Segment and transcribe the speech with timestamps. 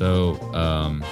[0.00, 1.04] So, um,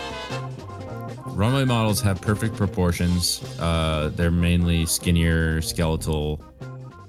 [1.27, 3.45] runway models have perfect proportions.
[3.61, 6.43] Uh, they're mainly skinnier, skeletal.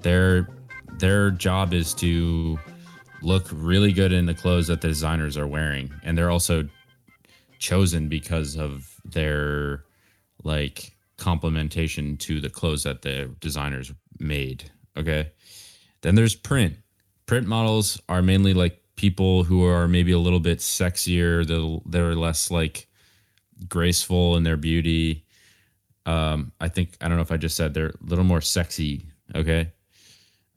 [0.02, 0.50] Their
[0.98, 2.60] their job is to
[3.22, 6.68] look really good in the clothes that the designers are wearing, and they're also
[7.60, 9.86] chosen because of their
[10.44, 14.70] like complementation to the clothes that the designers made.
[14.98, 15.32] Okay.
[16.02, 16.76] Then there's print.
[17.26, 21.48] Print models are mainly like people who are maybe a little bit sexier.
[21.48, 22.90] They're, they're less like
[23.70, 25.24] graceful in their beauty.
[26.06, 29.06] Um, I think I don't know if I just said they're a little more sexy.
[29.34, 29.72] Okay.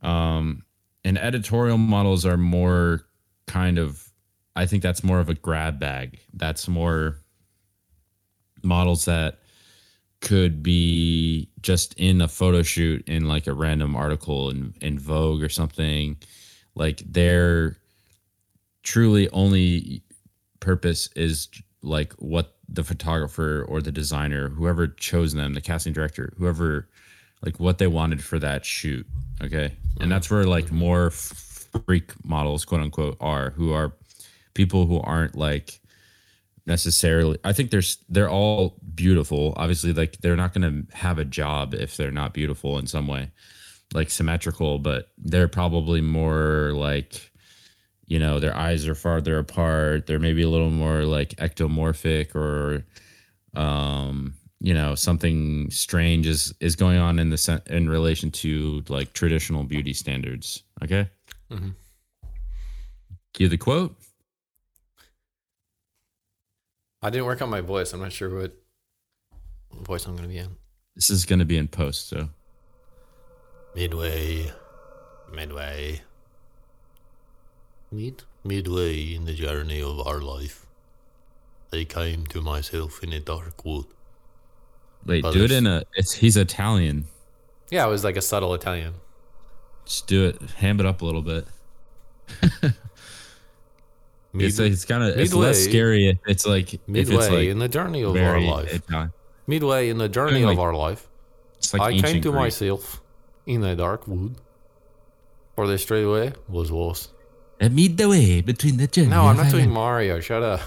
[0.02, 0.64] Um,
[1.04, 3.04] and editorial models are more
[3.46, 4.10] kind of
[4.56, 6.18] I think that's more of a grab bag.
[6.34, 7.18] That's more
[8.64, 9.38] models that
[10.20, 15.42] could be just in a photo shoot in like a random article in, in Vogue
[15.42, 16.16] or something.
[16.74, 17.76] Like their
[18.82, 20.02] truly only
[20.60, 21.48] purpose is
[21.82, 26.88] like what the photographer or the designer, whoever chose them, the casting director, whoever,
[27.44, 29.06] like what they wanted for that shoot.
[29.42, 29.72] Okay.
[30.00, 33.92] And that's where like more freak models, quote unquote, are who are
[34.54, 35.80] people who aren't like
[36.66, 41.24] necessarily i think there's they're all beautiful obviously like they're not going to have a
[41.24, 43.30] job if they're not beautiful in some way
[43.94, 47.31] like symmetrical but they're probably more like
[48.12, 52.84] you know their eyes are farther apart they're maybe a little more like ectomorphic or
[53.58, 58.84] um you know something strange is is going on in the sen- in relation to
[58.88, 61.08] like traditional beauty standards okay
[61.50, 61.70] mm-hmm.
[63.32, 63.96] cue the quote
[67.04, 67.92] I didn't work on my voice.
[67.92, 68.54] I'm not sure what
[69.72, 70.54] voice I'm going to be in.
[70.94, 72.28] This is going to be in post, so.
[73.74, 74.52] Midway,
[75.34, 76.00] midway,
[77.92, 80.66] mid, midway in the journey of our life,
[81.72, 83.86] I came to myself in a dark wood.
[85.04, 85.84] Wait, do it in a.
[85.94, 87.06] It's he's Italian.
[87.70, 88.94] Yeah, it was like a subtle Italian.
[89.84, 90.40] Just do it.
[90.58, 91.46] Ham it up a little bit.
[94.34, 96.18] Mid- it's it's kind of it's less scary.
[96.26, 98.72] It's like midway it's like in the journey of our life.
[98.72, 99.12] Italian.
[99.46, 101.08] Midway in the journey I like, of our life,
[101.72, 102.34] like I came to Greek.
[102.34, 103.02] myself
[103.44, 104.36] in a dark wood,
[105.56, 107.10] for the straight way was lost.
[107.62, 109.10] And midway between the journey.
[109.10, 110.18] No, I'm not doing Mario.
[110.18, 110.60] Shut up.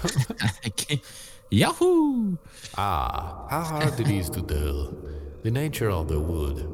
[1.50, 2.38] Yahoo!
[2.78, 4.96] Ah, how hard it is to tell
[5.42, 6.66] the nature of the wood,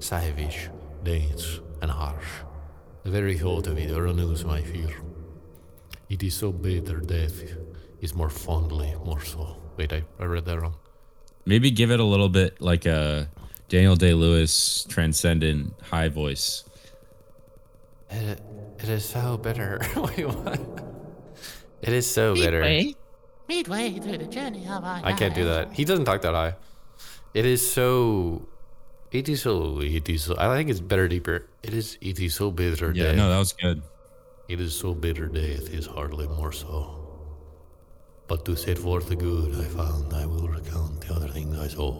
[0.00, 0.68] savage,
[1.04, 2.26] dense, and harsh.
[3.04, 4.96] The very thought of it renews my fear.
[6.08, 7.40] It is so bitter death
[8.00, 9.62] is more fondly, more so.
[9.76, 10.74] Wait, I, I read that wrong.
[11.46, 13.30] Maybe give it a little bit like a
[13.68, 16.64] Daniel Day Lewis transcendent high voice.
[18.10, 18.40] It,
[18.78, 19.80] it is so bitter.
[19.96, 20.60] Wait, what?
[21.82, 22.98] It is so midway, bitter.
[23.48, 25.72] Midway through the journey of our I can't do that.
[25.72, 26.54] He doesn't talk that high.
[27.34, 28.48] It is so.
[29.10, 29.80] It is so.
[29.80, 30.24] It is.
[30.24, 31.46] So, I think it's better deeper.
[31.62, 31.98] It is.
[32.00, 32.92] It is so bitter.
[32.92, 33.16] Yeah, death.
[33.16, 33.82] no, that was good.
[34.48, 36.94] It is so bitter death is hardly more so.
[38.26, 41.68] But to set forth the good I found, I will recount the other things I
[41.68, 41.92] saw.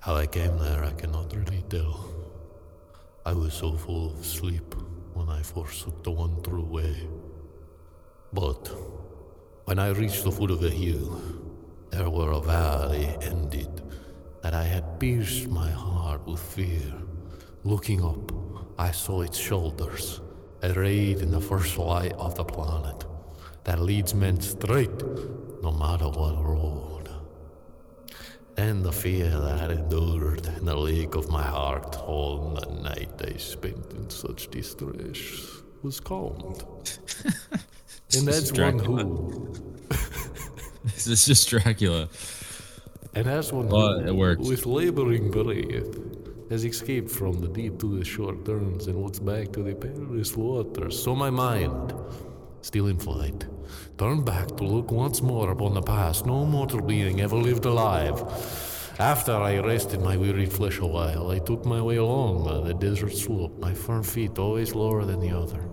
[0.00, 2.15] How I came there, I cannot really tell.
[3.26, 4.76] I was so full of sleep
[5.14, 7.08] when I forsook the one true way.
[8.32, 8.70] But
[9.64, 11.20] when I reached the foot of the hill,
[11.90, 13.82] there were a valley ended
[14.44, 16.92] that I had pierced my heart with fear.
[17.64, 18.30] Looking up,
[18.78, 20.20] I saw its shoulders
[20.62, 23.06] arrayed in the first light of the planet
[23.64, 25.02] that leads men straight
[25.64, 26.85] no matter what road.
[28.58, 33.10] And the fear that I endured in the lake of my heart all the night
[33.22, 36.64] I spent in such distress was calmed.
[38.16, 39.52] and that's one who.
[40.84, 42.08] this is just Dracula.
[43.14, 44.48] And as one well, who, it works.
[44.48, 45.94] with laboring breath,
[46.50, 50.36] has escaped from the deep to the short turns and looks back to the perilous
[50.36, 51.02] waters.
[51.02, 51.92] So my mind,
[52.62, 53.46] still in flight,
[53.98, 58.20] turned back to look once more upon the past no mortal being ever lived alive.
[58.98, 63.12] After I rested my wearied flesh a while, I took my way along the desert
[63.12, 65.68] slope, my firm feet always lower than the other.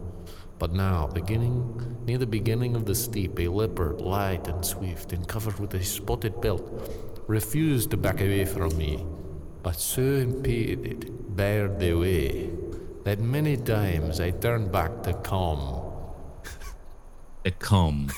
[0.59, 5.27] But now, beginning near the beginning of the steep, a leopard, light and swift, and
[5.27, 6.63] covered with a spotted belt,
[7.27, 9.05] refused to back away from me
[9.63, 12.51] but so impeded, barred the way,
[13.05, 15.82] that many times I turned back to come.
[17.43, 18.09] To come.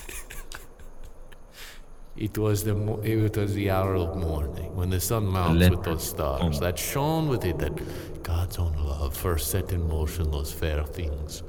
[2.16, 5.84] It was the mo- it was the hour of morning when the sun mounts with
[5.84, 7.74] those stars that shone with it that
[8.24, 11.44] God's own love first set in motion those fair things.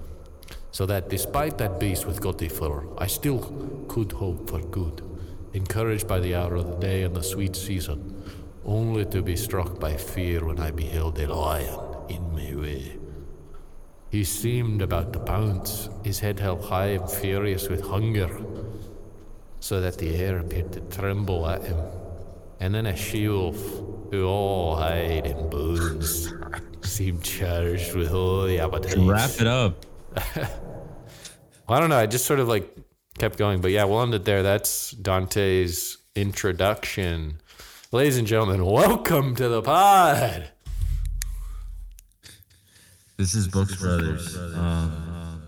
[0.72, 3.38] so that despite that beast with Gotiflor, I still
[3.88, 5.00] could hope for good,
[5.54, 8.00] encouraged by the hour of the day and the sweet season,
[8.64, 11.78] only to be struck by fear when I beheld a lion
[12.10, 12.98] in my way.
[14.10, 18.30] He seemed about to pounce, his head held high and furious with hunger,
[19.60, 21.78] so that the air appeared to tremble at him.
[22.60, 23.58] And then a she-wolf,
[24.10, 26.32] who all hide and bones,
[26.82, 28.96] seemed charged with holy appetite.
[28.98, 29.84] Wrap it up.
[31.68, 31.98] I don't know.
[31.98, 32.74] I just sort of like
[33.18, 34.42] kept going, but yeah, we'll end it there.
[34.42, 37.40] That's Dante's introduction.
[37.92, 40.50] Ladies and gentlemen, welcome to the pod.
[43.16, 44.36] This is Books Brothers.
[44.36, 45.42] Um,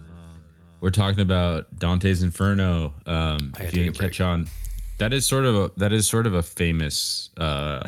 [0.80, 2.94] we're talking about Dante's Inferno.
[3.04, 4.48] Um, I if you didn't catch on,
[4.96, 7.86] that is sort of a that is sort of a famous uh,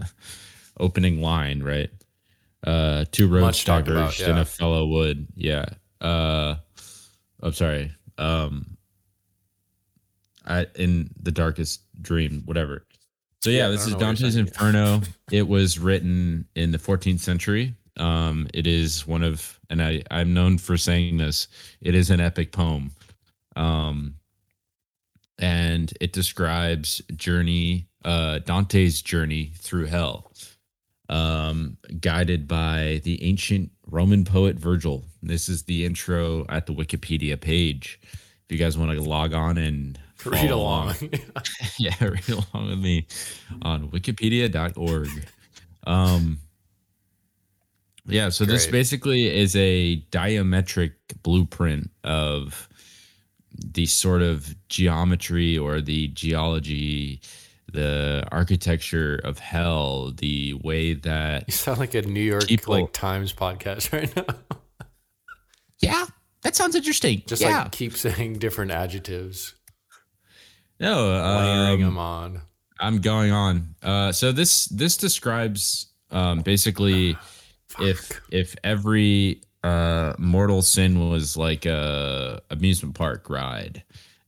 [0.80, 1.90] opening line, right?
[2.66, 4.42] Uh, two roads Much talked diverged and yeah.
[4.42, 5.28] a fellow wood.
[5.36, 5.66] Yeah.
[6.00, 6.56] Uh,
[7.40, 7.92] I'm sorry.
[8.18, 8.76] Um,
[10.44, 12.84] I in the darkest dream, whatever.
[13.44, 14.36] So yeah, Yeah, this is know what you're Dante's.
[14.36, 15.02] Inferno.
[15.30, 17.74] it was written in the 14th century.
[17.96, 21.48] Um, it is one of, and I I'm known for saying this.
[21.80, 22.90] It is an epic poem,
[23.56, 24.14] um,
[25.38, 30.32] and it describes journey, uh, Dante's journey through hell,
[31.08, 35.04] um, guided by the ancient Roman poet Virgil.
[35.22, 38.00] This is the intro at the Wikipedia page.
[38.02, 40.94] If you guys want to log on and Read follow along.
[41.78, 43.06] yeah, read along with me
[43.62, 45.08] on wikipedia.org.
[45.86, 46.38] Um,
[48.06, 50.92] yeah, so this basically is a diametric
[51.22, 52.68] blueprint of
[53.52, 57.20] the sort of geometry or the geology,
[57.72, 62.92] the architecture of hell, the way that you sound like a New York People- like
[62.92, 64.34] Times podcast right now.
[65.80, 66.06] yeah,
[66.42, 67.22] that sounds interesting.
[67.26, 69.54] Just yeah, like keep saying different adjectives,
[70.78, 72.40] no, layering um, them on.
[72.80, 73.74] I'm going on.
[73.82, 77.16] Uh, so this this describes um, basically
[77.80, 83.82] if if every uh, mortal sin was like a amusement park ride,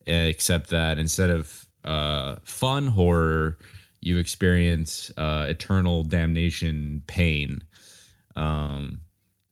[0.07, 3.59] except that instead of uh, fun horror,
[4.01, 7.63] you experience uh, eternal damnation, pain.
[8.35, 9.01] Um,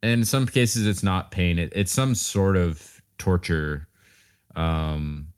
[0.03, 3.89] and in some cases, it's not pain; it, it's some sort of torture.
[4.57, 5.29] Um,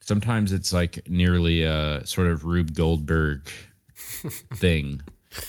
[0.00, 3.48] sometimes it's like nearly a sort of Rube Goldberg
[4.54, 5.02] thing,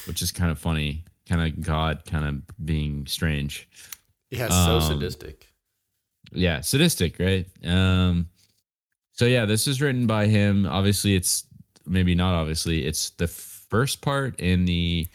[0.05, 1.05] which is kind of funny.
[1.29, 3.69] Kind of God, kind of being strange.
[4.31, 5.47] Yeah, so um, sadistic.
[6.31, 7.45] Yeah, sadistic, right?
[7.63, 8.27] Um,
[9.13, 10.65] so yeah, this is written by him.
[10.65, 11.45] Obviously, it's
[11.85, 12.85] maybe not obviously.
[12.85, 15.07] It's the first part in the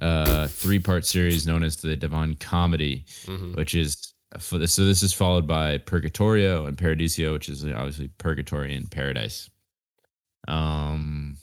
[0.00, 3.56] uh, three-part series known as the Divine Comedy, Mhm.
[3.56, 4.72] which is for this.
[4.74, 9.48] So this is followed by Purgatorio and Paradiso, which is obviously purgatory and paradise.
[10.48, 11.38] Um,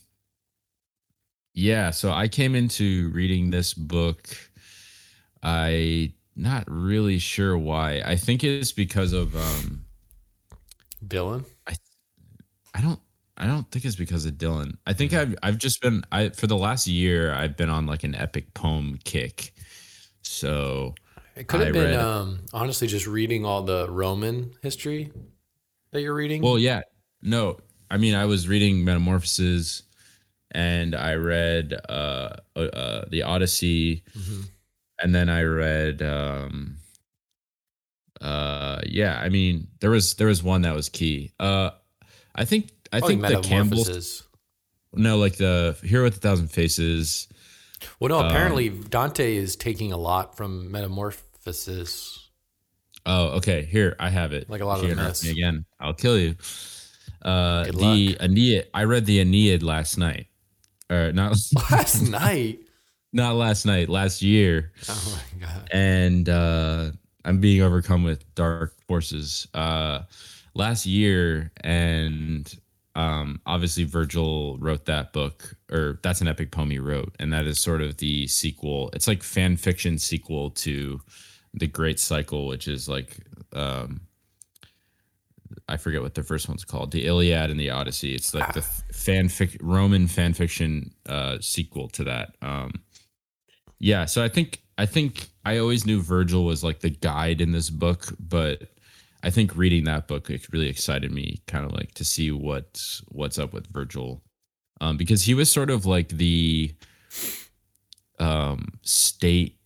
[1.54, 1.92] yeah.
[1.92, 4.28] So I came into reading this book.
[5.42, 8.02] I not really sure why.
[8.06, 9.86] I think it's because of um.
[11.06, 11.46] Dylan.
[11.68, 11.74] I
[12.74, 13.00] I don't.
[13.36, 14.78] I don't think it's because of Dylan.
[14.86, 18.04] I think I've I've just been I for the last year I've been on like
[18.04, 19.54] an epic poem kick.
[20.22, 20.94] So
[21.36, 25.12] It could have I been read- um, honestly just reading all the Roman history
[25.92, 26.42] that you're reading.
[26.42, 26.82] Well, yeah.
[27.22, 27.58] No,
[27.90, 29.84] I mean, I was reading Metamorphoses,
[30.54, 34.46] and I read uh, uh, uh the Odyssey, Mhm.
[35.02, 36.78] and then I read um,
[38.22, 39.20] uh, yeah.
[39.20, 41.32] I mean, there was there was one that was key.
[41.40, 41.72] Uh,
[42.36, 44.24] I think I Probably think the Metamorphoses.
[44.94, 47.28] no, like the Hero with a Thousand Faces.
[48.00, 48.20] Well, no.
[48.20, 52.20] um, Apparently, Dante is taking a lot from Metamorphosis.
[53.06, 53.64] Oh, okay.
[53.66, 54.50] Here I have it.
[54.50, 55.24] Like a lot If of you the mess.
[55.26, 55.66] me again.
[55.80, 56.36] I'll kill you.
[57.22, 58.16] Uh, the.
[58.22, 58.68] Aeneid.
[58.74, 60.28] I read the Aeneid last night,
[60.94, 61.36] or not
[61.72, 62.60] Last night.
[63.12, 65.70] not last night, last year, Oh my god.
[65.72, 66.92] and uh,
[67.26, 69.48] I'm being overcome with dark forces.
[69.54, 70.02] Uh,
[70.56, 72.54] last year, and
[72.96, 77.46] um, obviously Virgil wrote that book, or that's an epic poem he wrote, and that
[77.48, 78.90] is sort of the sequel.
[78.94, 81.00] It's like fan fiction sequel to
[81.56, 83.18] the Great Cycle, which is like
[83.54, 84.02] um,
[85.68, 88.14] I forget what the first one's called, the Iliad and the Odyssey.
[88.16, 92.36] It's like the fanfic Roman fan fiction uh, sequel to that.
[92.42, 92.74] Um,
[93.80, 97.52] yeah, so I think I think I always knew Virgil was like the guide in
[97.52, 98.64] this book, but
[99.24, 102.82] I think reading that book it really excited me, kind of like to see what
[103.10, 104.22] what's up with Virgil,
[104.82, 106.74] um, because he was sort of like the
[108.20, 109.58] um, state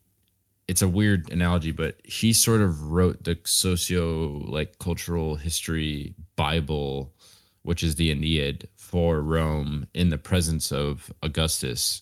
[0.68, 7.14] it's a weird analogy, but he sort of wrote the socio like cultural history Bible,
[7.64, 12.02] which is the Aeneid for Rome in the presence of Augustus.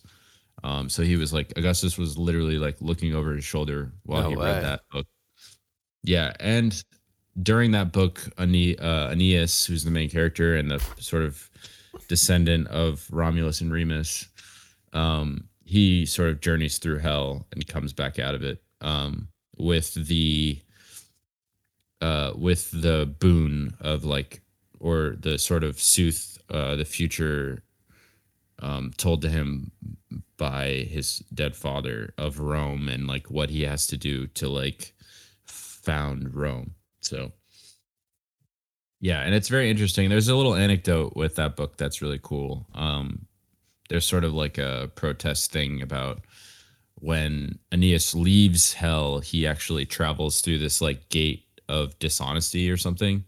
[0.63, 4.29] Um, so he was like Augustus was literally like looking over his shoulder while No
[4.29, 4.45] he way.
[4.45, 5.05] read that book.
[6.03, 6.84] Yeah, and
[7.41, 11.50] during that book, Ane- uh, Aeneas, who's the main character and the sort of
[12.07, 14.27] descendant of Romulus and Remus,
[14.93, 19.93] um, he sort of journeys through hell and comes back out of it um, with
[19.95, 20.62] the
[22.01, 24.41] uh, with the boon of like
[24.79, 27.63] or the sort of sooth uh, the future
[28.60, 29.72] um, told to him
[30.38, 34.93] by his dead father of Rome and like what he has to do to like
[35.45, 36.75] found Rome.
[37.01, 37.31] So
[39.01, 40.10] yeah, and it's very interesting.
[40.10, 42.67] There's a little anecdote with that book that's really cool.
[42.74, 43.25] Um,
[43.89, 46.19] there's sort of like a protest thing about
[46.95, 53.23] when Aeneas leaves hell, he actually travels through this like gate of dishonesty or something.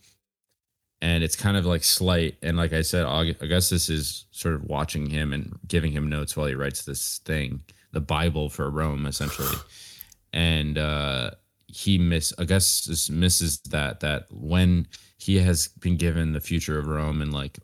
[1.01, 2.37] And it's kind of like slight.
[2.41, 6.47] And like I said, Augustus is sort of watching him and giving him notes while
[6.47, 7.61] he writes this thing,
[7.91, 9.55] the Bible for Rome, essentially.
[10.33, 11.31] and uh,
[11.67, 14.87] he miss Augustus misses that that when
[15.17, 17.59] he has been given the future of Rome and like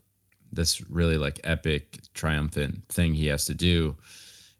[0.54, 3.96] this really like epic triumphant thing he has to do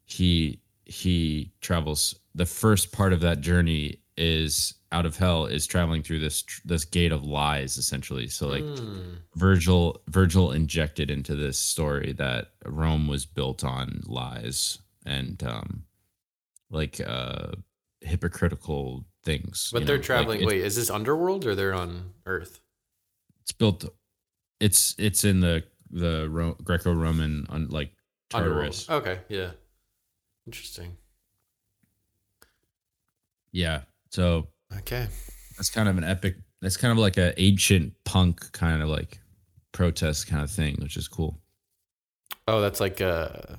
[0.04, 6.02] he he travels the first part of that journey is out of hell is traveling
[6.02, 9.14] through this this gate of lies essentially so like Hmm.
[9.34, 15.84] virgil virgil injected into this story that rome was built on lies and um
[16.70, 17.52] like uh
[18.02, 20.40] hypocritical things But they're know, like, traveling.
[20.42, 22.60] it's- wait, is this underworld or they're on Earth?
[23.40, 23.84] it's built
[24.60, 27.92] it's it's in the the Ro- greco-roman on like
[28.28, 28.88] Tartarus.
[28.90, 29.06] Underworld.
[29.08, 29.50] Okay, yeah.
[30.46, 30.96] Interesting.
[33.52, 34.48] yeah so
[34.78, 35.06] Okay.
[35.56, 39.20] that's kind of an epic that's kind of like a ancient punk kind of like
[39.72, 41.40] protest kind of thing which is cool
[42.46, 43.58] Oh, that's like a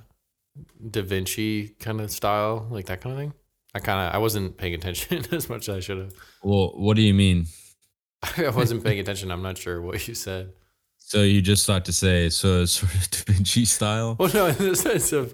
[0.92, 3.34] Da Vinci kind of style, like that kind of thing.
[3.74, 6.14] I kind of I wasn't paying attention as much as I should have.
[6.44, 7.48] well what do you mean
[8.38, 9.32] I wasn't paying attention.
[9.32, 10.54] I'm not sure what you said.
[11.08, 14.58] So you just thought to say so sort of da vinci style Well, no, in
[14.58, 15.34] the sense of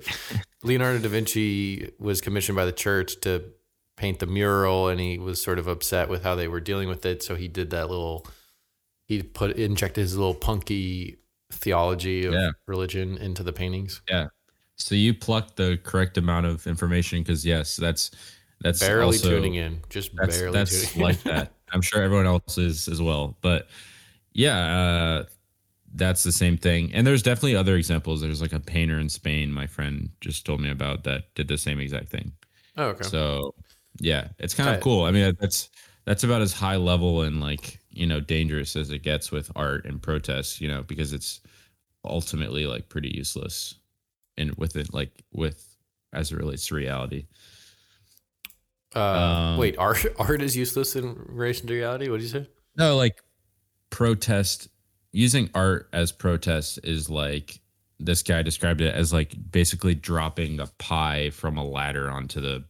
[0.63, 3.43] Leonardo da Vinci was commissioned by the church to
[3.97, 7.05] paint the mural, and he was sort of upset with how they were dealing with
[7.05, 7.23] it.
[7.23, 8.25] So he did that little.
[9.05, 11.17] He put injected his little punky
[11.51, 12.51] theology of Yeah.
[12.67, 14.01] religion into the paintings.
[14.09, 14.27] yeah
[14.77, 18.09] so you plucked the correct amount of information because yes that's
[18.61, 22.57] that's barely also, tuning in, just that's barely that's like that i'm sure everyone else
[22.57, 23.67] is as well but
[24.33, 25.23] yeah uh
[25.95, 29.51] that's the same thing and there's definitely other examples there's like a painter in spain
[29.51, 32.31] my friend just told me about that did the same exact thing
[32.77, 33.03] oh, okay.
[33.03, 33.53] so
[33.99, 34.83] yeah it's kind of Okay.
[34.83, 35.69] cool i mean that's
[36.05, 39.85] that's about as high level and like you know dangerous as it gets with art
[39.85, 41.41] and protests you know because it's
[42.05, 43.75] ultimately like pretty useless
[44.37, 45.75] and with it like with
[46.13, 47.27] as it relates to reality
[48.95, 52.09] Uh, Um, wait, art art is useless in relation to reality.
[52.09, 52.47] What did you say?
[52.75, 53.21] No, like
[53.89, 54.67] protest
[55.11, 57.59] using art as protest is like
[57.99, 62.63] this guy described it as like basically dropping a pie from a ladder onto the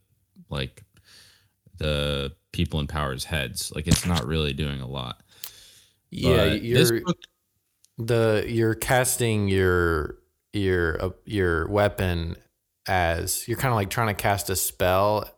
[0.50, 0.83] like
[1.77, 3.71] the people in power's heads.
[3.74, 5.21] Like it's not really doing a lot.
[6.10, 7.17] Yeah, But you're book,
[7.98, 10.17] the you're casting your
[10.53, 12.36] your uh, your weapon
[12.88, 15.29] as you're kind of like trying to cast a spell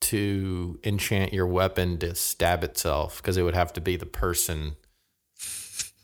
[0.00, 4.76] to enchant your weapon to stab itself because it would have to be the person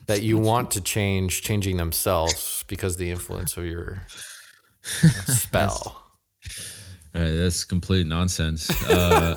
[0.09, 4.03] that you want to change changing themselves because the influence of your
[4.83, 6.03] spell.
[7.13, 8.71] that's complete nonsense.
[8.91, 9.35] Uh,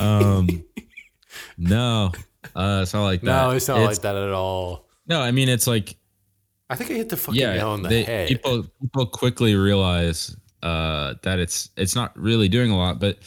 [0.00, 0.64] um,
[1.56, 2.12] no,
[2.54, 3.26] uh, it's not like that.
[3.26, 4.88] No, it's not like that at all.
[5.06, 5.96] No, I mean it's like
[6.68, 8.28] I think I hit the fucking yeah, nail on the they- head.
[8.28, 13.18] people people quickly realize uh, that it's it's not really doing a lot, but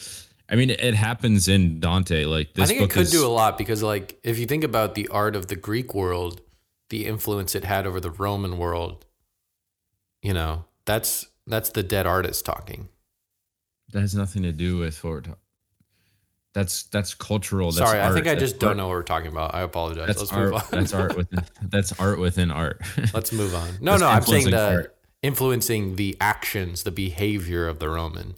[0.54, 2.26] I mean it happens in Dante.
[2.26, 4.62] Like this I think it could is, do a lot because, like, if you think
[4.62, 6.42] about the art of the Greek world,
[6.90, 9.04] the influence it had over the Roman world,
[10.22, 12.88] you know, that's that's the dead artist talking.
[13.92, 15.40] that has nothing to do with what we're talking.
[16.52, 17.72] That's that's cultural.
[17.72, 19.56] That's Sorry, I think art, I just don't art, know what we're talking about.
[19.56, 20.06] I apologize.
[20.06, 20.44] That's Let's art.
[20.44, 20.62] move on.
[20.70, 22.80] that's art within that's art within art.
[23.12, 23.70] Let's move on.
[23.80, 24.96] No, That's no, I'm saying the art.
[25.20, 28.36] influencing the actions, the behavior of the Roman.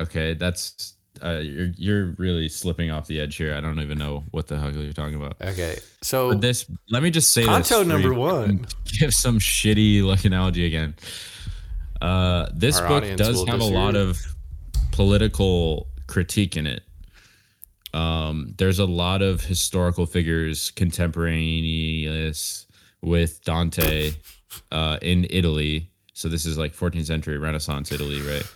[0.00, 3.54] Okay, that's uh, you're you're really slipping off the edge here.
[3.54, 5.36] I don't even know what the hell you're talking about.
[5.40, 7.68] Okay, so But this, let me just say this.
[7.68, 8.66] Canto number one.
[8.98, 10.94] Give some shitty like analogy again.
[12.00, 14.18] Uh, this Our book does have a lot of
[14.92, 16.82] political critique in it.
[17.92, 22.66] Um, there's a lot of historical figures contemporaneous
[23.02, 24.12] with Dante
[24.70, 25.90] uh, in Italy.
[26.14, 28.46] So this is like 14th century Renaissance Italy, right?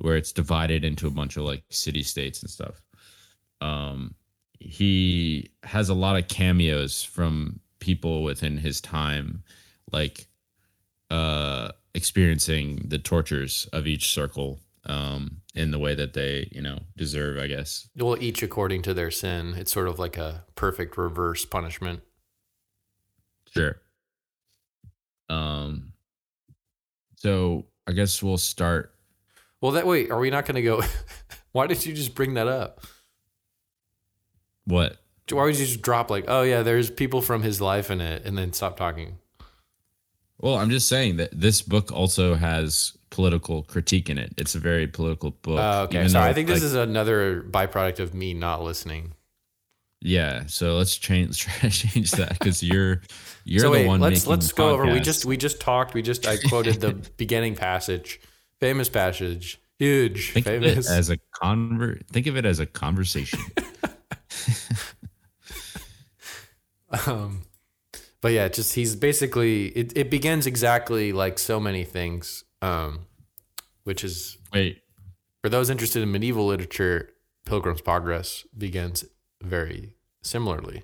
[0.00, 2.82] Where it's divided into a bunch of like city states and stuff.
[3.60, 4.14] Um,
[4.58, 9.42] he has a lot of cameos from people within his time,
[9.92, 10.28] like
[11.10, 16.78] uh, experiencing the tortures of each circle um, in the way that they, you know,
[16.96, 17.88] deserve, I guess.
[17.96, 19.54] Well, each according to their sin.
[19.56, 22.00] It's sort of like a perfect reverse punishment.
[23.52, 23.80] Sure.
[25.28, 25.92] Um.
[27.16, 28.94] So I guess we'll start.
[29.60, 30.82] Well, that wait, are we not going to go?
[31.52, 32.80] Why did you just bring that up?
[34.64, 34.96] What?
[35.30, 38.24] Why would you just drop like, oh yeah, there's people from his life in it,
[38.24, 39.18] and then stop talking?
[40.38, 44.32] Well, I'm just saying that this book also has political critique in it.
[44.38, 45.60] It's a very political book.
[45.60, 46.24] Oh, okay, sorry.
[46.24, 49.12] though, I think this is another byproduct of me not listening.
[50.00, 50.44] Yeah.
[50.46, 51.26] So let's change.
[51.28, 53.02] Let's try to change that because you're
[53.44, 54.00] you're so the wait, one.
[54.00, 54.86] let's let's go over.
[54.86, 55.92] We just we just talked.
[55.92, 58.18] We just I quoted the beginning passage,
[58.60, 60.90] famous passage, huge, think of famous.
[60.90, 62.06] it as a convert.
[62.08, 63.40] Think of it as a conversation.
[67.06, 67.42] um,
[68.20, 69.96] but yeah, just he's basically it.
[69.96, 73.06] It begins exactly like so many things, um,
[73.84, 74.82] which is Wait.
[75.42, 77.10] for those interested in medieval literature,
[77.46, 79.04] Pilgrim's Progress begins
[79.42, 80.82] very similarly.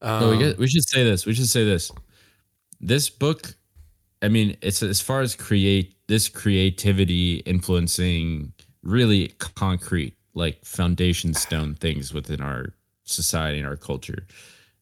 [0.00, 1.26] Um, No, we, get, we should say this.
[1.26, 1.90] We should say this.
[2.80, 3.54] This book,
[4.22, 11.74] I mean, it's as far as create this creativity influencing really concrete, like foundation stone
[11.74, 12.74] things within our
[13.04, 14.26] society and our culture.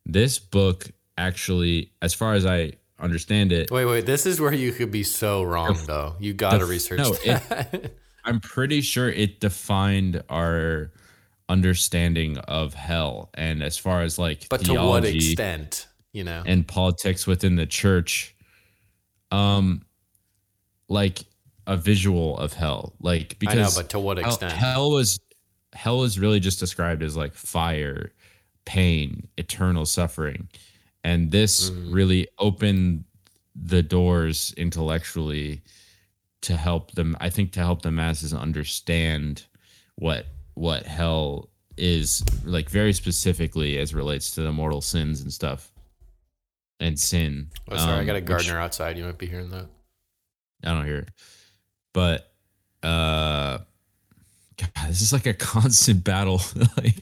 [0.04, 4.06] This book actually, as far as I understand it, Wait, wait.
[4.06, 6.14] This is where you could be so wrong, though.
[6.18, 10.90] You got to research no, it- I'm pretty sure it defined our
[11.48, 15.86] understanding of hell and as far as like but to what extent?
[16.12, 16.42] You know.
[16.44, 18.34] and politics within the church
[19.30, 19.82] um
[20.88, 21.24] like
[21.66, 24.52] a visual of hell like I because know, but to what extent?
[24.52, 25.18] hell was
[25.74, 28.12] hell is really just described as like fire
[28.64, 30.48] pain eternal suffering
[31.04, 31.92] and this Mm.
[31.94, 33.04] really opened
[33.54, 35.62] the doors intellectually
[36.42, 39.44] to help them i think to help the masses understand
[39.96, 45.72] what what hell is like very specifically as relates to the mortal sins and stuff
[46.80, 48.96] and sin Oh, sorry, I um, got a which- gardener outside.
[48.98, 49.66] You might be hearing that.
[50.66, 51.08] I don't hear it.
[51.92, 52.30] But
[52.82, 53.58] uh
[54.58, 56.40] God, this is like a constant battle.
[56.78, 56.94] like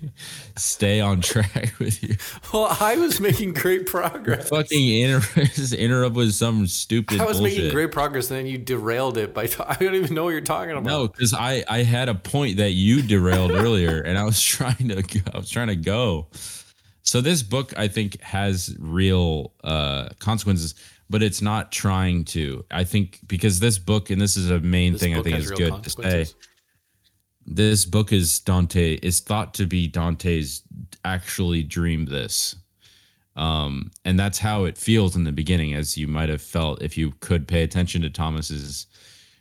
[0.57, 2.17] stay on track with you.
[2.53, 4.49] Well, I was making great progress.
[4.49, 5.43] Fucking inter-
[5.77, 7.21] interrupt with some stupid.
[7.21, 7.59] I was bullshit.
[7.59, 9.49] making great progress, and then you derailed it by.
[9.61, 10.85] I don't even know what you're talking about.
[10.85, 14.89] No, because I I had a point that you derailed earlier, and I was trying
[14.89, 16.27] to go- I was trying to go.
[17.03, 20.75] So this book I think has real uh, consequences,
[21.11, 22.65] but it's not trying to.
[22.71, 25.51] I think because this book, and this is a main This thing I think is
[25.51, 26.27] good to say.
[27.47, 30.63] This book is Dante is thought to be Dante's
[31.05, 32.57] actually dreamed this.
[33.37, 36.97] Um, and that's how it feels in the beginning, as you might have felt if
[36.97, 38.87] you could pay attention to Thomas's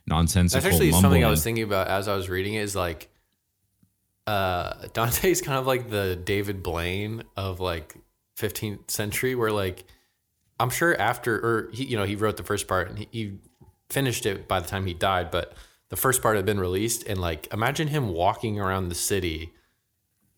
[0.07, 2.61] nonsensical That's actually something I was thinking about as I was reading it.
[2.61, 3.09] Is like,
[4.27, 7.95] uh, Dante's kind of like the David Blaine of like
[8.37, 9.85] 15th century, where like,
[10.59, 13.37] I'm sure after, or he, you know, he wrote the first part and he, he
[13.89, 15.53] finished it by the time he died, but
[15.89, 19.53] the first part had been released, and like, imagine him walking around the city,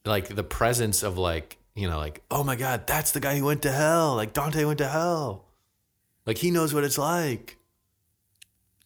[0.05, 3.45] like the presence of like, you know, like, oh my god, that's the guy who
[3.45, 4.15] went to hell.
[4.15, 5.45] Like Dante went to hell.
[6.25, 7.57] Like he knows what it's like.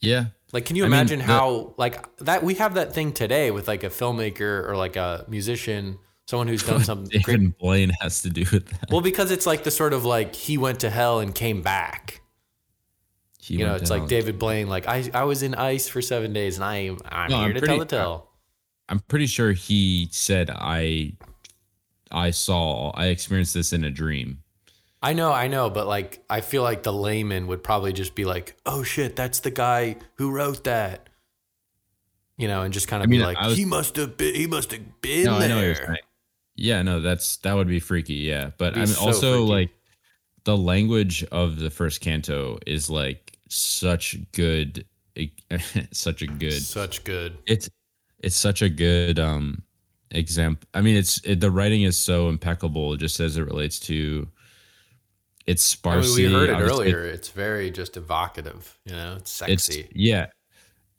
[0.01, 2.43] yeah, Like, can you I mean, imagine the- how like that?
[2.43, 6.61] We have that thing today with like a filmmaker or like a musician, someone who's
[6.63, 7.57] done some David great.
[7.57, 8.91] Blaine has to do with that.
[8.91, 12.21] Well, because it's like the sort of like he went to hell and came back.
[13.41, 14.67] He You know, it's like David Blaine.
[14.69, 17.53] Like I, I was in ice for seven days, and I, I'm No, here I'm
[17.55, 18.29] to pretty- tell the tale.
[18.89, 21.13] I'm pretty sure he said I,
[22.11, 24.41] I saw, I experienced this in a dream.
[25.01, 28.25] I know, I know, but like I feel like the layman would probably just be
[28.25, 31.07] like, "Oh shit, that's the guy who wrote that,"
[32.37, 34.35] you know, and just kind of I mean, be like, was- "He must have been,
[34.35, 35.97] he must have been no, I know what you're there."
[36.60, 38.15] Yeah, no, that's that would be freaky.
[38.15, 39.50] Yeah, but Be I mean, so also freaky.
[39.52, 39.69] like
[40.43, 44.86] the language of the first canto is like such good,
[45.91, 46.62] such a good.
[46.62, 47.38] Such good.
[47.48, 47.69] It's
[48.22, 49.63] it's such a good um
[50.12, 50.67] example.
[50.74, 54.28] I mean, it's it, the writing is so impeccable just as it relates to
[55.48, 57.06] it's I mean, we heard it I would say earlier.
[57.06, 58.78] It's very just evocative.
[58.86, 59.89] You know, it's It's sexy.
[59.95, 60.28] yeah,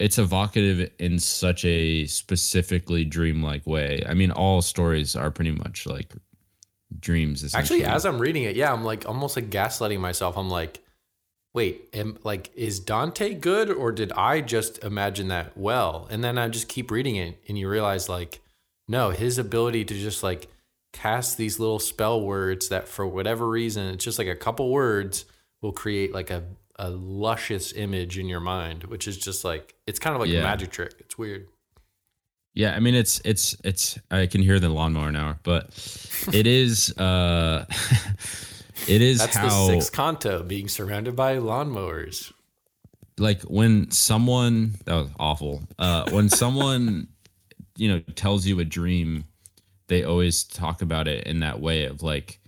[0.01, 4.03] it's evocative in such a specifically dreamlike way.
[4.09, 6.15] I mean, all stories are pretty much like
[6.99, 7.55] dreams.
[7.55, 10.39] Actually, as I'm reading it, yeah, I'm like almost like gaslighting myself.
[10.39, 10.83] I'm like,
[11.53, 16.09] wait, am like is Dante good or did I just imagine that well?
[16.11, 18.41] And then I just keep reading it and you realize like,
[18.89, 20.49] no, his ability to just like
[20.95, 25.27] cast these little spell words that for whatever reason, it's just like a couple words
[25.61, 26.43] will create like a
[26.81, 30.43] a luscious image in your mind, which is just like it's kind of like a
[30.43, 30.95] magic trick.
[30.99, 31.47] It's weird.
[32.55, 35.67] Yeah, I mean it's it's it's I can hear the lawnmower now, but
[36.33, 37.67] it is uh
[38.89, 42.33] it is That's how the sixth canto being surrounded by lawnmowers.
[43.19, 45.63] like when someone that was awful.
[45.79, 47.09] Uh when someone
[47.77, 49.25] you know tells you a dream,
[49.89, 52.40] they always talk about it in that way of like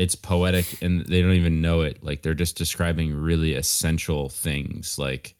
[0.00, 2.02] it's poetic and they don't even know it.
[2.02, 5.34] Like they're just describing really essential things like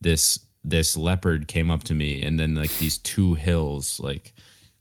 [0.00, 4.32] this this leopard came up to me and then like these two hills like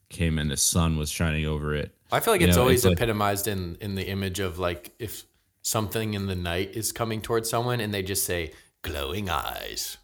[0.09, 1.89] came and the sun was shining over it.
[2.11, 4.59] I feel like You it's know, always it's like- epitomized in in the image of
[4.59, 5.23] like if
[5.63, 8.51] something in the night is coming towards someone and they just say
[8.83, 9.97] glowing eyes.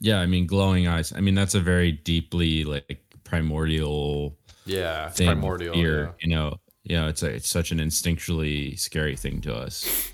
[0.00, 1.12] Yeah, I mean glowing eyes.
[1.12, 5.74] I mean that's a very deeply like primordial Yeah, thing primordial.
[5.74, 6.04] fear.
[6.04, 6.12] yeah.
[6.20, 10.12] You know, you know, it's a, it's such an instinctually scary thing to us,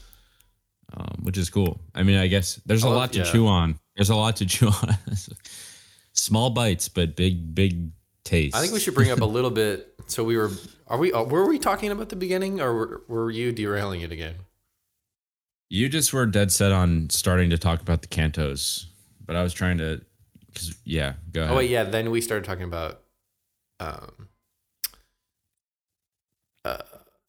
[0.97, 1.81] um, which is cool.
[1.95, 3.25] I mean, I guess there's a love- lot to yeah.
[3.25, 3.79] chew on.
[3.97, 4.97] There's a lot to chew on.
[6.13, 7.91] Small bites, but big big
[8.27, 8.55] taste.
[8.55, 9.95] I think we should bring up a little bit.
[10.07, 10.51] So we were,
[10.87, 14.13] are we, uh, were we talking about the beginning or were, were you derailing it
[14.13, 14.35] again?
[15.69, 18.85] You just were dead set on starting to talk about the cantos,
[19.25, 20.01] but I was trying to,
[20.47, 21.55] because yeah, go ahead.
[21.55, 21.85] Oh wait, yeah.
[21.85, 23.01] Then we started talking about,
[23.81, 24.29] um,
[26.65, 26.79] uh,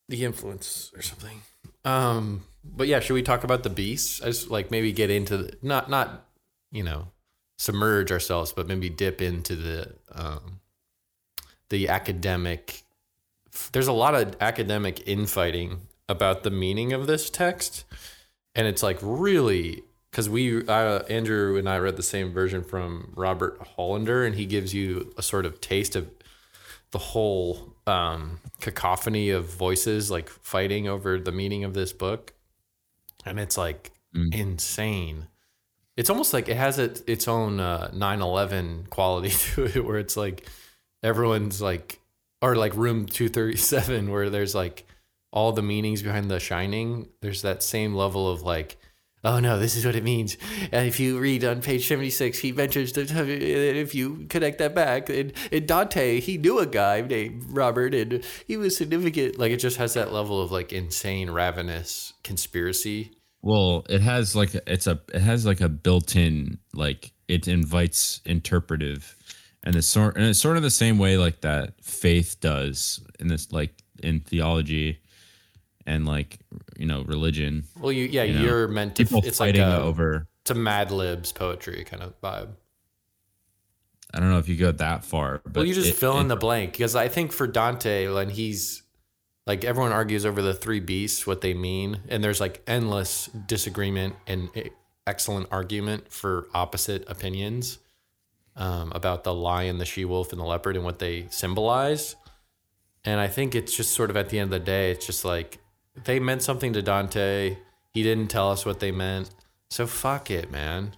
[0.10, 1.42] the influence or something.
[1.86, 4.22] Um, but yeah, should we talk about the beasts?
[4.22, 6.28] I just like maybe get into the, not not
[6.72, 7.08] you know
[7.58, 10.60] submerge ourselves, but maybe dip into the um,
[11.70, 12.84] the academic.
[13.72, 17.86] There's a lot of academic infighting about the meaning of this text,
[18.56, 23.14] and it's like really because we uh, Andrew and I read the same version from
[23.16, 26.10] Robert Hollander, and he gives you a sort of taste of
[26.92, 32.34] the whole um, cacophony of voices like fighting over the meaning of this book,
[33.26, 34.34] and it's like Mm.
[34.34, 35.28] insane.
[35.98, 40.16] It's almost like it has it, its own uh, 9/11 quality to it, where it's
[40.18, 40.48] like
[41.04, 42.00] everyone's like,
[42.42, 44.86] or like Room 237, where there's like
[45.32, 47.10] all the meanings behind The Shining.
[47.22, 48.78] There's that same level of like.
[49.24, 50.38] Oh no, this is what it means.
[50.72, 54.76] And if you read on page 76, he mentions that uh, if you connect that
[54.76, 55.34] back, and
[55.66, 59.40] Dante, he knew a guy named Robert, and he was significant.
[59.40, 63.12] Like it just has that level of like insane, ravenous conspiracy.
[63.42, 69.16] Well, it has like it's a it has like a built-in like it invites interpretive,
[69.64, 73.30] and it's sort and it's sort of the same way like that faith does in
[73.30, 75.02] this like in theology,
[75.88, 76.38] and like
[76.78, 77.64] you know religion.
[77.80, 79.06] Well, you yeah, You are meant to.
[79.06, 80.28] People It's like fighting a, over.
[80.42, 82.50] it's a Mad Libs poetry kind of vibe.
[84.14, 86.22] I don't know if you go that far, but well, you just it- fill it-
[86.22, 88.84] in the blank because I think for Dante, when he's
[89.46, 94.16] like everyone argues over the three beasts, what they mean, and there's like endless disagreement
[94.28, 94.70] and e-
[95.06, 97.80] excellent argument for opposite opinions
[98.56, 102.16] um, about the lion, the she wolf, and the leopard and what they symbolize.
[103.06, 105.24] And I think it's just sort of at the end of the day, it's just
[105.24, 105.60] like
[106.06, 107.58] they meant something to Dante.
[107.94, 109.30] He didn't tell us what they meant.
[109.70, 110.96] So fuck it, man.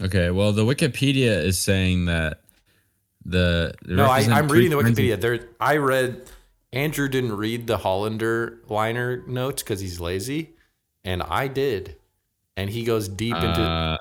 [0.00, 2.40] Okay, well, the Wikipedia is saying that
[3.24, 5.20] the, the No, I, I'm reading the Wikipedia.
[5.20, 6.30] There, I read.
[6.72, 10.50] Andrew didn't read the Hollander liner notes because he's lazy,
[11.02, 11.96] and I did,
[12.56, 13.62] and he goes deep into.
[13.62, 13.98] Uh,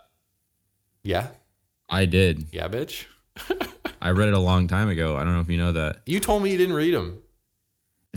[1.01, 1.27] yeah,
[1.89, 2.47] I did.
[2.51, 3.05] yeah, bitch.
[4.01, 5.15] I read it a long time ago.
[5.15, 6.01] I don't know if you know that.
[6.05, 7.21] You told me you didn't read them,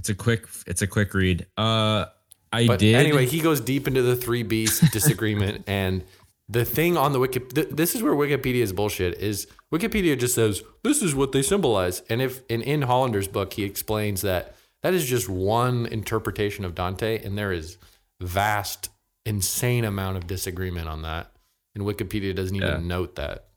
[0.00, 0.46] It's a quick.
[0.66, 1.46] It's a quick read.
[1.58, 2.06] Uh,
[2.50, 2.94] I but did.
[2.94, 6.02] anyway, he goes deep into the three beasts disagreement, and
[6.48, 7.40] the thing on the wiki.
[7.40, 9.18] Th- this is where Wikipedia is bullshit.
[9.18, 13.52] Is Wikipedia just says this is what they symbolize, and if and in Hollander's book
[13.52, 17.76] he explains that that is just one interpretation of Dante, and there is
[18.22, 18.88] vast,
[19.26, 21.30] insane amount of disagreement on that,
[21.74, 22.78] and Wikipedia doesn't even Yeah.
[22.78, 23.49] note that.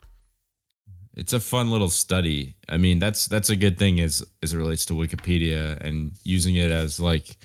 [1.15, 2.55] It's a fun little study.
[2.67, 6.55] I mean, that's that's a good thing as as it relates to Wikipedia and using
[6.55, 7.37] it as like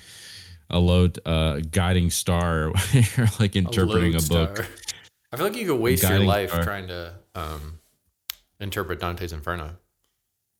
[0.70, 4.59] a load uh guiding star when you're like interpreting a, book.
[4.59, 4.66] lodestar.
[5.33, 6.64] I feel like you could waste your life star.
[6.64, 7.81] trying to um,
[8.61, 9.76] interpret Dante's Inferno.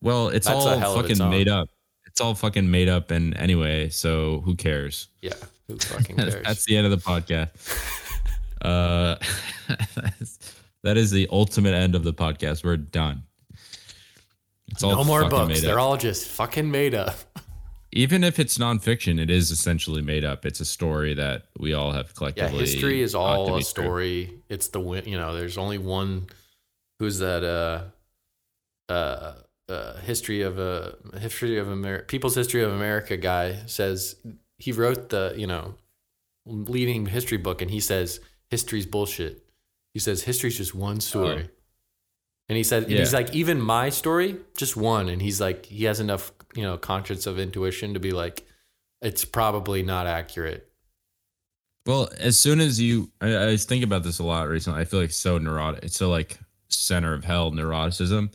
[0.03, 1.71] Well, it's That's all hell of its fucking made up.
[2.07, 5.09] it's all fucking made up and anyway, so who cares?
[5.23, 5.33] Yeah.
[5.69, 6.43] Who fucking cares?
[6.45, 7.49] That's the end of the podcast.
[8.63, 9.17] uh,
[10.85, 12.65] that is the ultimate end of the podcast.
[12.65, 13.25] We're done.
[14.69, 15.61] It's all no more books.
[15.63, 17.17] They're all just fucking made up.
[17.93, 20.45] Even if it's nonfiction, it is essentially made up.
[20.45, 22.59] It's a story that we all have collectively.
[22.59, 24.43] Yeah, history is all a story.
[24.51, 25.07] It's the win.
[25.07, 26.27] You know, there's only one.
[26.99, 27.43] Who's that?
[27.45, 29.35] Uh, uh,
[29.69, 32.05] uh, history of a history of America.
[32.07, 34.17] People's history of America guy says
[34.59, 35.75] he wrote the you know
[36.47, 39.48] leading history book, and he says history's bullshit.
[39.95, 41.01] He says history's just one oh.
[41.01, 41.51] story.
[42.49, 45.11] And he said, and he's like, even my story, just one.
[45.11, 48.47] And he's like, he has enough, you know, conscience of intuition to be like,
[49.03, 50.71] it's probably not accurate.
[51.85, 54.81] Well, as soon as you, I, I was thinking about this a lot recently.
[54.81, 55.85] I feel like so neurotic.
[55.85, 58.35] It's so like center of hell neuroticism.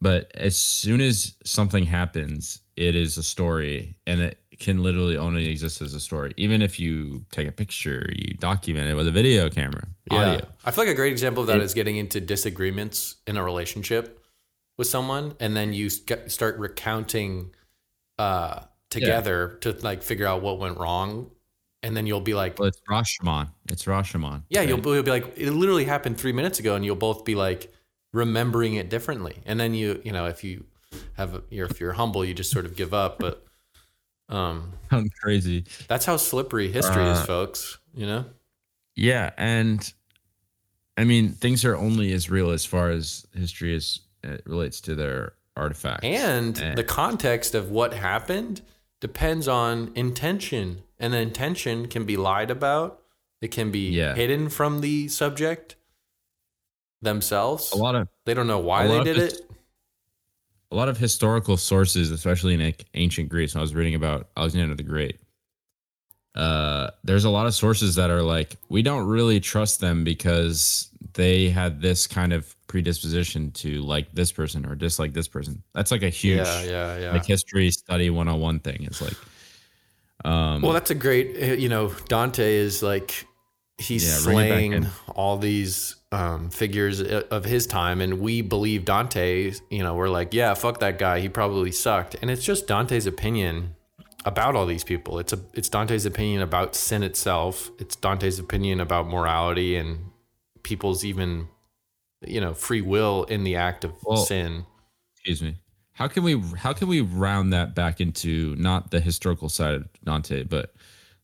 [0.00, 5.48] But as soon as something happens, it is a story, and it can literally only
[5.48, 6.32] exist as a story.
[6.36, 10.46] Even if you take a picture, you document it with a video camera, audio.
[10.64, 13.42] I feel like a great example of that It- is getting into disagreements in a
[13.44, 14.22] relationship
[14.78, 17.54] with someone, and then you st- start recounting
[18.18, 21.30] uh, together to like figure out what went wrong,
[21.82, 23.48] and then you'll be like, Well, it's Rashomon.
[23.68, 24.42] It's Rashomon.
[24.48, 24.68] yeah, right?
[24.68, 27.72] you'll, you'll be like, it literally happened three minutes ago, and you'll both be like
[28.12, 30.64] remembering it differently, and then you, you know, if you
[31.14, 33.45] have, a, you're, if you're humble, you just sort of give up, but
[34.28, 35.64] um, sound crazy.
[35.88, 37.78] that's how slippery history is, Uh, folks.
[37.94, 38.24] You know.
[38.94, 39.92] Yeah, and
[40.96, 44.94] I mean things are only as real as far as history is it relates to
[44.94, 46.04] their artifacts.
[46.04, 46.74] And Eh.
[46.74, 48.62] the context of what happened
[49.00, 50.82] depends on intention.
[50.98, 53.02] And the intention can be lied about,
[53.42, 54.14] it can be Yeah.
[54.14, 55.76] hidden from the subject
[57.02, 57.72] themselves.
[57.72, 59.50] a lot of They don't know why they did his- it.
[60.70, 63.54] A lot of historical sources, especially in like, ancient Greece.
[63.54, 65.20] When I was reading about Alexander the Great,
[66.34, 70.90] uh, there's a lot of sources that are like, we don't really trust them because
[71.14, 75.62] they had this kind of predisposition to like this person or dislike this person.
[75.72, 77.12] That's like a huge Yeah, yeah, yeah.
[77.12, 78.84] like history study 101 thing.
[78.84, 79.16] It's like,
[80.24, 83.26] um, well, that's a great, uh, you know, Dante is like,
[83.78, 88.00] he's Yeah, bring it back slaying all these um, figures of his time.
[88.00, 91.20] And we believe Dante, you know, we're like, yeah, fuck that guy.
[91.20, 92.16] He probably sucked.
[92.22, 93.74] And it's just Dante's opinion
[94.24, 95.18] about all these people.
[95.18, 97.70] It's a it's Dante's opinion about sin itself.
[97.78, 100.10] It's Dante's opinion about morality and
[100.62, 101.48] people's even
[102.26, 104.64] you know free will in the act of Well, sin.
[105.14, 105.56] excuse me
[105.92, 109.88] how can we how can we round that back into not the historical side of
[110.02, 110.74] dante but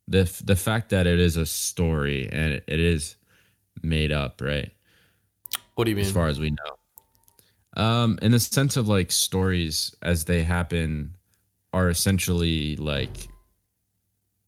[0.07, 3.17] the the fact that it is a story and it, it is
[3.83, 4.71] made up right
[5.75, 6.05] What do you mean?
[6.07, 11.17] as far as we know um in the sense of like stories as they happen
[11.73, 13.29] are essentially like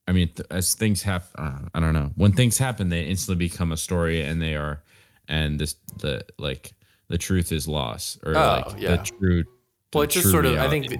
[0.06, 3.48] i mean th- as things happen uh, i don't know when things happen they instantly
[3.48, 4.82] become a story and they are
[5.28, 6.72] and this the like
[7.08, 8.96] the truth is lost or Oh, like yeah.
[8.96, 9.44] the true
[9.92, 10.58] well, it's just sort of.
[10.58, 10.92] I think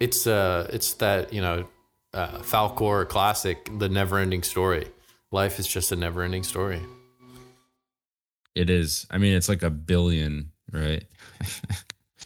[0.00, 1.66] it's uh it's that you know
[2.12, 4.86] uh, Falkor classic, the never-ending story.
[5.30, 6.82] Life is just a never-ending story.
[8.58, 11.04] It is i mean it's like a billion right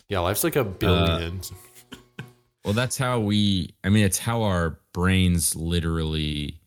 [0.09, 1.41] Yeah, life's like a billion.
[2.65, 3.75] Well, that's how we.
[3.83, 6.61] I mean, it's how our brains literally,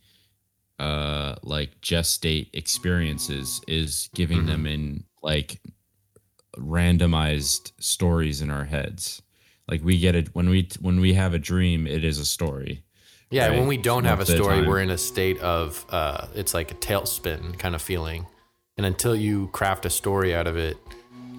[0.80, 4.48] uh, like gestate experiences is giving Mm-hmm.
[4.48, 5.62] them in like
[6.58, 9.22] randomized stories in our heads.
[9.70, 12.84] Like we get it when we when we have a dream, it is a story.
[13.32, 13.58] Yeah, right?
[13.60, 16.28] when we don't have a Most of the story, we're in a state of uh,
[16.36, 18.26] it's like a tailspin kind of feeling.
[18.78, 20.78] And until you craft a story out of it,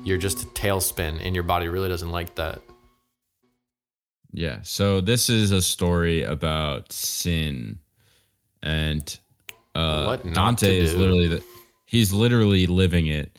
[0.04, 2.62] you're just a tailspin, and your body really doesn't like that.
[4.32, 4.60] Yeah.
[4.62, 7.78] So this is a story about sin,
[8.62, 9.18] and
[9.74, 11.44] uh, Dante is literally the,
[11.86, 13.38] he's literally living it.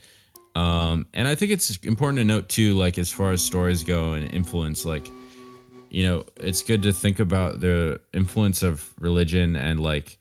[0.56, 4.14] Um, and I think it's important to note too, like as far as stories go
[4.14, 5.08] and influence, like
[5.90, 10.18] you know, it's good to think about the influence of religion and like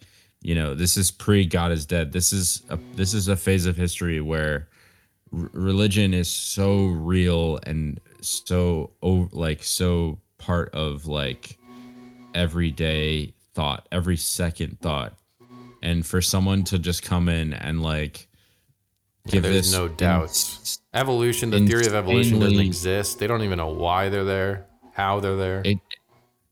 [0.46, 2.12] you know, this is pre God is dead.
[2.12, 4.68] This is a this is a phase of history where
[5.32, 11.58] r- religion is so real and so o- like so part of like
[12.32, 15.14] everyday thought every second thought
[15.82, 18.28] and for someone to just come in and like
[19.26, 20.78] give there's this no in- doubts.
[20.94, 23.18] Evolution, the theory of evolution doesn't exist.
[23.18, 25.62] They don't even know why they're there, how they're there.
[25.64, 25.78] it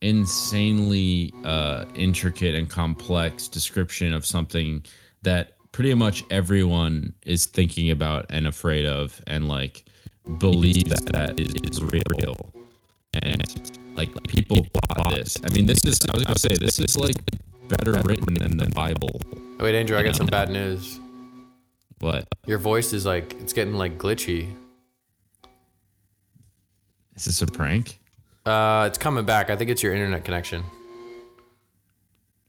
[0.05, 4.85] insanely uh intricate and complex description of something
[5.23, 9.85] that pretty much everyone is thinking about and afraid of and like
[10.39, 12.53] believes that that is, is real
[13.23, 13.43] and
[13.97, 15.37] like people bought this.
[15.45, 15.99] I mean, this is.
[16.13, 17.17] I was gonna say this is like
[17.69, 19.21] better written than the Bible.
[19.61, 20.99] Wait, Andrew, I got some bad news.
[22.01, 22.27] What?
[22.47, 24.53] Your voice is like it's getting like glitchy.
[27.17, 28.01] Is this a prank?
[28.45, 29.51] Uh, it's coming back.
[29.51, 30.63] I think it's your internet connection.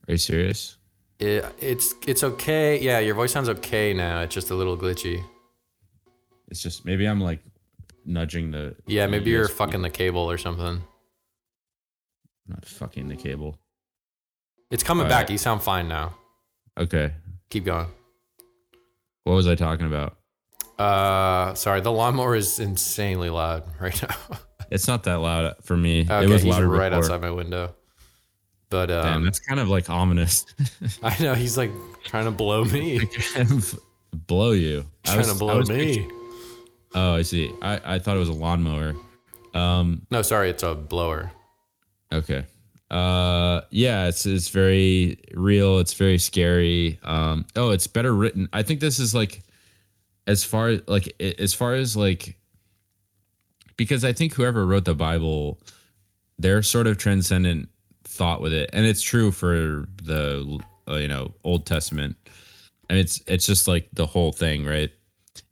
[0.08, 0.78] Are you serious?
[1.20, 2.80] It, it's it's okay.
[2.82, 4.22] Yeah, your voice sounds okay now.
[4.22, 5.24] It's just a little glitchy.
[6.50, 7.40] It's just maybe I'm like
[8.06, 8.76] nudging the.
[8.86, 9.52] Yeah, the maybe you're USB.
[9.52, 10.66] fucking the cable or something.
[10.68, 10.84] I'm
[12.48, 13.58] not fucking the cable.
[14.70, 15.22] It's coming All back.
[15.24, 15.30] right.
[15.32, 16.16] You sound fine now.
[16.78, 17.14] Okay.
[17.50, 17.88] Keep going.
[19.24, 20.18] What was I talking about?
[20.78, 24.38] Uh, sorry, the lawnmower is insanely loud right now.
[24.72, 26.02] It's not that loud for me.
[26.02, 27.04] okay, it was he's louder right before.
[27.04, 27.76] outside my window.
[28.70, 30.46] But Damn, um, that's kind of like ominous.
[31.04, 31.72] I know he's like
[32.04, 33.02] trying to blow me.
[34.14, 34.86] blow you.
[35.04, 36.10] Trying was- to blow me.
[36.94, 37.52] Oh, I see.
[37.62, 38.96] I, I thought it was a lawnmower.
[39.54, 41.32] Um, No, sorry, it's a blower.
[42.12, 42.46] okay.
[42.90, 45.80] Uh, yeah, it's it's very real.
[45.80, 47.00] It's very scary.
[47.04, 48.48] Um, oh, it's better written.
[48.54, 49.42] I think this is like,
[50.28, 52.38] as far like as far as like,
[53.78, 55.60] because I think whoever wrote the Bible,
[56.38, 57.70] their sort of transcendent
[58.04, 62.16] thought with it, and it's true for the uh, you know Old Testament,
[62.90, 64.92] and it's it's just like the whole thing, right?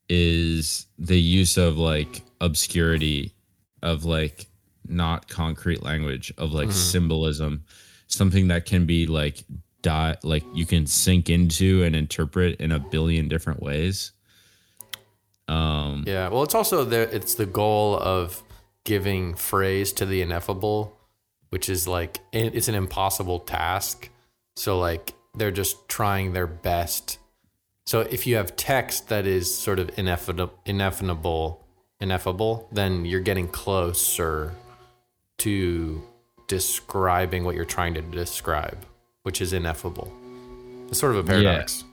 [0.10, 3.34] Is the use of like obscurity,
[3.82, 4.48] of like
[4.88, 7.64] not concrete language, of like symbolism,
[8.08, 9.44] something that can be like
[9.82, 14.12] die like you can sink into and interpret in a billion different ways.
[15.54, 18.44] Um, Yeah, well, it's also the it's the goal of
[18.84, 20.98] giving phrase to the ineffable,
[21.50, 24.10] which is like it's an impossible task.
[24.56, 27.20] So like they're just trying their best.
[27.86, 31.66] So if you have text that is sort of ineffable, ineffable,
[32.00, 34.54] ineffable, then you're getting closer
[35.40, 36.02] to
[36.48, 38.86] describing what you're trying to describe,
[39.24, 40.14] which is ineffable.
[40.88, 41.84] It's sort of a paradox.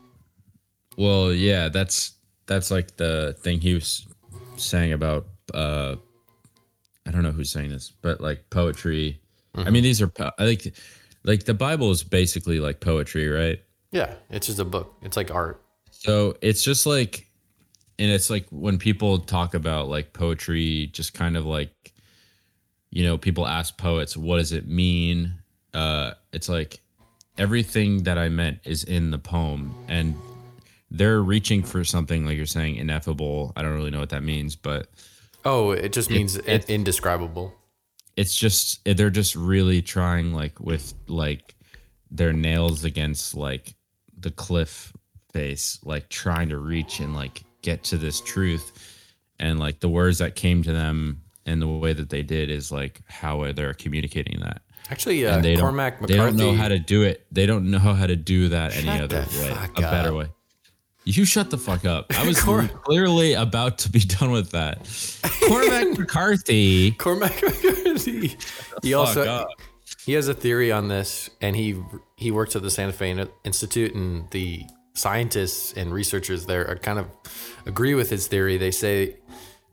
[0.97, 2.13] Well, yeah, that's
[2.51, 4.09] that's like the thing he was
[4.57, 5.95] saying about uh
[7.07, 9.21] I don't know who's saying this, but like poetry.
[9.55, 10.75] I mean, these are po- I think
[11.25, 13.61] like the Bible is basically like poetry, right?
[13.91, 14.95] Yeah, it's just a book.
[15.03, 15.63] It's like art.
[15.93, 17.31] So it's just like
[18.01, 21.93] and it's like when people talk about like poetry just kind of like
[22.91, 25.35] you know, people ask poets, what does it mean?
[25.73, 26.81] Uh it's like
[27.39, 30.17] everything that I meant is in the poem and
[30.91, 33.53] they're reaching for something like you're saying ineffable.
[33.57, 34.89] I don't really know what that means, but
[35.45, 37.55] Oh, it just means in- it's- indescribable.
[38.17, 41.55] it's just they're just really trying like with like
[42.11, 43.75] their nails against like
[44.19, 44.93] the cliff
[45.33, 48.73] face like trying to reach and like get to this truth
[49.39, 52.73] and like the words that came to them and the way that they did is
[52.73, 56.67] like how they're communicating that Actually, uh, and they Cormac don't, they don't know how
[56.69, 60.09] to do it they don't know how to do that any other way a better
[60.11, 60.15] up.
[60.17, 60.27] way
[61.05, 64.79] you shut the fuck up i was Cor- clearly about to be done with that
[65.49, 68.37] cormac mccarthy Cormac McCarthy.
[68.83, 69.49] He also up.
[70.05, 71.83] he has a theory on this, and he
[72.17, 76.99] he works at the Santa Fe Institute, and the scientists and researchers there are kind
[76.99, 77.07] of
[77.67, 78.57] agree with his theory.
[78.57, 79.17] They say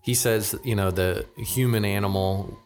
[0.02, 2.58] he says you know the human animal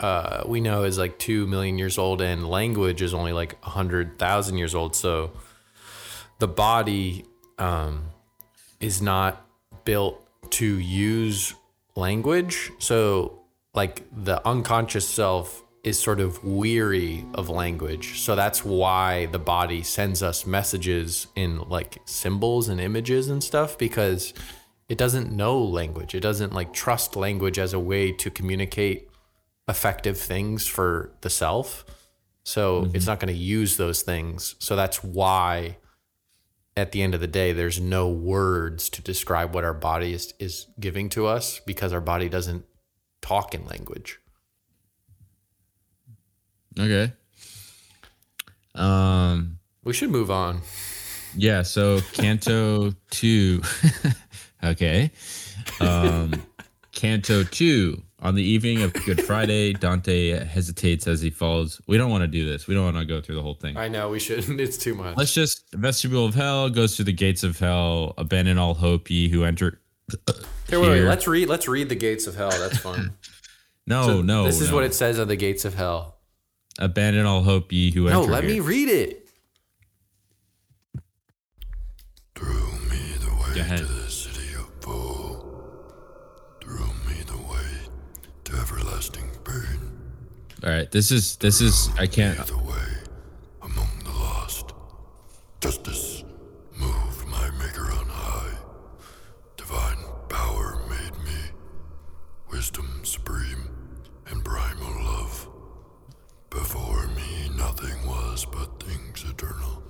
[0.00, 3.70] uh, we know is like two million years old, and language is only like a
[3.70, 4.94] hundred thousand years old.
[4.94, 5.32] So
[6.38, 7.24] the body
[7.58, 8.04] um,
[8.80, 9.46] is not
[9.84, 11.54] built to use
[11.94, 12.70] language.
[12.78, 13.40] So,
[13.74, 18.20] like, the unconscious self is sort of weary of language.
[18.20, 23.78] So, that's why the body sends us messages in like symbols and images and stuff
[23.78, 24.34] because
[24.88, 26.14] it doesn't know language.
[26.14, 29.08] It doesn't like trust language as a way to communicate
[29.68, 31.84] effective things for the self.
[32.44, 34.54] So, it's not going to use those things.
[34.58, 35.78] So, that's why
[36.76, 40.34] at the end of the day, there's no words to describe what our body is,
[40.38, 42.64] is giving to us because our body doesn't
[43.22, 44.20] talk in language.
[46.78, 47.12] Okay.
[48.74, 49.58] Um.
[49.84, 50.60] We should move on.
[51.34, 51.62] Yeah.
[51.62, 53.62] So Canto two.
[54.64, 55.10] okay.
[55.80, 56.34] Um.
[56.92, 58.02] Canto two.
[58.20, 61.80] On the evening of Good Friday, Dante hesitates as he falls.
[61.86, 62.66] We don't want to do this.
[62.66, 63.76] We don't want to go through the whole thing.
[63.76, 64.58] I know we shouldn't.
[64.66, 65.16] It's too much.
[65.18, 68.14] Let's just vestibule of hell goes through the gates of hell.
[68.16, 69.80] Abandon all hope, ye who enter.
[70.68, 71.08] Here, wait, wait, here.
[71.08, 71.48] let's read.
[71.48, 72.50] Let's read the gates of hell.
[72.50, 73.12] That's fun.
[73.88, 74.44] No, So no.
[74.46, 74.74] This is no.
[74.74, 76.16] what it says on the gates of hell.
[76.80, 78.26] Abandon all hope, ye who No, enter.
[78.26, 79.25] No, let me read it.
[90.66, 92.44] All right, this is this is I can't.
[92.44, 92.88] the way
[93.62, 94.72] among the lost.
[95.60, 96.24] Justice
[96.76, 98.58] moved my maker on high.
[99.56, 99.98] Divine
[100.28, 101.38] power made me.
[102.50, 103.68] Wisdom supreme
[104.26, 105.48] and primal love.
[106.50, 109.84] Before me nothing was but things eternal.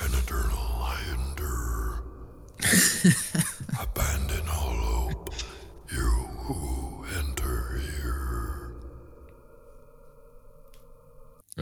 [0.00, 2.04] And eternal I endure.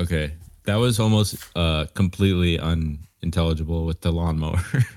[0.01, 0.33] Okay,
[0.65, 4.59] that was almost uh completely unintelligible with the lawnmower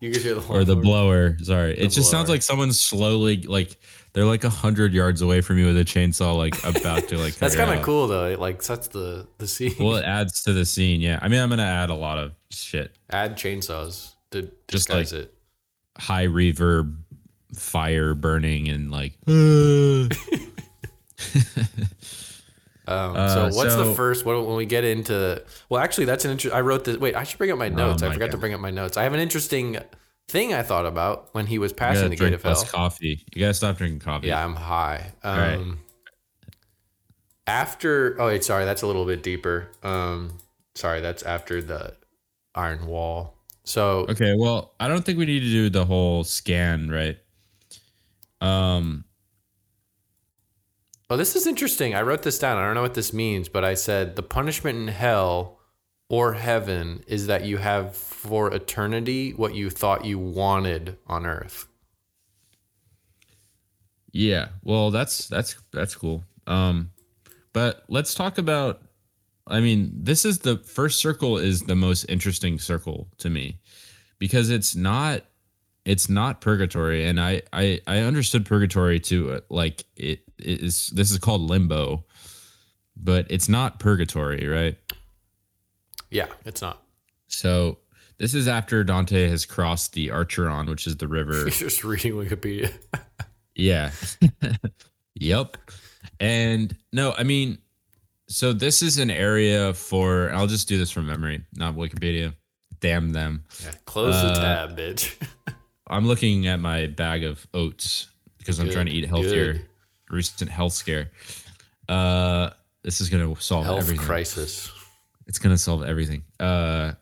[0.00, 0.58] You could hear the lawnmower.
[0.60, 1.36] or the blower.
[1.42, 3.78] Sorry, it just sounds like someone's slowly like
[4.12, 7.34] they're like a hundred yards away from you with a chainsaw, like about to like.
[7.38, 8.26] That's kind of cool though.
[8.26, 9.74] It like sets the the scene.
[9.78, 11.00] Well, it adds to the scene.
[11.00, 15.12] Yeah, I mean, I'm gonna add a lot of shit, Add chainsaws to Just disguise
[15.12, 15.34] like- it.
[15.98, 16.96] high reverb,
[17.54, 19.14] fire burning, and like.
[22.86, 25.42] Um, Uh, so what's the first when, when we get into?
[25.68, 26.54] Well, actually, that's an interest.
[26.54, 26.96] I wrote this.
[26.98, 28.02] Wait, I should bring up my notes.
[28.02, 28.96] I Oh my forgot to bring up my notes.
[28.96, 29.78] I have an interesting
[30.28, 32.64] thing I thought about when he was passing the gate of hell.
[32.64, 33.24] coffee.
[33.34, 34.28] You gotta stop drinking coffee.
[34.28, 35.12] Yeah, I'm high.
[35.22, 35.76] Um, right.
[37.48, 39.68] After, oh wait, sorry, that's a little bit deeper.
[39.84, 40.38] Um,
[40.74, 41.94] sorry, that's after the
[42.56, 43.34] Iron Wall.
[43.64, 47.18] So Okay, well, I don't think we need to do the whole scan, right?
[48.40, 49.04] Um,
[51.10, 51.94] Oh, this is interesting.
[51.94, 52.58] I wrote this down.
[52.58, 55.58] I don't know what this means, but I said the punishment in hell
[56.08, 61.66] or heaven is that you have for eternity what you thought you wanted on earth.
[64.12, 64.48] yeah.
[64.62, 66.24] Well, that's that's that's cool.
[66.46, 66.90] Um,
[67.52, 68.82] but let's talk about.
[69.48, 73.60] I mean, this is the first circle is the most interesting circle to me
[74.18, 75.22] because it's not
[75.84, 79.32] it's not purgatory, and I I I understood purgatory too.
[79.34, 82.04] uh, Like it is this is called limbo,
[82.96, 84.76] but it's not purgatory, right?
[86.10, 86.82] Yeah, it's not.
[87.28, 87.78] So
[88.18, 91.44] this is after Dante has crossed the Acheron, which is the river.
[91.50, 92.72] Just reading Wikipedia.
[93.58, 93.90] Yeah.
[95.14, 95.56] yep.
[96.20, 97.56] And no, I mean,
[98.28, 102.34] so this is an area for, I'll just do this from memory, not Wikipedia.
[102.80, 103.44] Damn them.
[103.64, 105.14] Yeah, close the Uh, tab, bitch.
[105.86, 109.54] I'm looking at my bag of oats because I'm trying to eat healthier.
[109.54, 109.66] good.
[110.10, 111.10] Recent health scare.
[111.88, 112.50] Uh,
[112.82, 114.04] this is going to solve Health everything.
[114.06, 114.70] crisis.
[115.26, 116.22] It's gonna solve everything.
[116.38, 116.92] Uh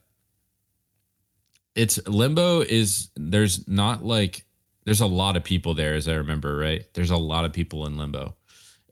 [1.74, 4.44] it's limbo is there's not like
[4.84, 6.84] there's a lot of people there as I remember, right?
[6.94, 8.34] There's a lot of people in limbo.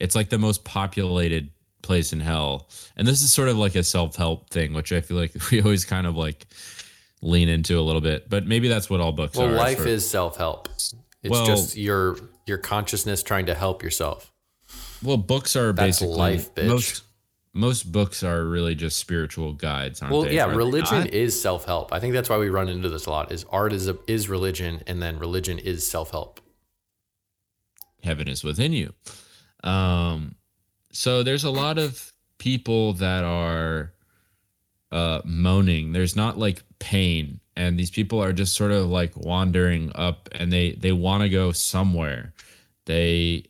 [0.01, 1.51] It's like the most populated
[1.83, 2.69] place in hell.
[2.97, 5.85] And this is sort of like a self-help thing, which I feel like we always
[5.85, 6.47] kind of like
[7.21, 8.29] lean into a little bit.
[8.29, 9.53] But maybe that's what all books Well, are.
[9.53, 9.95] life sort of.
[9.95, 10.69] is self help.
[10.75, 10.95] It's
[11.25, 14.33] Well- just your your consciousness trying to help yourself.
[15.03, 16.67] well, books are That's basically life, bitch.
[16.69, 17.03] most
[17.55, 20.35] most books are really just spiritual guides, aren't Well, they?
[20.37, 21.93] yeah, Are religion is self help.
[21.93, 23.31] I think that's why we run into this a lot.
[23.31, 26.41] Is art is a, is religion, and then religion is self help.
[28.03, 28.93] heaven is within you.
[29.63, 30.35] Um,
[30.93, 33.93] so there's a lot of people that are
[34.91, 35.93] uh, moaning.
[35.93, 40.53] There's not like pain, and these people are just sort of like wandering up, and
[40.53, 42.33] they they want to go somewhere.
[42.87, 43.47] They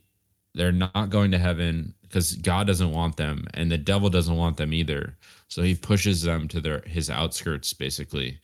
[0.53, 4.57] they're not going to heaven because God doesn't want them, and the devil doesn't want
[4.57, 5.17] them either.
[5.47, 8.39] So he pushes them to their his outskirts basically,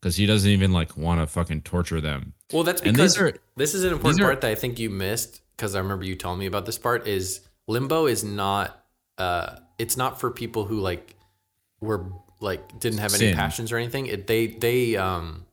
[0.00, 2.34] because he doesn't even like want to fucking torture them.
[2.52, 5.40] Well, that's because are- this is an important are- part that I think you missed
[5.56, 7.06] because I remember you telling me about this part.
[7.06, 8.84] Is limbo is not
[9.18, 11.14] uh, it's not for people who like
[11.80, 12.06] were
[12.44, 13.36] like didn't have any Sin.
[13.36, 14.06] passions or anything.
[14.06, 15.46] It they they um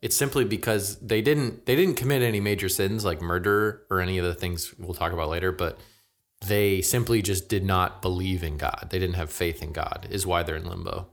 [0.00, 4.18] it's simply because they didn't they didn't commit any major sins like murder or any
[4.18, 5.78] of the things we'll talk about later, but
[6.46, 8.88] they simply just did not believe in God.
[8.90, 10.06] They didn't have faith in God.
[10.10, 11.08] Is why they're in limbo.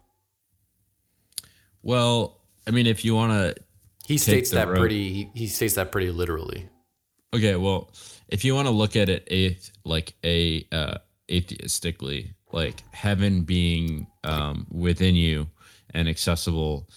[1.82, 3.62] Well, I mean, if you want to
[4.08, 4.78] He states that road.
[4.78, 5.12] pretty.
[5.14, 6.70] He, he states that pretty literally.
[7.34, 7.92] Okay, well,
[8.30, 10.98] if you want to look at it a, like a uh,
[11.30, 15.48] atheistically, like heaven being um, within you
[15.94, 16.88] and accessible,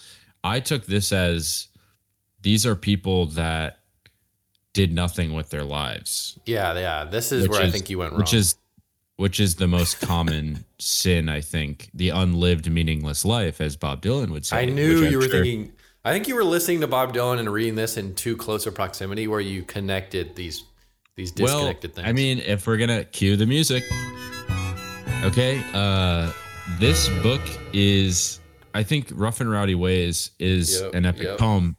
[0.43, 1.67] I took this as
[2.41, 3.79] these are people that
[4.73, 7.03] did nothing with their lives, Yeah, yeah.
[7.05, 8.19] This is where I is- think you went wrong.
[8.21, 8.55] Which is
[9.15, 14.29] which is the most common sin, I think, the unlived, meaningless life, as Bob Dylan
[14.29, 14.57] would say.
[14.57, 15.73] I knew which I'm you were sure- thinking.
[16.05, 18.71] I think you were listening to Bob Dylan and reading this in too close a
[18.71, 20.63] proximity, where you connected these
[21.15, 22.07] these disconnected well, things.
[22.07, 23.83] I mean, if we're gonna cue the music,
[25.23, 25.63] okay.
[25.73, 26.31] Uh,
[26.79, 27.41] this book
[27.73, 28.39] is,
[28.73, 31.37] I think, Rough and Rowdy Ways is Yep, an epic yep.
[31.37, 31.77] poem,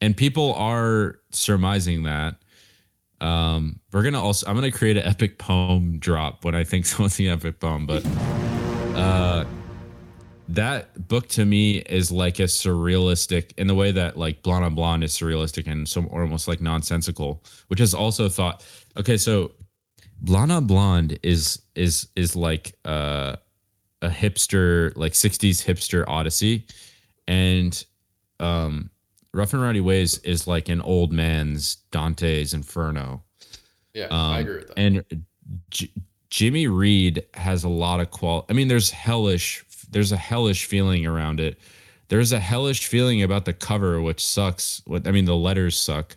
[0.00, 2.36] and people are surmising that.
[3.20, 7.16] Um, we're gonna also I'm gonna create an epic poem drop when I think someone's
[7.16, 8.04] the epic poem, but
[8.94, 9.44] uh
[10.48, 14.74] that book to me is like a surrealistic in the way that like Blonde on
[14.74, 18.64] Blonde is surrealistic and some almost like nonsensical, which is also thought.
[18.96, 19.52] Okay, so
[20.20, 23.36] Blonde Blonde is is is like uh,
[24.02, 26.66] a hipster like '60s hipster odyssey,
[27.28, 27.84] and
[28.40, 28.90] um,
[29.32, 33.22] Rough and Rowdy Ways is like an old man's Dante's Inferno.
[33.94, 34.78] Yeah, Um, I agree with that.
[34.78, 35.24] And
[35.70, 35.90] J-
[36.28, 38.44] Jimmy Reed has a lot of qual.
[38.48, 39.64] I mean, there's hellish.
[39.90, 41.58] There's a hellish feeling around it.
[42.08, 44.82] There's a hellish feeling about the cover, which sucks.
[44.86, 46.16] What I mean, the letters suck,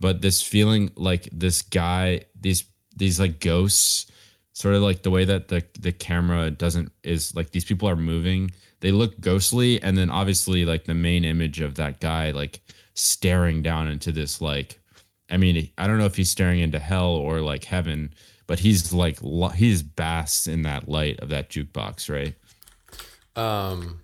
[0.00, 2.64] but this feeling like this guy, these
[2.98, 4.06] these like ghosts,
[4.52, 7.96] sort of like the way that the the camera doesn't is like these people are
[7.96, 8.50] moving.
[8.80, 12.60] They look ghostly, and then obviously like the main image of that guy like
[12.94, 14.80] staring down into this like
[15.30, 18.14] I mean, I don't know if he's staring into hell or like heaven,
[18.46, 19.18] but he's like
[19.54, 22.34] he's basks in that light of that jukebox, right?
[23.36, 24.00] Um,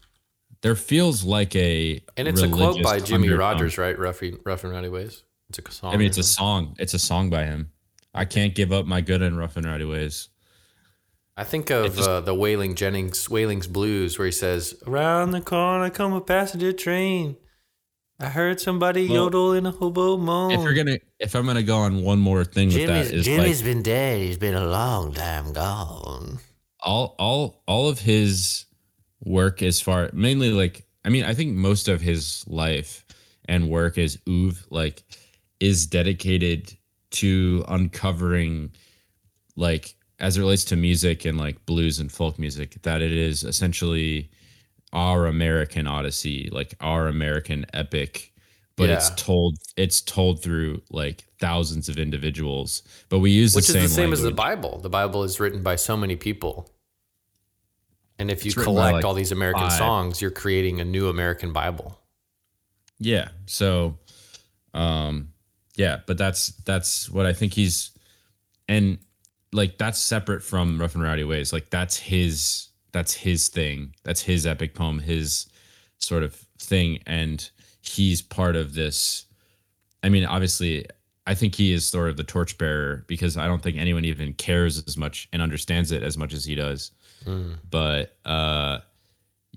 [0.63, 3.39] There feels like a and it's a quote by Jimmy undertone.
[3.39, 3.99] Rogers, right?
[3.99, 5.23] Rough, Rough and Rowdy Ways.
[5.49, 5.95] It's a song.
[5.95, 6.77] I mean, it's a song.
[6.79, 7.71] It's a song by him.
[8.15, 10.29] I can't give up my good and rough and rowdy ways.
[11.37, 15.91] I think of uh, the Wailing Jennings, Wailing's Blues, where he says, "Around the corner
[15.91, 17.37] come a passenger train.
[18.21, 21.65] I heard somebody Well, yodel in a hobo moan." If you're gonna, if I'm gonna
[21.65, 24.21] go on one more thing with Jimmy's, that, is Jimmy's like been dead.
[24.21, 26.39] He's been a long time gone.
[26.79, 28.67] all, all, all of his
[29.25, 33.05] work as far mainly like I mean, I think most of his life
[33.47, 35.03] and work as oeuvre like
[35.61, 36.77] is dedicated
[37.15, 38.73] to uncovering
[39.57, 43.45] like as it relates to music and like blues and folk music that it is
[43.45, 44.31] essentially
[44.93, 48.33] our American Odyssey, like our American epic,
[48.77, 52.83] but it's told it's told through like thousands of individuals.
[53.09, 54.31] But we use which the is the same as the.
[54.31, 54.79] Bible.
[54.79, 56.71] The Bible is written by so many people,
[58.19, 59.73] and if you It's collect like, all these American five.
[59.73, 61.99] songs, you're creating a new American Bible.
[62.99, 63.29] Yeah.
[63.47, 63.99] So,
[64.73, 65.34] um,
[65.77, 67.91] yeah, but that's that's what I think he's,
[68.69, 68.99] and
[69.53, 71.53] like that's separate from Rough and Rowdy Ways.
[71.53, 73.95] Like that's his that's his thing.
[74.05, 74.99] That's his epic poem.
[74.99, 75.47] His
[75.99, 77.49] sort of thing, and
[77.83, 79.27] he's part of this.
[80.03, 80.87] I mean, obviously,
[81.27, 84.83] I think he is sort of the torchbearer because I don't think anyone even cares
[84.87, 86.91] as much and understands it as much as he does.
[87.71, 88.79] But uh,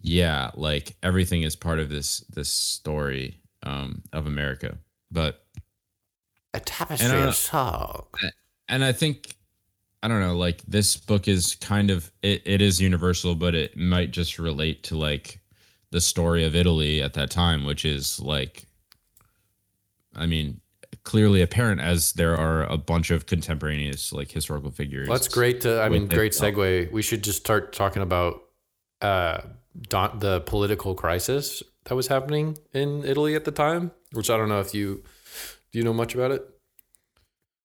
[0.01, 4.77] yeah, like everything is part of this this story um, of America.
[5.11, 5.43] But
[6.53, 8.05] A tapestry And, uh, of song.
[8.67, 9.35] and I think
[10.03, 13.75] I don't know, like this book is kind of it, it is universal, but it
[13.75, 15.39] might just relate to like
[15.91, 18.65] the story of Italy at that time, which is like
[20.15, 20.61] I mean,
[21.03, 25.07] clearly apparent as there are a bunch of contemporaneous like historical figures.
[25.07, 25.61] Well, that's great.
[25.61, 26.91] To, I mean, great segue.
[26.91, 28.41] We should just start talking about
[29.01, 29.41] uh,
[29.89, 33.91] Don, the political crisis that was happening in Italy at the time.
[34.13, 35.03] Which I don't know if you
[35.77, 36.43] do you know much about it.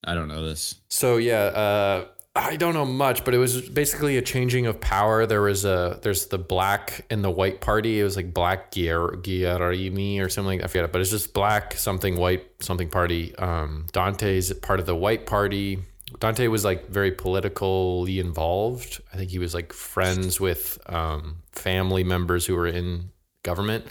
[0.05, 0.75] I don't know this.
[0.91, 2.05] So yeah, uh,
[2.37, 5.25] I don't know much, but it was basically a changing of power.
[5.25, 8.01] There was a there's the black and the white party.
[8.01, 10.59] It was like black Giarimi or something.
[10.59, 13.35] Like, I forget it, but it's just black something white something party.
[13.37, 15.79] Um, Dante's part of the white party.
[16.21, 19.01] Dante was like very politically involved.
[19.15, 23.09] I think he was like friends with um, family members who were in
[23.43, 23.87] government.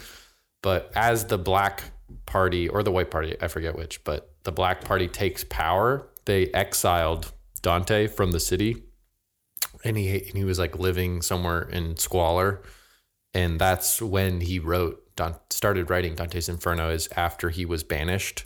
[0.62, 1.82] But as the black
[2.26, 6.48] party or the white party, I forget which, but the black party takes power, they
[6.48, 7.32] exiled
[7.62, 8.82] Dante from the city.
[9.84, 12.62] And he and he was like living somewhere in squalor.
[13.34, 15.02] And that's when he wrote
[15.50, 18.44] started writing Dante's Inferno is after he was banished.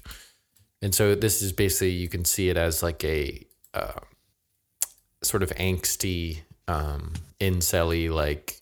[0.82, 3.44] And so this is basically you can see it as like a
[3.74, 4.00] uh,
[5.22, 8.60] sort of angsty, um, incelly, like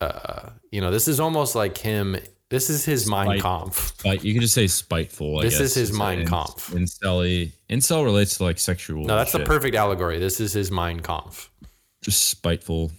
[0.00, 2.16] uh, you know, this is almost like him.
[2.52, 3.94] This is his Kampf.
[4.04, 5.38] But you can just say spiteful.
[5.38, 6.26] I This is his It's Mein in-.
[6.26, 9.06] Incel incel relates to like sexual.
[9.06, 10.18] No, that's the perfect allegory.
[10.18, 11.48] This is his Mein Kampf.
[12.02, 12.92] Just spiteful.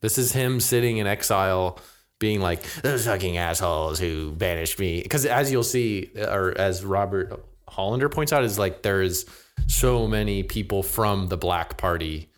[0.00, 1.78] This is him sitting in exile,
[2.20, 5.02] being like those fucking assholes who banished me.
[5.02, 9.26] Because as you'll see, or as Robert Hollander points out, is like there's
[9.66, 12.30] so many people from the Black Party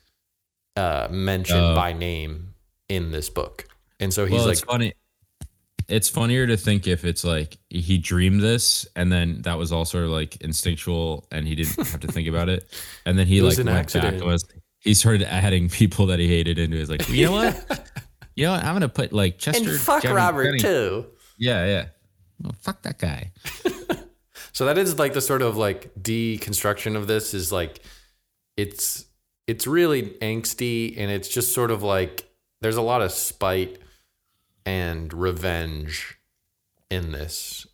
[0.74, 1.74] uh, mentioned Oh.
[1.76, 2.54] by name
[2.88, 3.68] in this book,
[4.00, 4.94] and so he's well, like, funny.
[5.90, 9.84] It's funnier to think if it's like he dreamed this and then that was all
[9.84, 12.64] sort of like instinctual and he didn't have to think about it.
[13.04, 14.16] And then he like an went back accident.
[14.18, 14.44] and was
[14.78, 17.90] he started adding people that he hated into his like, you know what?
[18.36, 18.64] you know what?
[18.64, 19.70] I'm gonna put like Chester.
[19.70, 21.06] And fuck Robert Jennings- too.
[21.38, 21.86] Yeah, yeah.
[22.40, 23.32] Well, fuck that guy.
[24.52, 27.80] So that is like the sort of like deconstruction of this is like
[28.56, 29.06] it's
[29.46, 32.28] it's really angsty and it's just sort of like
[32.60, 33.78] there's a lot of spite
[34.64, 36.18] and revenge
[36.90, 37.66] in this.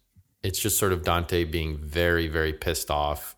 [0.43, 3.37] It's just sort of Dante being very very pissed off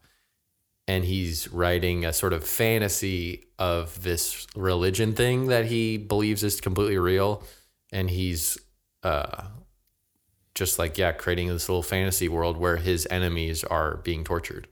[0.86, 6.61] and he's writing a sort of fantasy of this religion thing that he believes is
[6.61, 7.42] completely real
[7.92, 8.59] and he's
[9.03, 9.44] uh
[10.55, 14.66] just like yeah creating this little fantasy world where his enemies are being tortured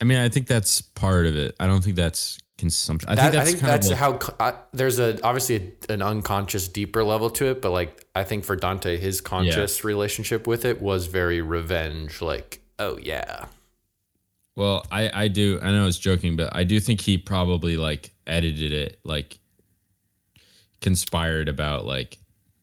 [0.00, 1.54] I mean, I think that's part of it.
[1.60, 3.08] I don't think that's consumption.
[3.10, 5.92] I That- think I that's think kind that's like, how I, there's a obviously a,
[5.92, 10.46] an unconscious deeper level to it but like i think for dante his conscious relationship
[10.46, 13.46] with it was very revenge like oh yeah
[14.56, 15.58] Well, I I do.
[15.62, 19.38] I know I was joking, but I do think he probably like edited it, like
[20.80, 22.18] conspired about like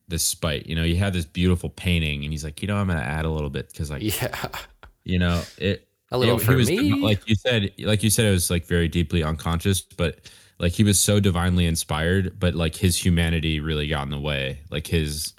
[0.08, 0.68] this spite.
[0.68, 3.26] You know, you have this beautiful painting, and he's like, you know, I'm gonna add
[3.26, 4.48] a little bit because like yeah
[5.06, 6.94] you know it A little for was, me.
[7.02, 10.20] like you said like you said it was like very deeply unconscious but
[10.58, 14.60] like he was so divinely inspired but like his humanity really got in the way
[14.72, 15.34] like his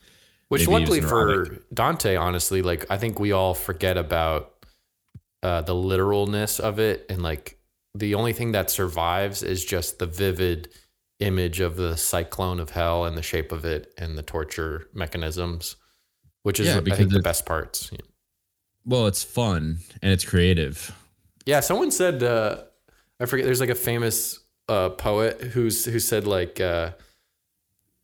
[0.48, 1.62] Which Maybe he was luckily for.
[1.74, 4.54] Dante, honestly, like I think we all forget about
[5.42, 7.58] uh, the literalness of it, and like
[7.94, 10.68] the only thing that survives is just the vivid
[11.20, 15.76] image of the cyclone of hell and the shape of it and the torture mechanisms,
[16.44, 17.90] which is Yeah, I think the best parts.
[18.88, 20.92] Well it's fun and it's creative
[21.46, 22.62] Yeah, someone said uh,
[23.20, 23.44] I forget.
[23.46, 26.92] There's like a famous uh, poet who's who said like uh,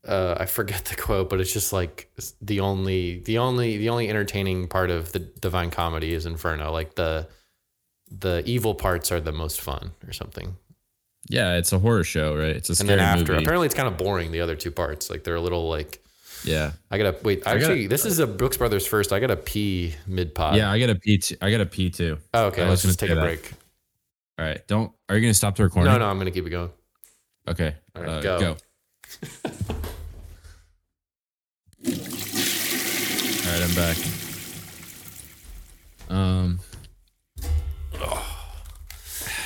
[0.07, 2.11] uh, I forget the quote, but it's just like
[2.41, 6.71] the only the only the only entertaining part of the Divine Comedy is Inferno.
[6.73, 7.27] Like the
[8.11, 10.57] the evil parts are the most fun or something.
[11.31, 13.75] yeah it's a horror show right it's a And scary then after, movie apparently, it's
[13.75, 14.31] kind of boring.
[14.31, 16.04] The other two parts, like they're a little like
[16.45, 17.41] yeah I gotta wait.
[17.47, 19.13] I gotta- Actually, this is a Brooks Brothers first.
[19.13, 20.57] I gotta pee mid pod.
[20.57, 22.99] yeah i gotta pee too i gotta pee too Oh, okay, I was let's just
[23.01, 23.23] take a that.
[23.23, 23.53] break.
[24.39, 26.51] all right don't are you gonna stop the recording No, no, I'm gonna keep it
[26.51, 26.71] going.
[27.49, 28.39] okay All right, uh, go.
[28.41, 28.57] go
[31.87, 33.97] all right i'm back
[36.09, 36.61] um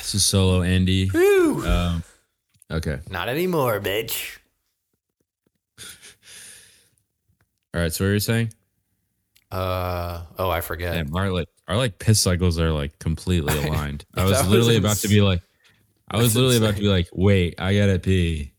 [0.00, 2.02] this is solo andy um
[2.70, 4.38] okay Not anymore, bitch.
[7.78, 8.52] All right so what were you saying
[9.50, 10.94] Uh oh, I forget.
[10.94, 14.04] Damn, our like our like piss cycles are like completely aligned.
[14.14, 15.40] I was That was literally about to be like,
[16.10, 18.52] I was That's literally about to be like, wait, I gotta pee.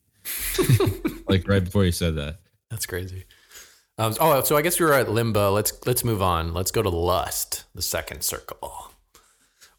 [1.28, 2.40] like right before you said that.
[2.72, 3.26] That's crazy.
[4.00, 5.52] Um, oh, so I guess we were at limbo.
[5.52, 6.54] Let's let's move on.
[6.54, 8.92] Let's go to lust, the second circle.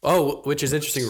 [0.03, 1.03] Oh, which is interesting.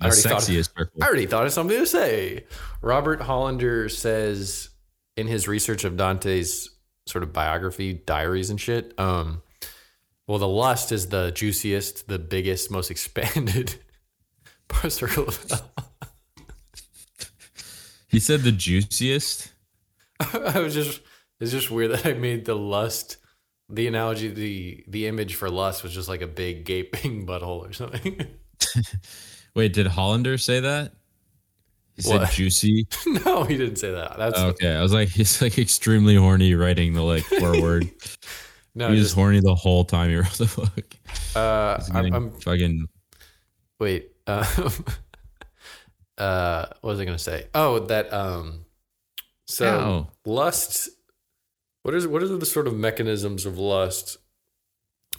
[0.00, 1.02] I already thought- sexiest circle.
[1.02, 2.44] I already thought of something to say.
[2.82, 4.70] Robert Hollander says
[5.16, 6.70] in his research of Dante's
[7.08, 8.98] sort of biography, diaries and shit.
[8.98, 9.42] Um,
[10.26, 13.74] well, the lust is the juiciest, the biggest, most expanded
[14.88, 15.70] circle of hell.
[18.08, 19.52] He said the juiciest.
[20.20, 21.00] I was just
[21.40, 23.18] it's just weird that I made the lust
[23.68, 27.72] the analogy the the image for lust was just like a big gaping butthole or
[27.72, 28.26] something.
[29.54, 30.92] Wait, did Hollander say that?
[31.98, 32.30] He said What?
[32.30, 32.86] juicy.
[33.26, 34.16] no, he didn't say that.
[34.16, 37.90] That's Okay, I was like, he's like extremely horny writing the like forward.
[38.76, 40.96] no he was just, horny the whole time he wrote the book.
[41.34, 42.86] uh I'm, I'm fucking
[43.80, 44.12] wait.
[44.28, 44.44] Um,
[46.18, 47.48] uh what was I gonna say?
[47.52, 48.64] Oh, that um
[49.46, 50.08] so Ow.
[50.24, 50.90] lust
[51.82, 54.18] what is what are the sort of mechanisms of lust?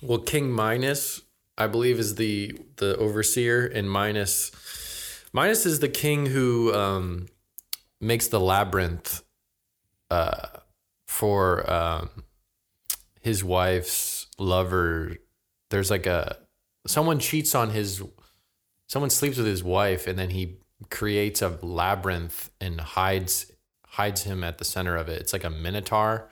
[0.02, 1.24] Well, King Minos,
[1.58, 4.52] I believe, is the the overseer, and Minos
[5.34, 7.28] Minos is the king who um
[8.02, 9.24] makes the labyrinth
[10.10, 10.48] uh
[11.08, 12.10] for um
[13.22, 15.18] his wife's lover.
[15.70, 16.38] There's like a
[16.88, 18.02] someone cheats on his
[18.88, 20.58] someone sleeps with his wife and then he
[20.90, 23.52] creates a labyrinth and hides
[23.86, 25.22] hides him at the center of it.
[25.22, 26.30] It's like a minotaur.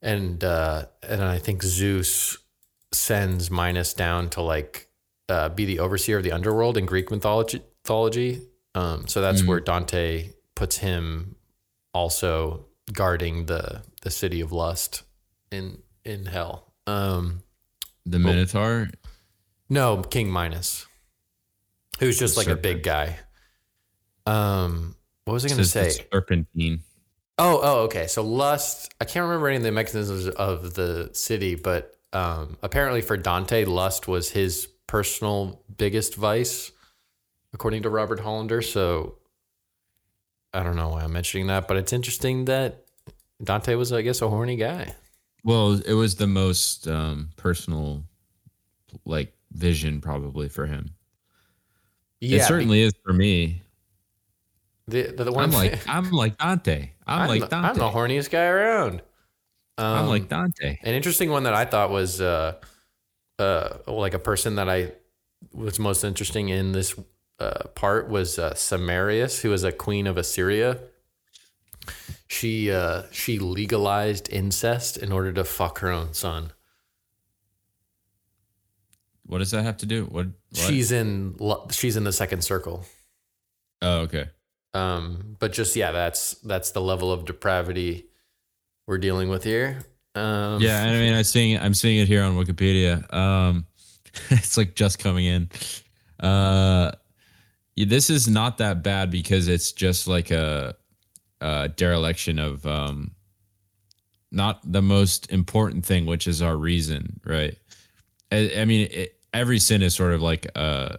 [0.00, 2.38] And uh and I think Zeus
[2.92, 4.87] sends Minos down to like
[5.28, 7.62] uh, be the overseer of the underworld in Greek mythology.
[7.84, 8.42] mythology.
[8.74, 11.36] Um, so that's where Dante puts him
[11.92, 15.02] also guarding the the city of lust
[15.50, 16.72] in in hell.
[16.86, 17.42] Um,
[18.06, 18.88] the Minotaur.
[19.68, 20.86] no, King Minos,
[21.98, 23.18] who's just like a big guy.
[24.26, 25.90] Um, what was I going to say?
[26.12, 26.80] Serpentine.
[27.38, 28.06] Oh, oh, okay.
[28.06, 28.92] So lust.
[29.00, 33.64] I can't remember any of the mechanisms of the city, but um, apparently for Dante,
[33.64, 36.72] lust was his personal biggest vice,
[37.54, 38.60] according to Robert Hollander.
[38.62, 39.18] So
[40.52, 42.84] I don't know why I'm mentioning that, but it's interesting that
[43.42, 44.94] Dante was, I guess, a horny guy.
[45.44, 48.02] Well, it was the most um, personal
[49.04, 50.94] like vision probably for him.
[52.20, 53.62] Yeah, it certainly is for me.
[54.88, 56.90] The, the, the one I'm thing- like I'm like Dante.
[57.06, 57.68] I'm, I'm, like Dante.
[57.68, 59.02] I'm the horniest guy around.
[59.76, 60.78] Um, I'm like Dante.
[60.82, 62.54] An interesting one that I thought was uh,
[63.38, 64.92] uh, like a person that I
[65.52, 66.98] was most interesting in this
[67.38, 70.78] uh, part was uh, Semiramis, who was a queen of Assyria.
[72.26, 76.52] She uh, she legalized incest in order to fuck her own son.
[79.24, 80.04] What does that have to do?
[80.04, 80.26] What?
[80.26, 80.34] what?
[80.52, 81.36] She's in
[81.70, 82.84] she's in the second circle.
[83.82, 84.26] oh okay.
[84.74, 88.06] Um, but just yeah, that's that's the level of depravity
[88.86, 89.80] we're dealing with here.
[90.18, 91.62] Um, Yeah, I mean, I'm seeing it.
[91.62, 93.12] I'm seeing it here on Wikipedia.
[93.12, 93.66] Um,
[94.30, 95.50] it's like just coming in.
[96.20, 96.92] Uh,
[97.76, 100.74] this is not that bad because it's just like a,
[101.40, 103.12] a dereliction of um,
[104.32, 107.56] not the most important thing, which is our reason, right?
[108.32, 110.98] I, I mean, it, every sin is sort of like a,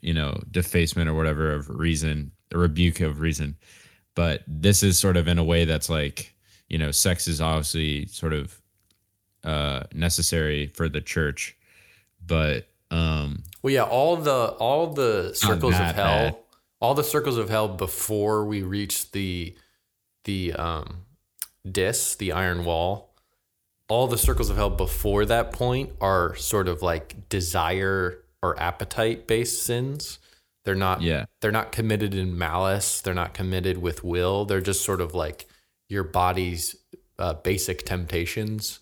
[0.00, 3.56] you know, defacement or whatever of reason, a rebuke of reason.
[4.14, 6.34] But this is sort of in a way that's like,
[6.68, 8.60] you know, sex is obviously sort of
[9.44, 11.56] uh necessary for the church
[12.26, 16.36] but um Well, yeah, all the all the circles of hell, bad.
[16.80, 19.56] all the circles of hell before we reach the
[20.24, 20.98] the um
[21.70, 23.14] Dis, the iron wall.
[23.88, 29.26] All the circles of hell before that point are sort of like desire or appetite
[29.26, 30.18] based sins.
[30.64, 34.44] They're not yeah they're not committed in malice, they're not committed with will.
[34.44, 35.46] They're just sort of like
[35.88, 36.76] your body's
[37.18, 38.80] uh, basic temptations.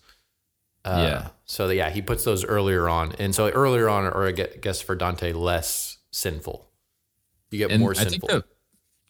[0.85, 1.27] Uh, Yeah.
[1.45, 4.95] So yeah, he puts those earlier on, and so earlier on, or I guess for
[4.95, 6.69] Dante, less sinful.
[7.51, 8.27] You get and more i think sinful.
[8.27, 8.43] the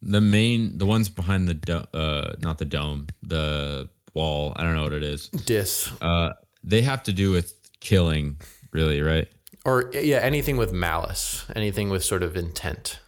[0.04, 4.76] the main the ones behind the do- uh not the dome the wall i don't
[4.76, 6.34] know what it is Dis uh
[6.64, 8.38] they have to do with killing
[8.72, 9.28] really right
[9.66, 13.00] or yeah, anything with malice, anything with sort of intent.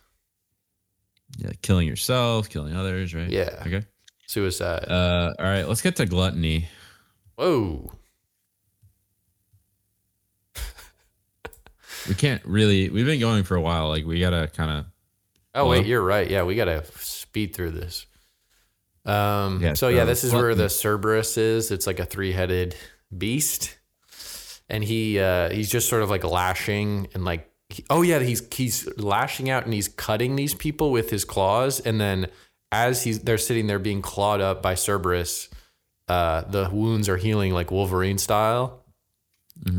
[1.38, 3.64] yeah killing yourself killing others right Yeah.
[3.68, 3.84] okay
[4.30, 4.86] Suicide.
[4.88, 6.68] uh all right let's get to gluttony
[7.36, 7.92] Whoa.
[12.08, 14.86] we can't really we've been going for a while like we gotta kind of
[15.56, 16.30] Oh wait, you're right.
[16.30, 18.06] Yeah, we gotta speed through this.
[19.04, 21.72] Um, Yeah, so yeah, this is where the Cerberus is.
[21.72, 22.76] It's like a three-headed
[23.18, 23.78] beast,
[24.70, 28.44] and he uh, he's just sort of like lashing and like he- oh yeah, he's
[28.54, 32.28] he's lashing out and he's cutting these people with his claws, and then
[32.72, 35.50] as he's they're sitting there being clawed up by Cerberus,
[36.08, 38.84] uh, the wounds are healing like Wolverine style,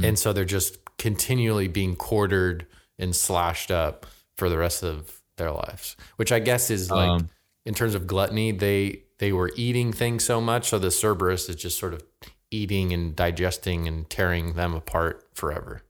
[0.05, 2.67] and so they're just continually being quartered
[2.99, 7.29] and slashed up for the rest of their lives, which I guess is like Um,
[7.65, 11.57] in terms of gluttony, they they were eating things so much, so the Cerberus is
[11.57, 12.03] just sort of
[12.51, 15.83] eating and digesting and tearing them apart forever.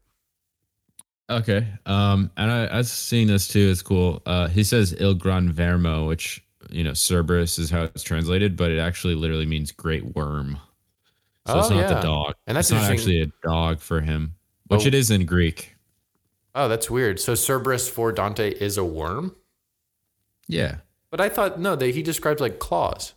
[1.31, 1.67] Okay.
[1.87, 3.71] Um, and I, I've seen this too.
[3.71, 4.21] It's cool.
[4.27, 8.71] Uh, he says Il Gran Vermo, which you know Cerberus is how it's translated, but
[8.71, 10.59] it actually literally means great worm.
[11.47, 11.95] So it's Oh, not yeah.
[11.95, 12.35] the dog.
[12.47, 14.35] And that's it's not actually a dog for him,
[14.69, 14.89] which Oh.
[14.89, 15.75] it is in Greek.
[16.55, 17.19] Oh, that's weird.
[17.21, 19.35] So Cerberus for Dante is a worm,
[20.49, 20.79] Yeah,
[21.11, 23.15] but I thought no, they he described like claws.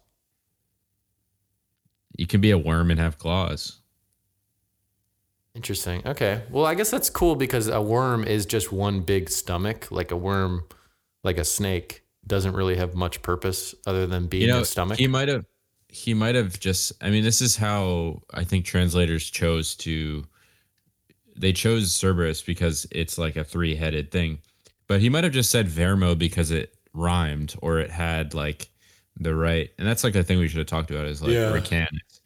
[2.17, 3.79] you can be a worm and have claws.
[5.55, 6.01] Interesting.
[6.07, 6.41] Okay.
[6.49, 9.91] Well, I guess that's cool because a worm is just one big stomach.
[9.91, 10.63] Like a worm,
[11.23, 14.97] like a snake, doesn't really have much purpose other than being you know, a stomach.
[14.97, 15.45] he might have.
[15.89, 16.91] He might have just.
[17.01, 20.25] I mean, this is how I think translators chose to.
[21.35, 24.39] They chose Cerberus because it's like a three-headed thing,
[24.87, 28.69] but he might have just said Vermo because it rhymed or it had like
[29.19, 29.69] the right.
[29.77, 31.51] And that's like a thing we should have talked about is like Yeah.
[31.51, 32.21] mechanics.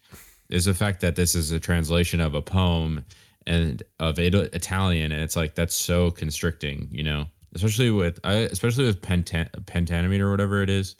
[0.49, 3.05] Is the fact that this is a translation of a poem
[3.45, 7.25] and of Italian, and it's like that's so constricting, you know,
[7.55, 10.95] especially with I, especially with pentan- pentanometer or whatever it is.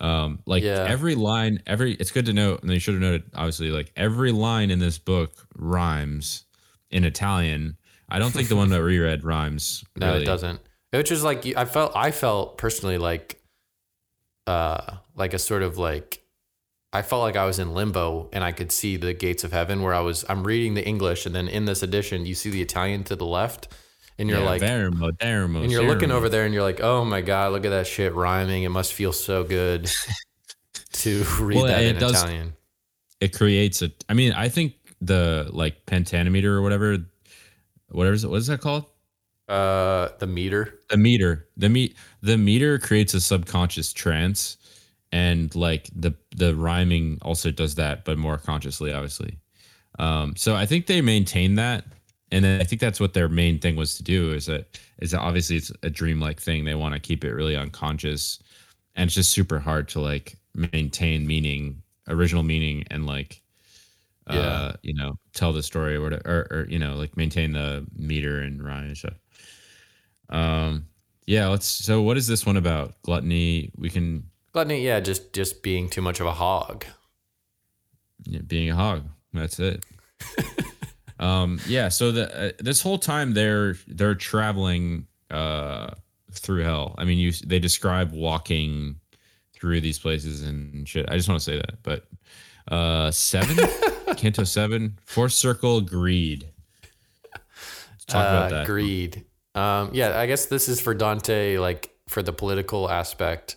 [0.00, 0.86] Um, like Yeah.
[0.88, 4.30] every line, every it's good to know, and you should have noted obviously, like every
[4.32, 6.44] line in this book rhymes
[6.90, 7.76] in Italian.
[8.08, 9.84] I don't think the one that we read rhymes.
[9.96, 10.60] No, it doesn't.
[10.92, 13.42] Which is like I felt I felt personally like
[14.46, 16.22] uh like a sort of like
[16.92, 19.82] I felt like I was in limbo and I could see the gates of heaven
[19.82, 22.62] where I was I'm reading the English and then in this edition you see the
[22.62, 23.68] Italian to the left
[24.18, 27.04] and you're Yeah, like Vermo, Dermo, and you're looking over there and you're like, "Oh
[27.04, 28.64] my god, look at that shit rhyming.
[28.64, 29.88] It must feel so good
[30.92, 32.54] to read Well, that in does- Italian."
[33.20, 36.98] it creates a i mean i think the like pentanometer or whatever
[37.88, 38.84] whatever is it what is that called
[39.48, 40.78] Uh the meter.
[40.88, 44.56] the meter the meet the meter creates a subconscious trance
[45.10, 49.38] and like the the rhyming also does that but more consciously obviously
[49.98, 51.84] um so i think they maintain that
[52.32, 54.32] and then I think that's what their main thing was to do.
[54.32, 56.64] Is that is that obviously it's a dreamlike thing.
[56.64, 58.38] They want to keep it really unconscious,
[58.96, 63.42] and it's just super hard to like maintain meaning, original meaning, and like.
[64.30, 64.72] Uh, Yeah.
[64.82, 68.40] you know, tell the story or whatever, or, or you know, like maintain the meter
[68.42, 69.14] and rhyme and stuff.
[70.28, 70.84] Um,
[71.26, 71.64] yeah, let's.
[71.66, 73.00] So, what is this one about?
[73.00, 73.70] Gluttony.
[73.78, 76.84] We can Gluttony, yeah, just just being too much of a hog.
[78.24, 79.04] Yeah, being a hog.
[79.32, 79.82] That's it.
[81.18, 81.88] um, yeah.
[81.88, 85.90] So the uh, this whole time they're they're traveling uh,
[86.32, 86.94] through hell.
[86.98, 88.96] I mean, you they describe walking
[89.54, 91.08] through these places and shit.
[91.10, 91.82] I just want to say that.
[91.82, 92.06] But
[92.72, 93.56] uh, seven,
[94.16, 96.48] Canto seven, fourth circle, greed.
[97.34, 98.66] Let's talk about Uh, that.
[98.66, 99.24] Greed.
[99.54, 103.56] Um, yeah, I guess this is for Dante, like for the political aspect,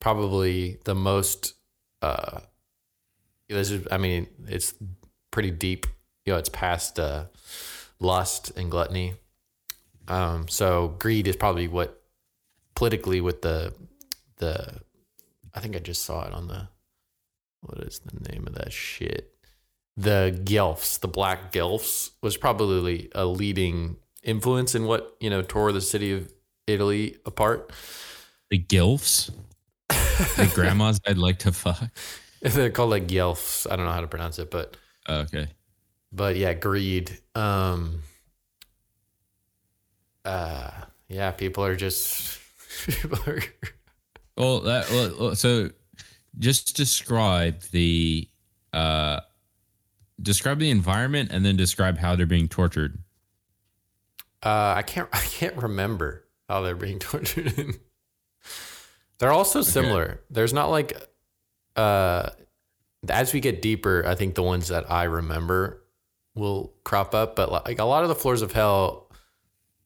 [0.00, 1.54] probably the most.
[2.00, 2.40] Uh,
[3.48, 4.74] this is, I mean, it's
[5.30, 5.86] pretty deep.
[6.24, 7.26] You know, it's past uh,
[7.98, 9.14] lust and gluttony.
[10.08, 12.02] Um, so greed is probably what
[12.74, 13.74] politically with the
[14.36, 14.80] the.
[15.54, 16.68] I think I just saw it on the.
[17.60, 19.32] What is the name of that shit?
[19.96, 25.72] the Guelphs, the Black Guelphs, was probably a leading influence in what you know tore
[25.72, 26.32] the city of
[26.66, 27.72] Italy apart.
[28.50, 29.30] The gilfs.
[29.88, 31.90] the grandmas I'd like to fuck.
[32.42, 33.66] They're called like Guelphs.
[33.70, 34.76] I don't know how to pronounce it, but
[35.08, 35.48] Okay.
[36.12, 37.18] But yeah, greed.
[37.34, 38.02] Um,
[40.24, 40.70] uh,
[41.08, 42.38] yeah, people are just
[42.86, 43.40] people are.
[44.36, 45.70] Well, that well, so
[46.38, 48.28] just describe the
[48.72, 49.20] uh
[50.20, 52.98] describe the environment and then describe how they're being tortured.
[54.42, 55.08] Uh, I can't.
[55.12, 57.78] I can't remember how they're being tortured.
[59.18, 60.20] they're also similar.
[60.30, 61.00] There's not like,
[61.76, 62.30] uh,
[63.08, 65.81] as we get deeper, I think the ones that I remember
[66.34, 67.36] will crop up.
[67.36, 69.10] But like a lot of the floors of hell,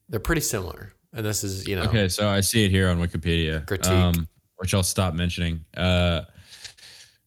[0.08, 0.92] they're pretty similar.
[1.12, 3.66] And this is, you know, Okay, so I see it here on Wikipedia.
[3.66, 4.26] Critique.
[4.58, 5.64] which I'll stop mentioning.
[5.76, 6.22] Uh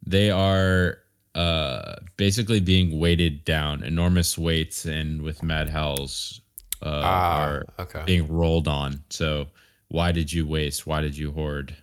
[0.06, 1.00] they are
[1.36, 6.42] uh basically being weighted down, enormous weights and with mad hells
[6.82, 8.04] uh Ah, are okay.
[8.06, 9.04] being rolled on.
[9.10, 9.48] So
[9.90, 10.86] why did you waste?
[10.88, 11.76] Why did you hoard?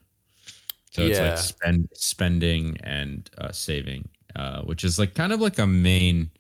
[0.93, 1.31] So it's Yeah.
[1.31, 6.31] like spend spending and uh, saving, uh, which is like kind of like a main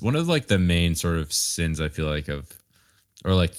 [0.00, 2.50] one of like the main sort of sins I feel like of
[3.24, 3.54] or like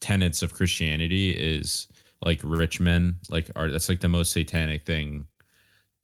[0.00, 1.88] tenets of Christianity is
[2.22, 5.26] like rich men like are that's like the most satanic thing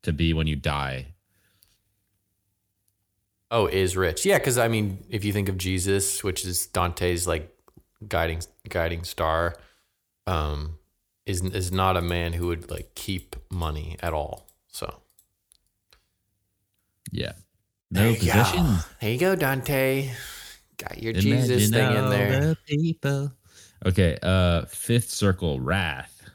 [0.03, 1.07] to be when you die.
[3.51, 4.25] Oh, is rich.
[4.25, 7.55] Yeah, because I mean, if you think of Jesus, which is Dante's like
[8.09, 9.57] guiding guiding star,
[10.27, 10.79] um,
[11.27, 14.49] is is not a man who would like keep money at all.
[14.69, 15.03] So
[17.11, 17.33] Yeah.
[17.93, 18.79] No possession.
[19.01, 20.11] There you go, Dante.
[20.79, 22.57] Got your Jesus thing in there.
[22.67, 23.33] people.
[23.85, 26.31] Okay, uh fifth circle wrath.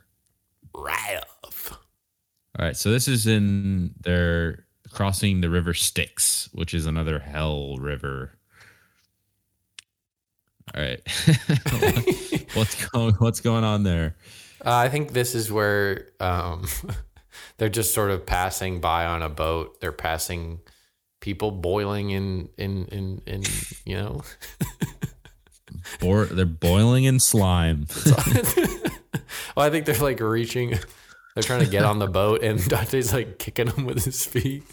[0.75, 1.75] Wrath.
[2.59, 7.77] All right, so this is in they're crossing the river Styx, which is another hell
[7.77, 8.37] river.
[10.75, 10.99] All right,
[12.53, 14.15] what's going what's going on there?
[14.63, 16.67] Uh, I think this is where um,
[17.57, 19.79] they're just sort of passing by on a boat.
[19.81, 20.59] They're passing
[21.19, 23.43] people boiling in in in in
[23.85, 24.21] you know.
[26.03, 27.87] Or they're boiling in slime.
[29.55, 30.71] well, I think they're like reaching.
[31.33, 34.63] They're trying to get on the boat, and Dante's like kicking them with his feet.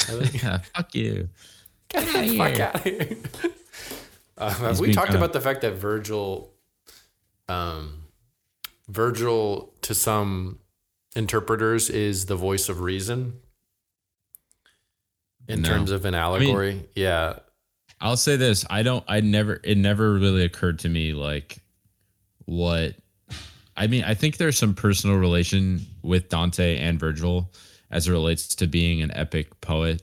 [0.00, 1.28] I think, yeah, fuck you.
[1.90, 3.16] Get the fuck out of here.
[4.36, 6.52] Uh, He's we talked kind of- about the fact that Virgil,
[7.48, 8.04] um,
[8.88, 10.58] Virgil to some
[11.14, 13.38] interpreters is the voice of reason
[15.48, 15.68] in No.
[15.68, 16.82] terms of an allegory.
[16.94, 17.38] yeah,
[18.00, 19.04] I'll say this: I don't.
[19.08, 19.60] I never.
[19.62, 21.58] It never really occurred to me like
[22.46, 22.94] what.
[23.76, 27.52] I mean, I think there's some personal relation with Dante and Virgil
[27.90, 30.02] as it relates to being an epic poet.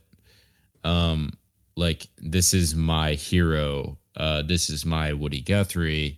[0.84, 1.34] Um,
[1.78, 3.98] like this is my hero.
[4.18, 6.18] Uh, this is my Woody Guthrie,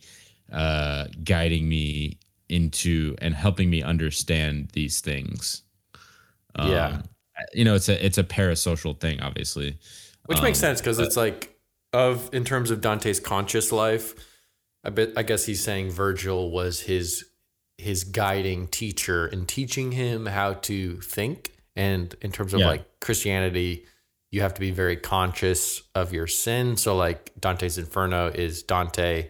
[0.51, 2.17] uh, guiding me
[2.49, 5.61] into and helping me understand these things.
[6.55, 7.01] Um, Yeah.
[7.53, 9.77] You know, it's a it's a parasocial thing, obviously.
[10.25, 11.57] which makes Um, sense because it's like
[11.91, 14.13] of in terms of Dante's conscious life.
[14.83, 17.25] I bet I guess he's saying Virgil was his
[17.77, 21.51] his guiding teacher in teaching him how to think.
[21.75, 22.67] And in terms of Yeah.
[22.67, 23.85] like Christianity,
[24.31, 26.77] you have to be very conscious of your sin.
[26.77, 29.29] So like Dante's Inferno is Dante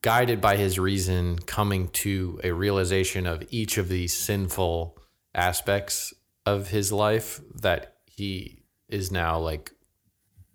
[0.00, 4.96] guided by his reason coming to a realization of each of these sinful
[5.34, 6.14] aspects
[6.54, 9.72] of his life that he is now like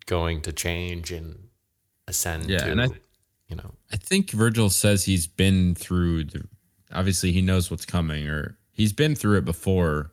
[0.05, 1.47] going to change and
[2.07, 2.87] ascend Yeah, to and I
[3.47, 3.71] you know.
[3.91, 6.47] I think Virgil says he's been through the.
[6.91, 10.11] Obviously, he knows what's coming, or he's been through it before,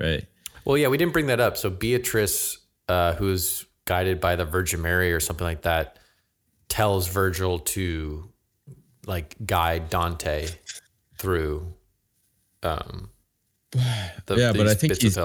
[0.00, 0.26] right?
[0.64, 1.56] Well, yeah, we didn't bring that up.
[1.56, 2.58] So Beatrice,
[2.88, 5.98] uh, who's guided by the Virgin Mary or something like that,
[6.68, 8.30] tells Virgil to
[9.06, 10.48] like guide Dante
[11.18, 11.74] through.
[12.62, 13.10] Um,
[14.26, 15.18] the, Yeah, but I think he's,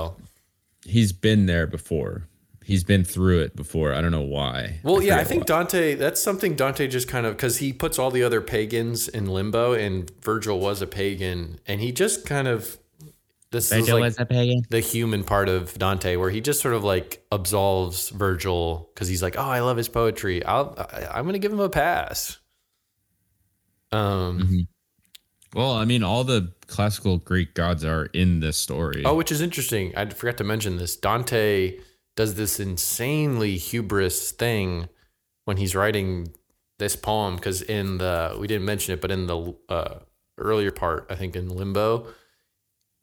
[0.86, 2.28] he's been there before.
[2.68, 3.93] He's been through it before.
[3.93, 4.82] I don't know why.
[4.84, 5.60] Well, yeah, I think why.
[5.60, 5.95] Dante.
[5.95, 9.72] That's something Dante just kind of because he puts all the other pagans in limbo,
[9.72, 12.78] and Virgil was a pagan, and he just kind of.
[13.52, 14.64] This is like a pagan.
[14.70, 19.24] the human part of Dante, where he just sort of like absolves Virgil because he's
[19.24, 20.43] like, "Oh, I love his poetry.
[20.43, 22.38] I'll, I, I'm going to give him a pass."
[23.93, 24.41] Um.
[24.41, 24.60] Mm-hmm.
[25.54, 29.04] Well, I mean, all the classical Greek gods are in this story.
[29.06, 29.95] Oh, which is interesting.
[29.95, 30.95] I forgot to mention this.
[30.95, 31.80] Dante
[32.16, 34.89] does this insanely hubris thing
[35.45, 36.34] when he's writing
[36.80, 40.00] this poem because in the we didn't mention it, but in the uh,
[40.38, 42.08] earlier part, I think in Limbo,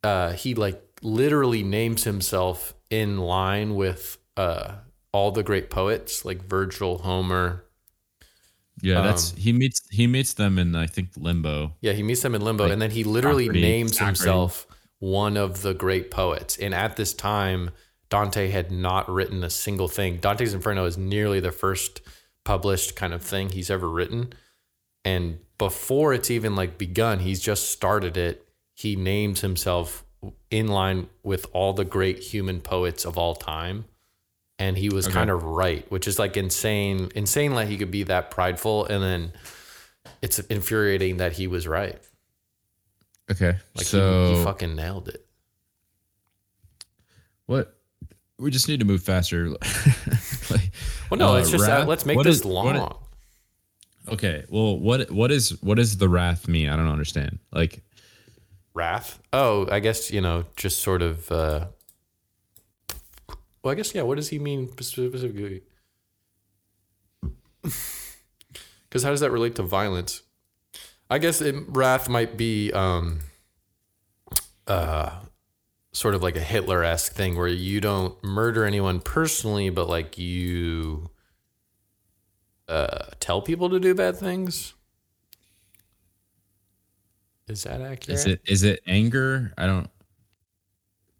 [0.03, 4.75] uh, he like literally names himself in line with uh,
[5.11, 7.64] all the great poets like Virgil, Homer.
[8.85, 11.73] Yeah, that's um, he meets he meets them in I think Limbo.
[11.81, 14.19] Yeah, he meets them in limbo, Like and then he literally Socrates- names Socrates.
[14.19, 14.67] himself
[14.99, 16.57] one of the great poets.
[16.57, 17.71] And at this time,
[18.09, 20.17] Dante had not written a single thing.
[20.17, 22.01] Dante's Inferno is nearly the first
[22.43, 24.33] published kind of thing he's ever written.
[25.03, 28.47] And before it's even like begun, he's just started it.
[28.73, 30.05] He names himself
[30.49, 33.85] in line with all the great human poets of all time.
[34.57, 35.13] And he was Okay.
[35.13, 38.85] kind of right, which is like insane, insane that he could be that prideful.
[38.85, 39.33] And then
[40.21, 41.99] it's infuriating that he was right.
[43.29, 45.25] Okay, Like so he, he fucking nailed it.
[47.47, 47.75] what?
[48.37, 49.49] We just need to move faster.
[50.49, 50.71] like,
[51.09, 52.97] Well, no, uh, it's just that, wrath- let's make this is- long.
[54.09, 56.69] okay, well, what what is what is the wrath mean?
[56.69, 57.39] I don't understand.
[57.51, 57.81] Like,
[58.73, 59.19] Wrath.
[59.31, 61.31] Oh, I guess you know, just sort of.
[61.31, 61.67] uh
[63.65, 64.03] Well, I guess yeah.
[64.03, 65.63] What does he mean specifically?
[68.87, 70.21] Because how does that relate to violence?
[71.09, 73.19] I guess it, wrath might be um,
[74.67, 75.19] uh,
[75.91, 80.17] sort of like a Hitler esque thing where you don't murder anyone personally, but like
[80.17, 81.09] you
[82.69, 84.75] uh, tell people to do bad things.
[87.49, 88.17] Is that accurate?
[88.17, 89.51] is it is it anger?
[89.57, 89.89] I don't.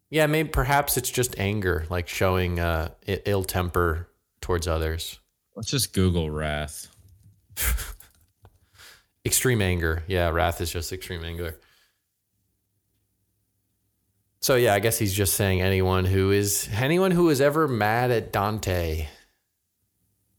[0.10, 4.08] Yeah, maybe perhaps it's just anger, like showing uh, ill temper
[4.40, 5.20] towards others.
[5.56, 6.88] Let's just Google wrath.
[9.26, 10.04] Extreme anger.
[10.08, 11.60] Yeah, wrath is just extreme anger.
[14.40, 18.12] So yeah, I guess he's just saying anyone who is anyone who is ever mad
[18.12, 19.08] at Dante,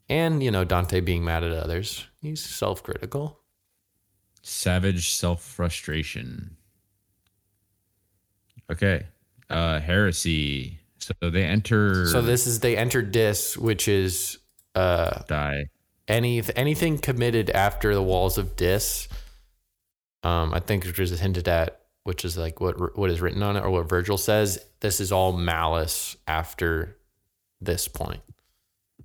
[0.09, 3.41] and you know Dante being mad at others, he's self-critical.
[4.43, 6.57] Savage self frustration.
[8.71, 9.07] Okay.
[9.49, 10.79] Uh heresy.
[10.99, 14.39] So they enter So this is they enter Dis, which is
[14.75, 15.67] uh, die.
[16.09, 19.09] any anything committed after the walls of Dis,
[20.25, 23.57] um, I think which is hinted at, which is like what what is written on
[23.57, 24.59] it or what Virgil says.
[24.81, 26.97] This is all malice after
[27.61, 28.21] this point.
[28.99, 29.05] I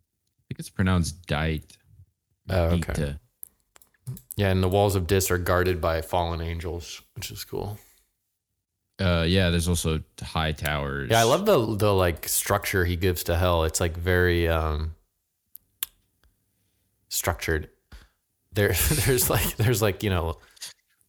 [0.50, 1.78] think it's pronounced diet.
[2.50, 2.94] Oh, okay.
[2.94, 3.20] Dita.
[4.36, 7.78] Yeah, and the walls of Dis are guarded by fallen angels, which is cool.
[9.02, 11.10] Uh yeah, there's also high towers.
[11.10, 13.64] Yeah, I love the the like structure he gives to hell.
[13.64, 14.96] It's like very um
[17.10, 17.70] structured.
[18.54, 18.70] There
[19.06, 20.38] there's like there's like, you know,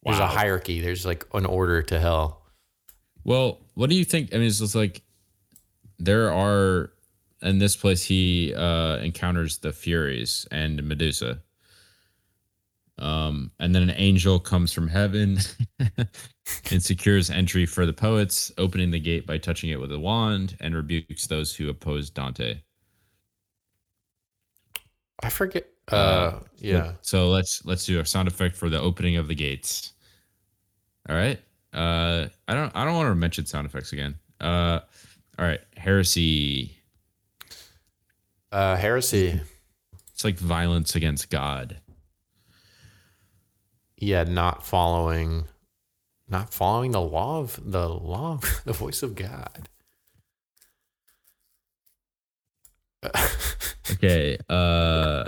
[0.03, 0.81] there's a hierarchy.
[0.81, 2.41] There's like an order to hell.
[3.23, 4.33] Well, what do you think?
[4.33, 5.01] I mean, it's just like
[5.99, 6.91] there are
[7.41, 11.41] in this place he uh encounters the Furies and Medusa.
[12.99, 15.39] Um, and then an angel comes from heaven
[16.71, 20.57] and secures entry for the poets, opening the gate by touching it with a wand
[20.59, 22.61] and rebukes those who oppose Dante.
[25.21, 25.67] I forget.
[25.89, 26.93] Uh, yeah.
[27.01, 29.93] So let's let's do a sound effect for the opening of the gates.
[31.09, 31.39] All right.
[31.73, 34.15] Uh, I don't I don't want to mention sound effects again.
[34.39, 34.79] Uh,
[35.39, 35.61] all right.
[35.77, 36.77] Heresy.
[38.51, 39.39] Uh, heresy.
[40.13, 41.77] It's like violence against God.
[43.97, 45.45] Yeah, not following,
[46.33, 49.69] not following the law of the law, of the voice of God.
[53.91, 54.37] Okay.
[54.49, 55.25] Uh,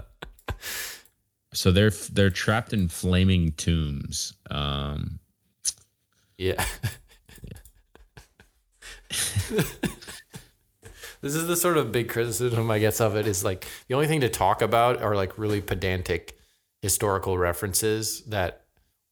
[1.53, 4.33] so they're they're trapped in flaming tombs.
[4.49, 5.19] Um,
[6.37, 6.65] Yeah.
[11.21, 14.07] this is the sort of big criticism I guess of it is like the only
[14.07, 16.37] thing to talk about are like really pedantic
[16.81, 18.64] historical references that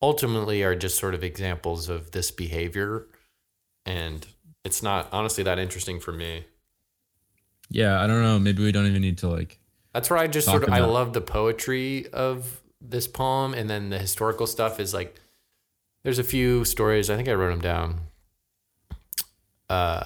[0.03, 3.07] ultimately are just sort of examples of this behavior.
[3.85, 4.27] And
[4.65, 6.45] it's not honestly that interesting for me.
[7.69, 8.37] Yeah, I don't know.
[8.37, 9.59] Maybe we don't even need to like.
[9.93, 13.89] That's where I just sort of I love the poetry of this poem, and then
[13.89, 15.19] the historical stuff is like
[16.03, 18.01] there's a few stories I think I wrote them down
[19.69, 20.03] uh,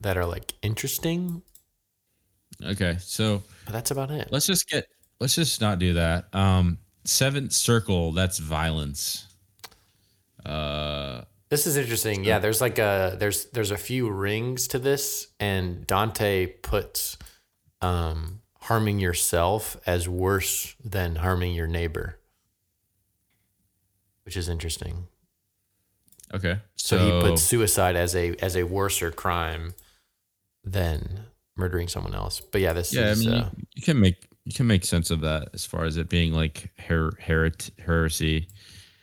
[0.00, 1.42] that are like interesting,
[2.62, 4.28] Okay, so but that's about it.
[4.30, 4.86] let's just get.
[5.20, 6.34] Let's just not do that.
[6.34, 6.78] Um,
[7.08, 8.12] seventh circle.
[8.12, 9.26] That's violence.
[10.44, 12.24] Uh, This is interesting.
[12.24, 17.16] Yeah, there's like a there's there's a few rings to this, and Dante puts
[17.80, 22.18] um, harming yourself as worse than harming your neighbor,
[24.24, 25.06] which is interesting.
[26.34, 26.60] okay.
[26.76, 29.74] So, So, he puts suicide as a as a worser crime
[30.64, 31.26] than
[31.56, 32.40] murdering someone else.
[32.40, 34.84] But yeah, this yeah, I is mean, uh, you, you can make you can make
[34.84, 38.46] sense of that as far as it being like her, herit, heresy.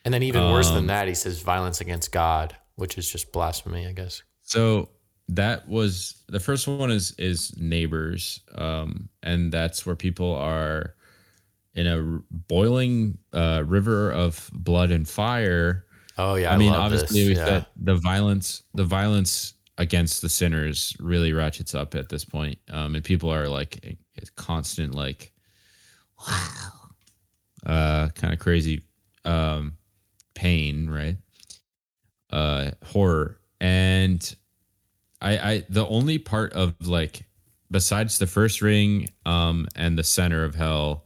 [0.05, 3.33] and then even worse than um, that, he says violence against God, which is just
[3.33, 4.23] blasphemy, I guess.
[4.41, 4.87] So
[5.27, 10.95] that was the first one is is neighbors, um, and that's where people are
[11.75, 15.85] in a r- boiling uh, river of blood and fire.
[16.17, 17.65] Oh yeah, I, mean, love obviously, yeah.
[17.75, 23.03] the violence, the violence against the sinners really ratchets up at this point, um, and
[23.03, 23.97] people are like a
[24.35, 25.32] constant like,
[26.27, 26.71] wow,
[27.65, 28.83] uh, kind of crazy,
[29.25, 29.77] um,
[30.35, 31.17] pain, right?
[32.31, 34.35] Uh, horror, and
[35.21, 37.25] I, I, the only part of like,
[37.69, 41.05] besides the first ring, um, and the center of hell,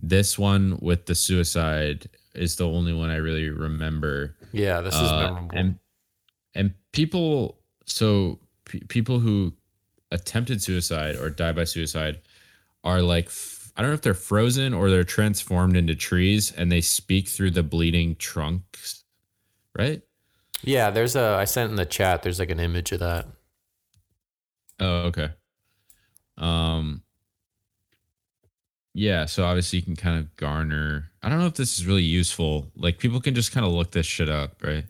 [0.00, 4.36] this one with the suicide is the only one I really remember.
[4.52, 5.58] yeah, this is Uh, memorable.
[5.58, 5.78] and
[6.54, 9.52] and people so pe people who
[10.10, 12.20] attempted suicide or die by suicide
[12.84, 13.28] are like
[13.76, 17.50] I don't know if they're frozen or they're transformed into trees and they speak through
[17.50, 19.04] the bleeding trunks,
[19.78, 20.02] right?
[20.62, 22.22] yeah, there's a I sent in the chat.
[22.22, 23.26] There's like an image of that.
[24.80, 25.30] Oh, okay.
[26.38, 27.02] Um
[28.94, 31.10] yeah, so obviously you can kind of garner.
[31.22, 32.72] I don't know if this is really useful.
[32.76, 34.84] Like people can just kind of look this shit up, right?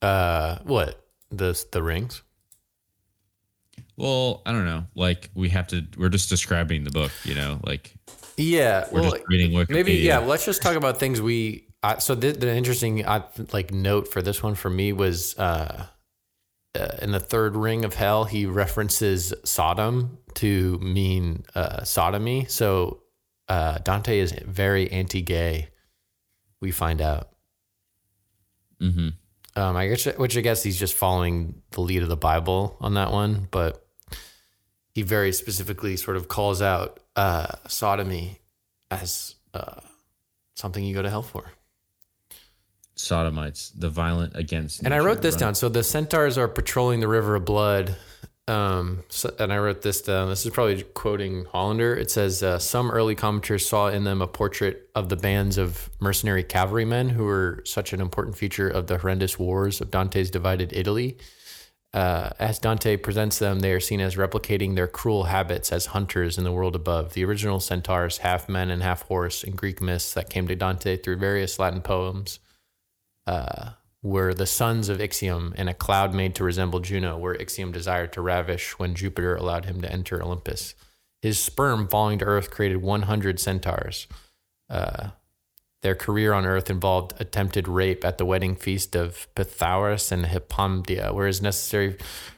[0.00, 2.22] Uh, what the the rings?
[3.98, 4.84] Well, I don't know.
[4.94, 5.84] Like we have to.
[5.96, 7.58] We're just describing the book, you know.
[7.64, 7.92] Like
[8.36, 9.70] Yeah, we're well, just reading Wikipedia.
[9.70, 10.18] maybe yeah.
[10.18, 11.66] Let's just talk about things we.
[11.82, 15.86] Uh, so the, the interesting uh, like note for this one for me was uh,
[16.78, 18.24] uh, in the third ring of hell.
[18.24, 22.46] He references Sodom to mean uh, sodomy.
[22.48, 23.02] So
[23.48, 25.68] uh, Dante is very anti-gay.
[26.60, 27.30] We find out.
[28.80, 29.08] hmm
[29.56, 32.94] Um, I guess, which I guess he's just following the lead of the Bible on
[32.94, 33.84] that one, but
[34.98, 38.40] he very specifically sort of calls out uh, sodomy
[38.90, 39.80] as uh,
[40.56, 41.52] something you go to hell for.
[42.96, 44.82] Sodomites, the violent against.
[44.82, 45.54] And I wrote this down.
[45.54, 47.94] So the centaurs are patrolling the river of blood.
[48.48, 50.30] Um, so, and I wrote this down.
[50.30, 51.94] This is probably quoting Hollander.
[51.94, 55.90] It says uh, some early commentators saw in them a portrait of the bands of
[56.00, 60.72] mercenary cavalrymen who were such an important feature of the horrendous wars of Dante's divided
[60.72, 61.18] Italy.
[61.94, 66.36] Uh, as Dante presents them, they are seen as replicating their cruel habits as hunters
[66.36, 67.14] in the world above.
[67.14, 70.96] The original centaurs, half men and half horse, in Greek myths that came to Dante
[70.96, 72.40] through various Latin poems,
[73.26, 73.70] uh,
[74.02, 78.12] were the sons of Ixion and a cloud made to resemble Juno, where Ixion desired
[78.12, 80.74] to ravish when Jupiter allowed him to enter Olympus.
[81.22, 84.06] His sperm falling to earth created 100 centaurs.
[84.70, 85.08] Uh,
[85.82, 91.14] their career on earth involved attempted rape at the wedding feast of Pythagoras and Hippodamia,
[91.14, 91.96] where it is necessary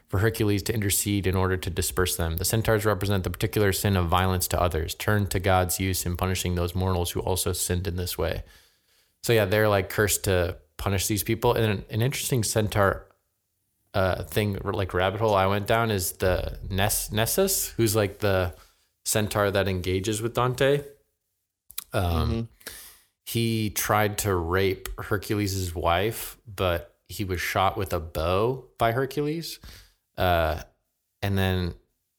[0.09, 2.37] for Hercules to intercede in order to disperse them.
[2.37, 6.17] The centaurs represent the particular sin of violence to others, turned to God's use in
[6.17, 8.43] punishing those mortals who also sinned in this way.
[9.23, 11.55] So yeah, they're like cursed to punish these people.
[11.55, 13.07] And an, an interesting centaur
[13.95, 18.55] uh, thing, like rabbit hole I went down, is the Ness, Nessus, who's like the
[19.05, 20.83] centaur that engages with Dante.
[21.93, 22.49] Um,
[23.31, 29.61] He tried to rape Hercules' wife, but he was shot with a bow by Hercules.
[30.19, 30.63] Uh,
[31.23, 31.75] and then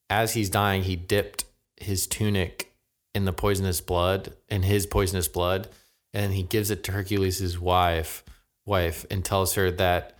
[0.09, 1.43] as he's dying, he dipped
[1.75, 2.71] his tunic
[3.13, 5.67] in the poisonous blood, in his poisonous blood,
[6.13, 8.23] and he gives it to Hercules' wife,
[8.65, 10.17] wife, and tells her that,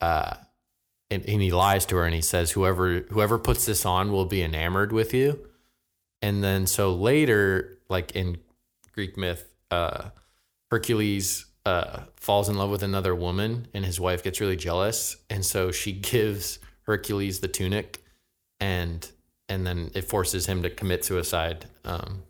[0.00, 0.34] uh,
[1.08, 4.26] and, and he lies to her and he says, "Whoever whoever puts this on will
[4.26, 5.46] be enamored with you."
[6.20, 8.38] And then so later, like in
[8.92, 10.10] Greek myth, uh,
[10.72, 15.44] Hercules uh, falls in love with another woman, and his wife gets really jealous, and
[15.44, 18.02] so she gives Hercules the tunic,
[18.58, 19.06] and
[19.50, 22.22] and then it forces him to commit suicide um,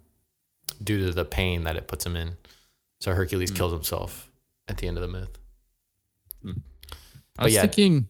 [0.83, 2.37] due to the pain that it puts him in.
[2.99, 4.29] So Hercules kills himself
[4.67, 5.39] at the end of the myth.
[7.39, 7.61] I was yeah.
[7.61, 8.09] thinking,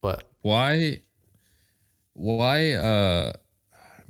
[0.00, 0.24] What?
[0.40, 1.02] why,
[2.14, 2.72] why?
[2.72, 3.32] uh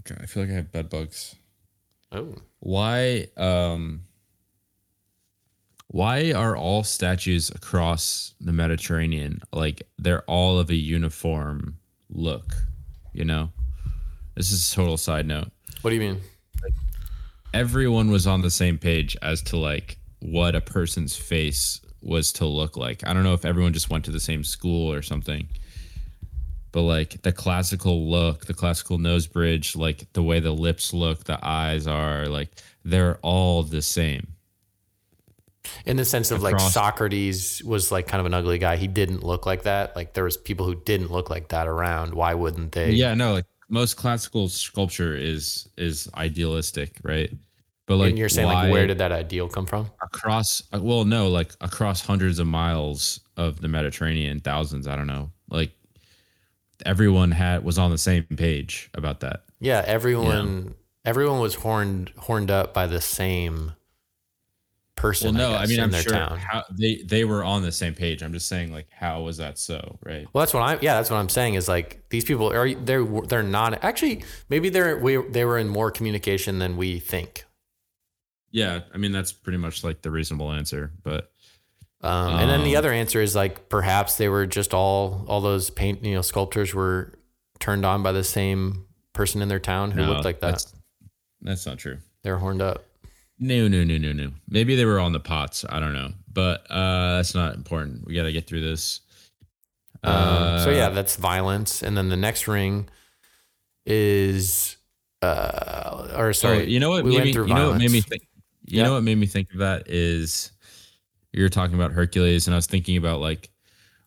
[0.04, 1.34] God, I feel like I have bed bugs.
[2.12, 4.02] Oh, Why, um,
[5.92, 11.78] why are all statues across the Mediterranean like they're all of a uniform
[12.10, 12.54] look?
[13.12, 13.50] You know,
[14.34, 15.48] this is a total side note.
[15.82, 16.20] what do you mean?
[17.54, 22.46] everyone was on the same page as to like what a person's face was to
[22.46, 23.06] look like.
[23.06, 25.48] I don't know if everyone just went to the same school or something.
[26.72, 31.24] But like the classical look, the classical nose bridge, like the way the lips look,
[31.24, 32.48] the eyes are like
[32.82, 34.28] they're all the same.
[35.86, 38.76] In the sense of like Socrates was like kind of an ugly guy.
[38.76, 39.94] He didn't look like that.
[39.96, 42.14] Like there was people who didn't look like that around.
[42.14, 42.92] Why wouldn't they?
[42.92, 47.30] Yeah, no, like most classical sculpture is is idealistic, right?
[47.86, 49.90] But like and you're saying why- like where did that ideal come from?
[50.02, 55.06] across uh, well no like across hundreds of miles of the mediterranean thousands i don't
[55.06, 55.72] know like
[56.84, 60.74] everyone had was on the same page about that Yeah, everyone
[61.04, 63.72] everyone was horned horned up by the same
[65.02, 66.38] well no i, guess, mean in i'm their sure town.
[66.38, 69.58] how they they were on the same page i'm just saying like how was that
[69.58, 70.78] so right Well, that's what I'm.
[70.80, 71.54] Yeah, that's what I'm saying.
[71.54, 74.24] Is like these people are they're they're not actually.
[74.48, 77.44] Maybe they're we they were in more communication than we think.
[78.50, 81.32] yeah i mean that's pretty much like the reasonable answer but
[82.02, 85.40] Um, and then the Um, other answer is like perhaps they were just all all
[85.40, 87.12] those paint you know sculptors were
[87.60, 90.52] turned on by the same person in their town who no, looked like that.
[90.52, 90.74] that's,
[91.42, 92.84] that's not true They're horned up.
[93.42, 95.64] No no no no no maybe they were on the pots.
[95.68, 96.10] I don't know.
[96.32, 98.06] But uh that's not important.
[98.06, 99.00] We gotta get through this.
[100.04, 101.82] Um, so Uh, yeah, that's violence.
[101.82, 102.88] And then the next ring
[103.86, 104.76] is
[105.22, 107.78] uh or sorry, Oh, you know what we made went me, through you know what
[107.78, 108.22] made me think
[108.66, 108.84] you Yeah.
[108.84, 110.52] know what made me think of that is
[111.32, 113.50] you're talking about Hercules and I was thinking about like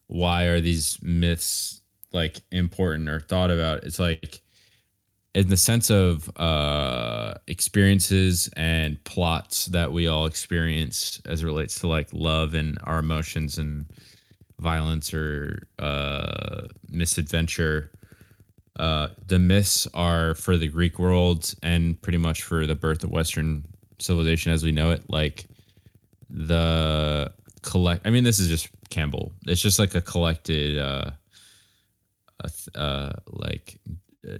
[0.07, 1.81] why are these myths
[2.13, 3.83] like important or thought about?
[3.85, 4.41] It's like
[5.35, 11.79] in the sense of uh experiences and plots that we all experience as it relates
[11.79, 13.85] to like love and our emotions and
[14.59, 17.91] violence or uh misadventure
[18.77, 23.09] uh, the myths are for the Greek world and pretty much for the birth of
[23.09, 23.63] Western
[23.99, 25.03] civilization as we know it.
[25.09, 25.45] Like
[26.29, 27.31] the
[27.61, 29.31] collect, I mean, this is just Campbell.
[29.47, 31.11] It's just like a collected, uh,
[32.75, 33.79] uh, like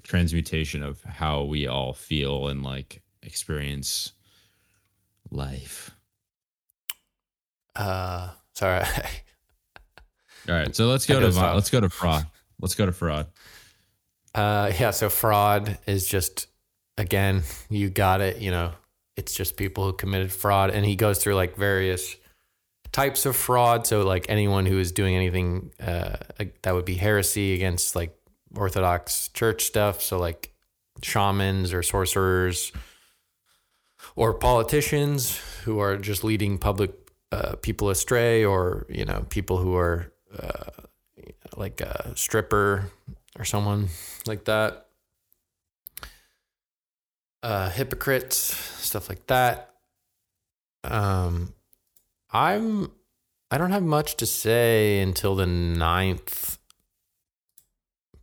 [0.03, 4.14] transmutation of how we all feel and like experience
[5.32, 5.91] life.
[7.76, 8.86] uh sorry.
[10.48, 12.28] All right, so let's go to vi- let's go to fraud.
[12.62, 13.28] Let's go to fraud.
[14.34, 14.91] Uh, yeah.
[14.91, 16.48] So fraud is just
[16.98, 18.38] again, you got it.
[18.38, 18.72] You know,
[19.18, 22.16] it's just people who committed fraud, and he goes through like various
[22.94, 23.86] types of fraud.
[23.86, 26.16] So like anyone who is doing anything uh,
[26.62, 28.18] that would be heresy against like
[28.56, 30.02] Orthodox Church stuff.
[30.02, 30.53] So like
[31.02, 32.72] shamans or sorcerers
[34.15, 36.91] or politicians who are just leading public
[37.32, 40.84] uh, people astray, or you know, people who are uh,
[41.57, 42.90] like a stripper
[43.38, 43.90] or someone
[44.26, 44.88] like that.
[47.44, 49.73] Uh, hypocrites, stuff like that.
[50.84, 51.53] Um,
[52.32, 52.91] I'm
[53.52, 56.57] I don't have much to say until the ninth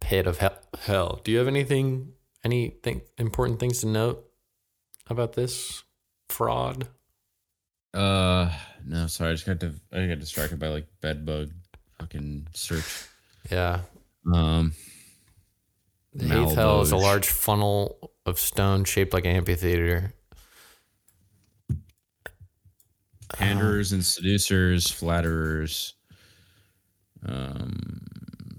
[0.03, 0.39] pit of
[0.81, 1.21] hell.
[1.25, 2.13] Do you have anything,
[2.45, 4.29] anything important things to note
[5.09, 5.85] about this
[6.29, 6.89] fraud?
[7.95, 8.51] Uh,
[8.85, 11.51] no, sorry, I just got to I got distracted by like bed bug
[11.99, 13.07] fucking search.
[13.51, 13.81] Yeah,
[14.33, 14.73] Um,
[16.15, 20.15] the eighth hell is a large funnel of stone shaped like an amphitheater.
[23.35, 25.95] panderers and seducers, flatterers.
[27.27, 28.07] Um,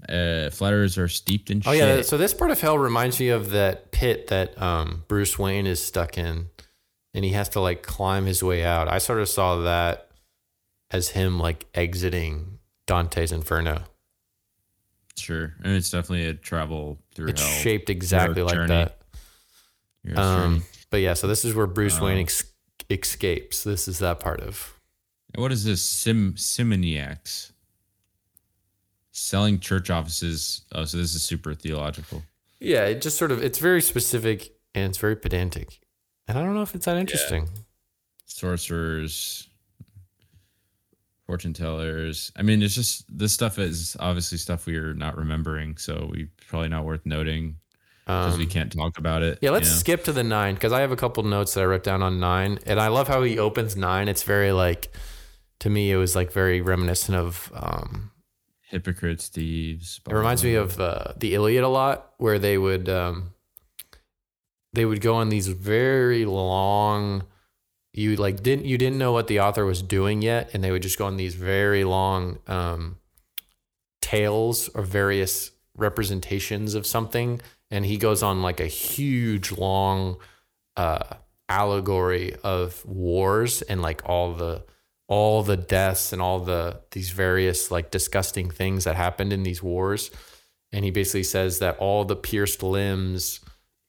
[0.08, 1.68] uh, flatterers are steeped in shit.
[1.68, 1.96] Oh shit.
[1.96, 5.66] yeah, so this part of hell reminds me of that pit that um, Bruce Wayne
[5.66, 6.48] is stuck in,
[7.14, 8.88] and he has to like climb his way out.
[8.88, 10.10] I sort of saw that
[10.90, 13.82] as him like exiting Dante's Inferno.
[15.16, 17.60] sure, and it's definitely a travel through It's hell.
[17.62, 18.68] shaped exactly like journey.
[18.68, 18.98] that.
[20.16, 20.62] Um, journey.
[20.90, 22.44] but yeah, so this is where Bruce Wayne Um, ex-
[22.90, 23.64] escapes.
[23.64, 24.74] This is that part of.
[25.36, 25.82] What is this?
[25.82, 27.50] Sim simoniacs
[29.16, 30.62] selling church offices.
[30.72, 32.22] Oh, so this is super theological.
[32.60, 35.80] Yeah, it just sort of it's very specific and it's very pedantic,
[36.28, 37.48] and I don't know if it's that interesting.
[38.26, 39.48] sorcerers,
[41.26, 42.32] fortune tellers.
[42.36, 46.28] I mean, it's just this stuff is obviously stuff we are not remembering, so we
[46.48, 47.56] probably not worth noting.
[48.06, 49.38] because we Um, can't talk about it.
[49.40, 49.78] yeah, let's you know?
[49.78, 52.18] skip to the nine because I have a couple notes that I wrote down on
[52.20, 54.08] nine, and I love how he opens nine.
[54.08, 54.90] It's very like,
[55.60, 57.52] to me, it was like very reminiscent of.
[57.54, 58.10] Um,
[58.68, 60.00] hypocrites, thieves.
[60.08, 63.34] it reminds me of uh, the Iliad a lot, where they would um,
[64.72, 67.24] they would go on these very long.
[67.92, 70.82] You like didn't you didn't know what the author was doing yet, and they would
[70.82, 72.98] just go on these very long um,
[74.00, 80.16] tales or various representations of something, and he goes on like a huge long
[80.76, 81.16] uh,
[81.48, 84.64] allegory of wars and like all the
[85.14, 89.62] all the deaths and all the these various like disgusting things that happened in these
[89.62, 90.10] wars.
[90.72, 93.38] And he basically says that all the pierced limbs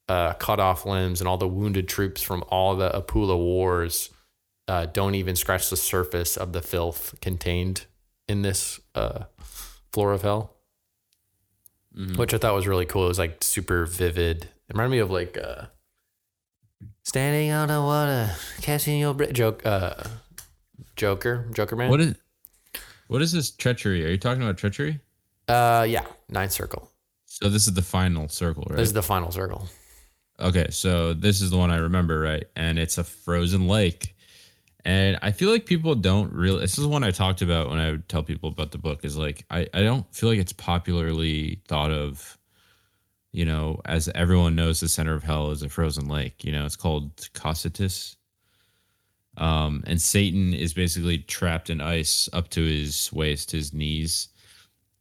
[0.08, 4.12] uh, cut off limbs and all the wounded troops from all the Apulia wars
[4.68, 7.88] uh, don't even scratch the surface of the filth contained
[8.28, 9.24] in this uh,
[9.92, 10.52] floor of hell.
[11.98, 12.18] Mhm.
[12.18, 13.06] which i thought was really cool.
[13.06, 14.44] It was like super vivid.
[14.44, 15.66] It reminded me of like uh,
[17.04, 19.34] standing on the water catching your breath.
[19.34, 19.94] Joke uh,
[20.96, 22.16] joker joker man What is
[23.08, 24.04] what is this treachery?
[24.06, 25.00] Are you talking about treachery?
[25.48, 26.92] uh yeah ninth circle
[27.26, 28.78] So this is the final circle, right?
[28.78, 29.68] this is the final circle
[30.38, 32.44] Okay, so this is the one I remember, right?
[32.58, 34.18] And it's a frozen lake.
[34.84, 37.80] And I feel like people don't really this is the one I talked about when
[37.80, 40.52] I would tell people about the book is like I, I don't feel like it's
[40.54, 42.38] popularly thought of,
[43.32, 46.44] you know, as everyone knows the center of hell is a frozen lake.
[46.44, 48.16] You know, it's called Cocytus.
[49.38, 54.30] Um, and Satan is basically trapped in ice up to his waist, his knees.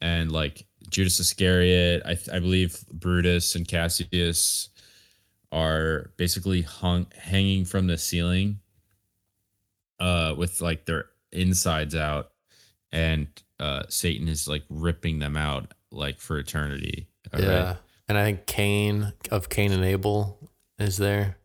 [0.00, 4.68] And like Judas Iscariot, I, I believe Brutus and Cassius
[5.54, 8.58] are basically hung hanging from the ceiling
[10.00, 12.32] uh with like their insides out
[12.90, 13.28] and
[13.60, 17.48] uh satan is like ripping them out like for eternity all right?
[17.48, 17.76] yeah
[18.08, 20.50] and i think cain of cain and abel
[20.80, 21.36] is there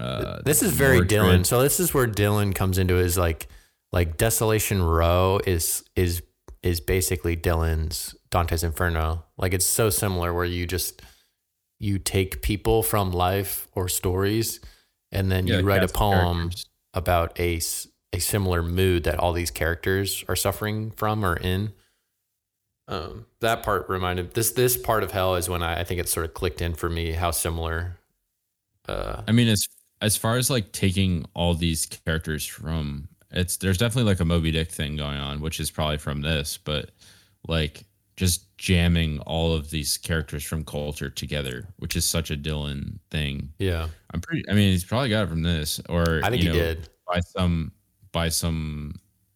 [0.00, 3.48] uh this is very dylan so this is where dylan comes into his like
[3.92, 6.22] like desolation row is is
[6.62, 11.02] is basically dylan's dante's inferno like it's so similar where you just
[11.78, 14.60] you take people from life or stories
[15.12, 16.66] and then Yeah, you write a poem characters.
[16.94, 17.58] about a
[18.18, 21.72] similar mood that all these characters are suffering from or in.
[22.88, 26.08] Um, that part reminded this this part of hell is when I, I think it
[26.08, 27.98] sort of clicked in for me how similar.
[28.88, 29.66] Uh, i mean as
[30.00, 34.50] as far as like taking all these characters from it's there's definitely like a moby
[34.50, 36.90] dick thing going on which is probably from this but
[37.46, 37.84] like
[38.16, 43.50] just jamming all of these characters from culture together which is such a dylan thing
[43.58, 44.44] yeah, I'm pretty.
[44.48, 46.88] I mean, he's probably got it from this, or I think you he did.
[47.06, 47.72] by some
[48.12, 48.94] by some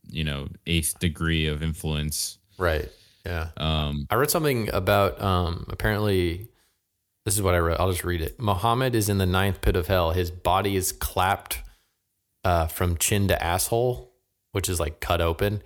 [0.08, 2.38] you know eighth degree of influence.
[2.58, 2.88] Right.
[3.24, 3.48] Yeah.
[3.56, 6.48] Um, I read something about um, apparently.
[7.24, 7.80] This is what I wrote.
[7.80, 8.38] I'll just read it.
[8.38, 10.12] Muhammad is in the ninth pit of hell.
[10.12, 11.62] His body is clapped
[12.44, 14.12] uh, from chin to asshole,
[14.52, 15.62] which is like cut open.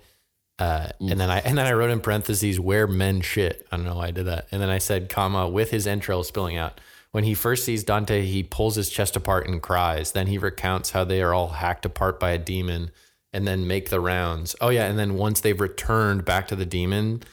[0.57, 3.67] Uh, and then I and then I wrote in parentheses where men shit.
[3.71, 4.47] I don't know why I did that.
[4.51, 6.79] And then I said, comma, with his entrails spilling out.
[7.11, 10.11] When he first sees Dante, he pulls his chest apart and cries.
[10.11, 12.91] Then he recounts how they are all hacked apart by a demon
[13.33, 14.55] and then make the rounds.
[14.61, 17.23] Oh yeah, and then once they've returned back to the demon,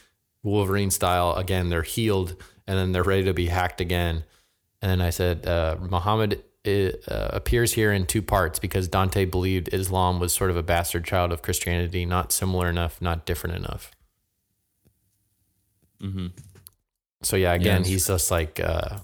[0.42, 4.24] Wolverine style, again, they're healed and then they're ready to be hacked again.
[4.82, 9.72] And then I said, uh, Muhammad uh, appears here in two parts because Dante believed
[9.72, 13.90] Islam was sort of a bastard child of Christianity, not similar enough, not different enough.
[16.02, 16.32] mhm.
[17.22, 17.88] So yeah, again, Yes.
[17.88, 18.98] he's just like uh,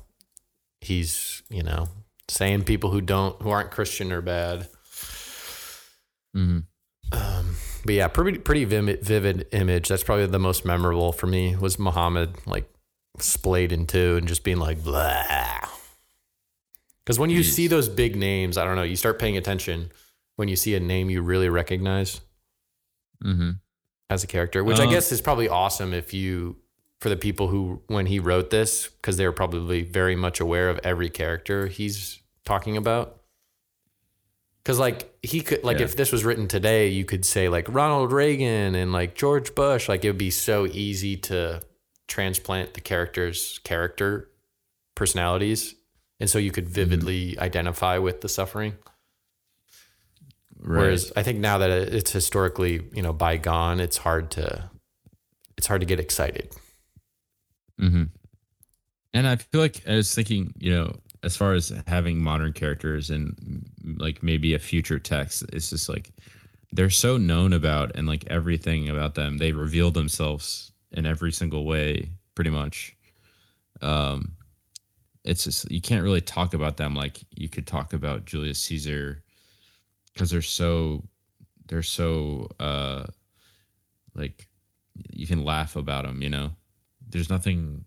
[0.81, 1.89] he's you know
[2.29, 4.69] saying people who don't who aren't Christian are bad.
[6.37, 6.65] Mhm.
[7.13, 9.89] Um, but yeah, pretty pretty vivid, vivid image.
[9.89, 12.72] That's probably the most memorable for me was Muhammad like
[13.19, 15.59] splayed in two and just being like blah.
[17.05, 17.53] Because when you Jeez.
[17.53, 19.91] see those big names, I don't know, you start paying attention
[20.37, 22.21] when you see a name you really recognize
[23.23, 23.61] Mhm.
[24.09, 26.57] as a character, which I Um, guess is probably awesome if you
[27.01, 30.71] for the people who when he wrote this because they were probably very much aware
[30.71, 33.21] of every character he's talking about.
[34.65, 35.85] Cause like he could like Yeah.
[35.87, 39.89] if this was written today, you could say like Ronald Reagan and like George Bush.
[39.89, 41.61] Like it would be so easy to
[42.09, 44.31] transplant the characters' character
[44.95, 45.75] personalities,
[46.21, 48.75] and so you could vividly identify with the suffering.
[50.59, 50.79] Right.
[50.83, 54.71] Whereas I think now that it's historically you know bygone, it's hard to
[55.57, 56.55] it's hard to get excited.
[57.79, 58.05] hmm
[59.15, 63.11] And I feel like I was thinking, you know, as far as having modern characters
[63.11, 63.65] and
[63.97, 66.13] like maybe a future text, it's just like
[66.73, 71.65] they're so known about and like everything about them, they reveal themselves in every single
[71.65, 72.97] way, pretty much.
[73.81, 74.33] Um,
[75.25, 79.23] it's just, you can't really talk about them like you could talk about Julius Caesar
[80.13, 81.05] because they're so
[81.69, 83.05] they're so uh
[84.15, 84.49] like
[85.11, 86.51] you can laugh about them, you know.
[87.09, 87.85] There's nothing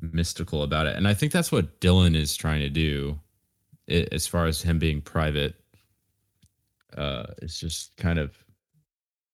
[0.00, 3.18] mystical about it, and I think that's what Dylan is trying to do,
[3.88, 5.54] i as far as him being private.
[6.96, 8.43] Uh, it's just kind of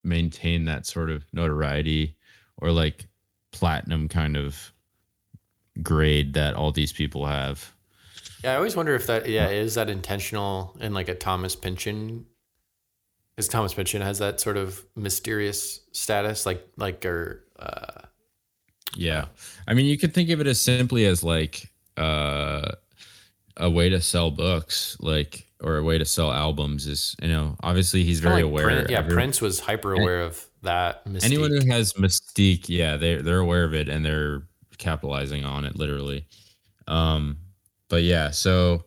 [0.04, 2.16] maintain that sort of notoriety
[2.56, 3.06] or like
[3.52, 4.72] platinum kind of
[5.82, 7.72] grade that all these people have.
[8.44, 12.26] Yeah, I always wonder if that yeah is that intentional in like a Thomas Pynchon.
[13.36, 18.02] Because Thomas Pynchon has that sort of mysterious status, like like or uh,
[18.96, 19.26] Yeah.
[19.68, 22.72] I mean, you could think of it as simply as like uh,
[23.56, 27.56] a way to sell books, like, or a way to sell albums is, you know,
[27.62, 28.64] obviously he's very like aware.
[28.66, 31.04] Prin- yeah, Prince was hyper aware of that.
[31.06, 31.24] Mystique.
[31.24, 34.42] Anyone who has mystique, yeah, they're, they're aware of it and they're
[34.78, 36.26] capitalizing on it literally.
[36.88, 37.38] Um,
[37.88, 38.84] but yeah, so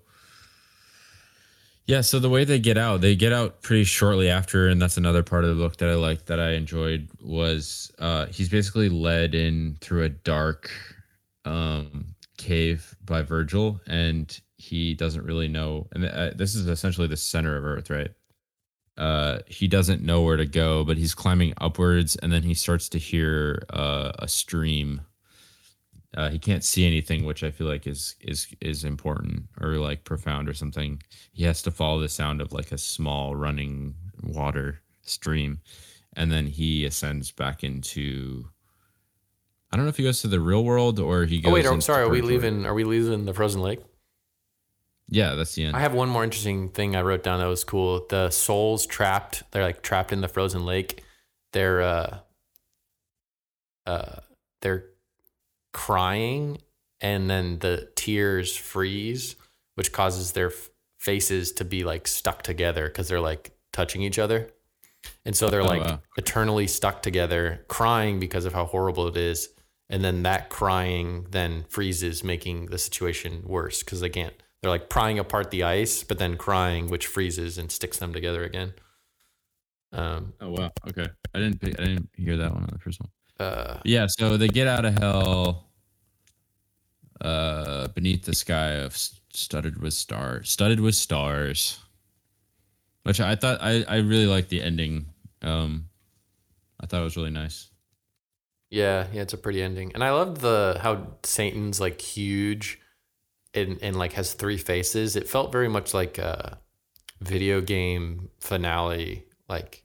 [1.86, 4.96] yeah, so the way they get out, they get out pretty shortly after, and that's
[4.96, 8.88] another part of the book that I liked that I enjoyed was uh, he's basically
[8.88, 10.72] led in through a dark
[11.44, 15.88] um, cave by Virgil, and he doesn't really know.
[15.94, 18.12] And uh, this is essentially the center of Earth, right?
[18.98, 22.90] Uh, he doesn't know where to go, but he's climbing upwards, and then he starts
[22.90, 25.02] to hear uh, a stream
[26.16, 30.04] uh, he can't see anything, which I feel like is is is important or like
[30.04, 31.02] profound or something.
[31.32, 35.62] He has to follow the sound of like a small running water stream,
[36.16, 38.46] and then he ascends back into.
[39.72, 41.50] I don't know if he goes to the real world or he goes.
[41.50, 42.04] Oh wait, I'm sorry.
[42.04, 42.68] Are we leaving?
[42.68, 43.80] Are we leaving the frozen lake?
[45.14, 45.76] Yeah, that's the end.
[45.76, 48.06] I have one more interesting thing I wrote down that was cool.
[48.10, 49.44] The souls trapped.
[49.52, 51.04] They're like trapped in the frozen lake.
[51.52, 52.20] They're uh,
[53.86, 54.16] uh,
[54.62, 54.86] they're
[55.72, 56.58] crying,
[57.00, 59.36] and then the tears freeze,
[59.76, 60.70] which causes their f-
[61.00, 64.50] faces to be like stuck together because they're like touching each other,
[65.26, 66.00] and so they're Oh, like wow.
[66.18, 69.50] eternally stuck together, crying because of how horrible it is.
[69.90, 74.34] And then that crying then freezes, making the situation worse because they can't.
[74.64, 78.46] They're like prying apart the ice, but then crying, which freezes and sticks them together
[78.46, 78.74] again.
[79.92, 81.08] Um, oh wow, okay.
[81.36, 83.10] I didn't pick, I didn't hear that one on the first one.
[83.46, 85.70] uh, Yeah, so they get out of hell
[87.22, 91.80] uh beneath the sky of studded with stars studded with stars
[93.04, 95.06] which i thought i i really liked the ending
[95.44, 95.88] um
[96.82, 97.70] i thought it was really nice
[98.70, 102.80] yeah, yeah, it's a pretty ending, and I love the how Satan's like huge,
[103.54, 105.16] and and like has three faces.
[105.16, 106.60] It felt very much like a
[107.22, 109.84] video game finale, like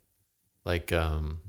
[0.65, 1.41] like um,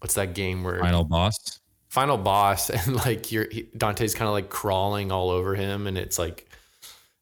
[0.00, 1.60] what's that game where final boss
[1.92, 3.46] final boss and like you're
[3.76, 6.48] Dante's kind of like crawling all over him and it's like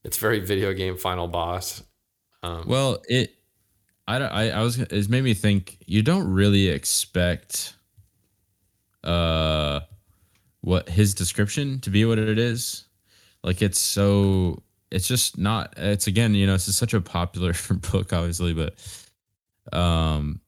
[0.04, 1.82] it's very video game final boss.
[2.44, 3.34] Um, well it
[4.08, 7.74] i don't i, I was it made me think you don't really expect
[9.04, 9.80] uh
[10.62, 12.86] what his description to be what it is
[13.42, 17.52] like it's so it's just not it's again you know it's such a popular
[17.92, 18.74] book obviously but
[19.76, 20.40] um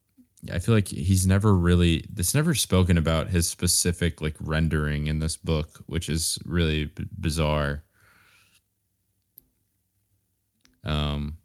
[0.51, 5.19] i feel like he's never really it's never spoken about his specific like rendering in
[5.19, 7.83] this book which is really b- bizarre.
[10.83, 11.37] Um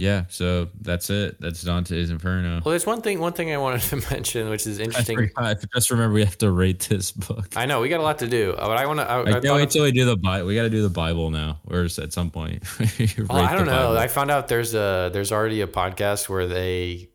[0.00, 3.82] yeah so that's it that's dante's inferno well, there's one thing one thing I wanted
[3.82, 5.30] to mention which is interesting.
[5.36, 8.18] I just remember we have to rate this book I know we got a lot
[8.20, 9.10] to do, uh, but I want to.
[9.10, 10.46] I, I I, can't wait till we do the Bible.
[10.46, 12.62] We got to do the Bible now, or at some point.
[13.28, 13.96] well, I don't know.
[13.96, 17.10] I found out there's a there's already a podcast where they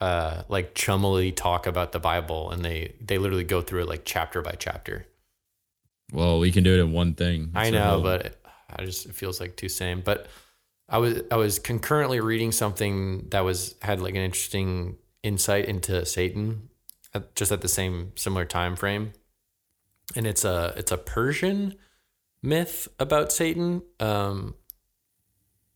[0.00, 4.02] uh like chummily talk about the Bible and they they literally go through it like
[4.04, 5.06] chapter by chapter.
[6.12, 7.52] well, we can do it in one thing.
[7.54, 8.36] I know, but
[8.74, 10.00] I just it feels like too same.
[10.00, 10.26] But
[10.88, 16.04] I was I was concurrently reading something that was had like an interesting insight into
[16.06, 16.68] Satan,
[17.12, 19.12] at, just at the same similar time frame,
[20.14, 21.74] and it's a it's a Persian
[22.42, 24.54] myth about Satan, um,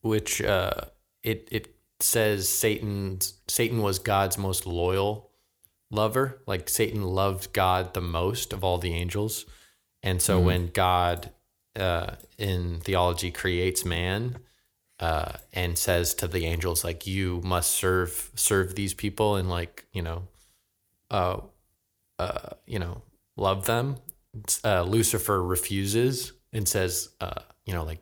[0.03, 0.82] which uh,
[1.24, 3.19] it it says Satan
[3.49, 5.31] Satan was God's most loyal
[5.91, 6.41] lover.
[6.47, 9.45] Like Satan loved God the most of all the angels.
[10.03, 11.31] And so when God
[11.77, 14.39] uh, in theology creates man
[15.01, 19.86] uh, and says to the angels, like, you must serve serve these people and like,
[19.93, 20.28] you know,
[21.10, 21.39] uh,
[22.18, 23.02] uh, you know,
[23.36, 23.97] love them.
[24.62, 28.01] Uh, Lucifer refuses and says, uh, you know, like,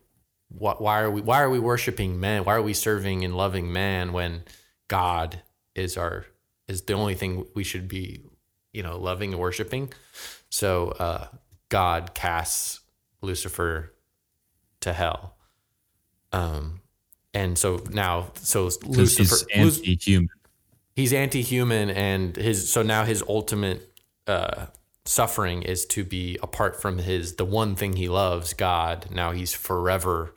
[0.48, 2.44] wh- why are we why are we worshiping man?
[2.44, 4.42] Why are we serving and loving man when
[4.88, 5.42] God
[5.74, 6.26] is our
[6.66, 8.24] is the only thing we should be,
[8.72, 9.92] you know, loving and worshiping?
[10.50, 11.28] So uh,
[11.68, 12.80] God casts
[13.22, 13.94] Lucifer
[14.80, 15.36] to hell.
[16.32, 16.80] Um,
[17.38, 20.28] and so now, so Lucifer, he's Luc- anti-human.
[20.96, 23.80] he's anti-human and his so now his ultimate
[24.26, 24.66] uh
[25.04, 29.54] suffering is to be apart from his the one thing he loves god now he's
[29.54, 30.34] forever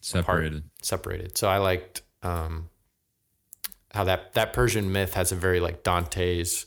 [0.00, 0.62] separated.
[0.82, 2.68] separated so i liked um
[3.92, 6.64] how that that persian myth has a very like dante's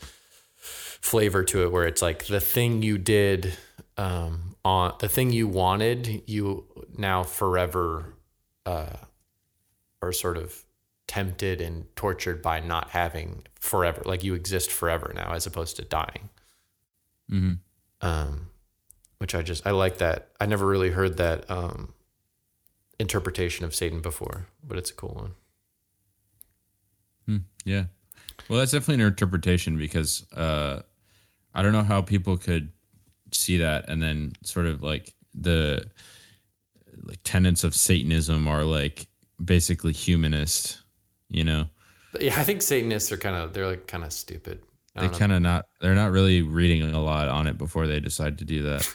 [0.57, 3.53] flavor to it where it's like the thing you did
[3.97, 6.65] um on the thing you wanted you
[6.97, 8.15] now forever
[8.65, 8.95] uh
[10.01, 10.63] are sort of
[11.07, 15.81] tempted and tortured by not having forever like you exist forever now as opposed to
[15.83, 16.29] dying
[17.31, 17.59] Mhm.
[18.01, 18.49] um
[19.17, 21.93] which i just i like that i never really heard that um
[22.99, 25.31] interpretation of satan before but it's a cool one
[27.25, 27.85] Hmm, yeah.
[28.49, 30.81] Well, that's definitely an interpretation because uh,
[31.53, 32.73] I don't know how people could
[33.35, 35.85] see that and then sort of like the
[37.03, 39.07] like tenets of Satanism are like
[39.43, 40.79] basically humanist.
[41.29, 41.65] You know,
[42.19, 44.61] yeah i think satanists are kind of they're like kind of stupid
[44.95, 48.37] they kind of not they're not really reading a lot on it before they decide
[48.37, 48.87] to do that.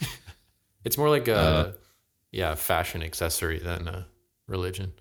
[0.85, 1.73] it's more like a uh,
[2.31, 4.07] yeah fashion accessory than a
[4.47, 4.93] religion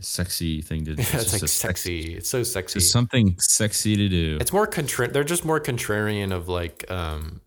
[0.00, 1.02] sexy thing to do.
[1.02, 4.38] it's, just like a sexy it's so sexy Just something sexy to do.
[4.40, 7.42] it's more contra- they're just more contrarian of like um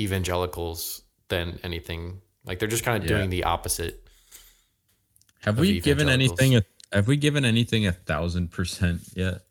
[0.00, 3.16] evangelicals than anything like they're just kind of Yeah.
[3.18, 3.98] doing the opposite
[5.40, 6.54] have we given anything?
[6.56, 6.62] A,
[6.92, 9.42] have we given anything a thousand percent yet?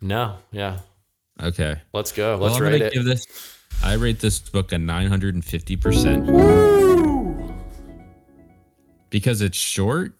[0.00, 0.78] no yeah
[1.42, 1.76] Okay.
[1.92, 3.26] let's go let's I'm rate it give this.
[3.82, 6.26] I rate this book a 950 percent
[9.10, 10.14] because it's short.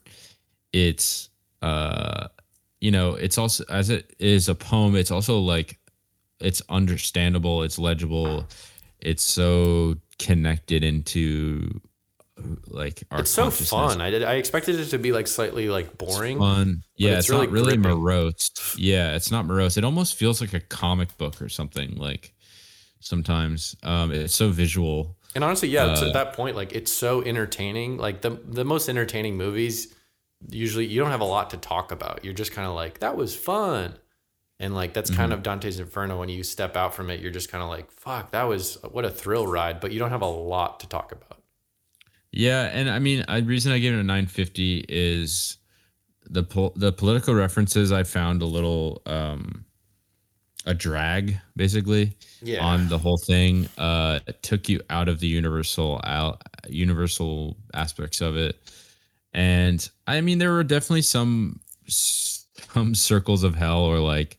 [0.73, 1.31] It's
[1.63, 2.29] uh,
[2.81, 4.95] you know, it's also as it is a poem.
[4.95, 5.79] It's also like
[6.41, 7.63] it's understandable.
[7.63, 8.47] It's legible.
[9.01, 11.81] It's so connected into
[12.67, 15.97] like our it's so fun i did i expected it to be like slightly like
[15.97, 16.83] boring fun.
[16.97, 17.99] Yeah, it's it's, really not really gripping.
[17.99, 18.51] morose.
[18.77, 19.77] Yeah, it's not morose.
[19.77, 21.95] It almost feels like a comic book or something.
[21.97, 22.35] Like
[23.01, 25.17] sometimes, um, it's so visual.
[25.35, 27.99] And honestly, yeah, Uh, to that point, like it's so entertaining.
[27.99, 29.95] Like the the most entertaining movies,
[30.49, 32.25] usually you don't have a lot to talk about.
[32.25, 33.99] You're just kind of like, that was fun.
[34.59, 35.39] And like that's kind Mm-hmm.
[35.39, 36.19] of Dante's Inferno.
[36.19, 39.05] When you step out from it, you're just kind of like, fuck, that was what
[39.05, 39.81] a thrill ride.
[39.81, 41.43] But you don't have a lot to talk about.
[42.33, 45.59] Yeah, and I mean, I reason I gave it a 950 is
[46.29, 49.65] the pol- the political references I found a little um
[50.65, 52.65] a drag basically Yeah.
[52.65, 53.69] on the whole thing.
[53.79, 58.57] Uh, it took you out of the universal out universal aspects of it,
[59.33, 64.39] and I mean, there were definitely some some circles of hell or like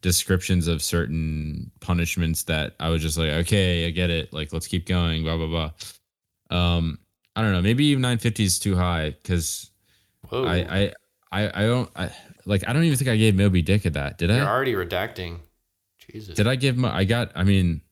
[0.00, 4.32] descriptions of certain punishments that I was just like, okay, I get it.
[4.32, 5.24] Like, let's keep going.
[5.24, 5.70] Blah blah
[6.50, 6.56] blah.
[6.56, 6.98] Um,
[7.36, 7.62] I don't know.
[7.62, 9.70] Maybe even 950 is too high because
[10.32, 10.92] I, I
[11.30, 12.10] I I don't I
[12.46, 14.18] like I don't even think I gave Moby Dick at that.
[14.18, 14.48] Did you're I?
[14.48, 15.38] already redacting.
[16.10, 16.34] Jesus.
[16.34, 16.94] Did I give my?
[16.94, 17.32] I got.
[17.34, 17.82] I mean,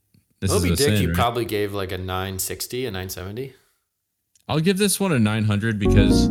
[0.40, 1.16] this Moby is Dick, sin, you right?
[1.16, 3.52] probably gave like a 960, a 970.
[4.48, 6.30] I'll give this one a 900 because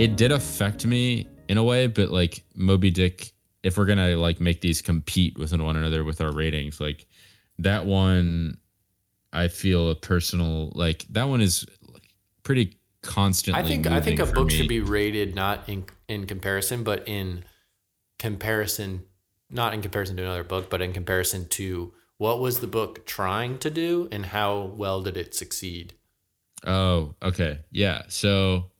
[0.00, 3.32] it did affect me in a way, but like Moby Dick,
[3.62, 7.06] if we're gonna like make these compete with one another with our ratings, like
[7.58, 8.58] that one,
[9.32, 11.66] I feel a personal like that one is
[12.42, 13.62] pretty constantly.
[13.62, 14.54] I think I think a book me.
[14.54, 17.44] should be rated not in in comparison, but in
[18.18, 19.04] comparison,
[19.50, 23.58] not in comparison to another book, but in comparison to what was the book trying
[23.58, 25.94] to do and how well did it succeed.
[26.64, 27.58] Oh, okay.
[27.70, 28.02] Yeah.
[28.08, 28.70] So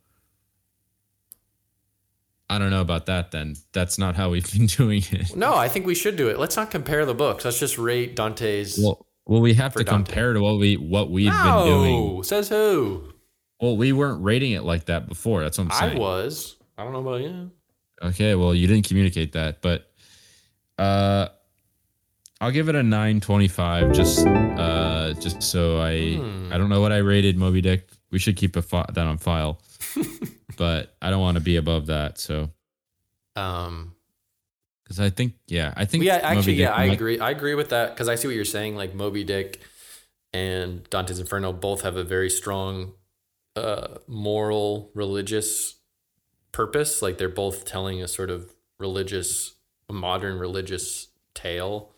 [2.55, 3.57] I don't know about that then.
[3.73, 5.35] That's not how we've been doing it.
[5.37, 6.39] No, I think we should do it.
[6.39, 7.45] Let's not compare the books.
[7.45, 8.79] Let's just rate Dante's.
[8.83, 9.91] Well, well, we have to Dante.
[10.13, 12.17] compare to what we what we've been doing.
[12.17, 13.05] no, says who?
[13.61, 15.43] Well, we weren't rating it like that before.
[15.43, 15.97] That's what I'm saying.
[15.97, 16.57] I was.
[16.77, 17.51] I don't know about you.
[18.03, 19.91] Okay, well, you didn't communicate that, but
[20.79, 21.29] uh
[22.41, 26.53] I'll give it a 925 just uh just so I Hmm.
[26.53, 27.89] I don't know what I rated Moby Dick.
[28.11, 29.61] We should keep a fi- that on file.
[30.57, 32.51] but I don't want to be above that, so
[33.37, 33.95] Um,
[34.85, 37.19] cuz I think yeah, I think yeah, actually, Dick yeah, I might- agree.
[37.19, 38.77] I agree with that because I see what you're saying.
[38.77, 39.61] Like Moby Dick
[40.33, 42.95] and Dante's Inferno both have a very strong
[43.57, 45.77] uh, moral, religious
[46.53, 47.03] purpose.
[47.03, 49.55] Like they're both telling a sort of religious,
[49.91, 51.95] modern religious tale,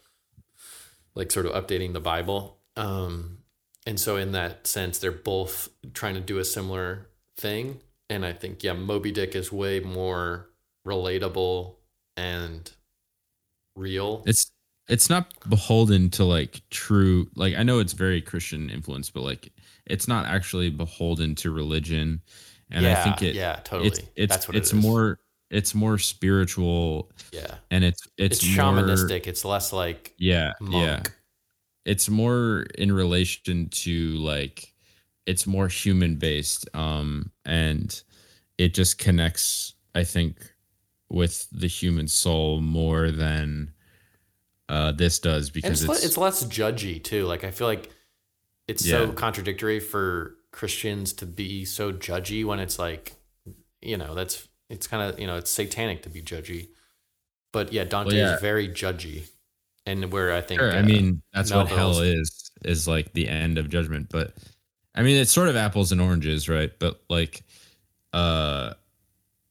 [1.15, 2.59] like sort of updating the Bible.
[2.77, 3.39] Um,
[3.87, 7.81] and so, in that sense, they're both trying to do a similar thing.
[8.11, 10.51] And I think, yeah, Moby Dick is way more
[10.87, 11.77] relatable
[12.17, 12.71] and
[13.77, 14.23] real.
[14.27, 14.51] It's
[14.89, 19.51] it's not beholden to like true like I know it's very Christian influence, but like
[19.87, 22.21] it's not actually beholden to religion.
[22.71, 23.89] And I think it yeah, totally.
[23.89, 25.19] it's it's That's what it it's more
[25.51, 27.55] it's more spiritual Yeah.
[27.71, 29.27] and it's it's, It's, more, shamanistic.
[29.27, 30.75] It's less like Yeah, monk.
[30.85, 31.03] yeah.
[31.87, 34.74] It's more in relation to like
[35.27, 38.03] it's more human based um and
[38.59, 40.53] it just connects I think
[41.09, 43.73] with the human soul more than
[44.69, 47.27] uh this does because it's, it's, it's less judgy too.
[47.27, 47.91] Like I feel like
[48.67, 53.15] it's so contradictory for Christians to be so judgy when it's like,
[53.83, 56.69] you know, that's it's kind of you know it's satanic to be judgy.
[57.53, 58.35] But yeah, Dante yeah.
[58.35, 59.29] is very judgy,
[59.87, 63.29] and where I think Sure, I uh, mean that's what hell is is like the
[63.29, 64.33] end of judgment but
[64.95, 67.43] I mean it's sort of apples and oranges right but like
[68.13, 68.75] uh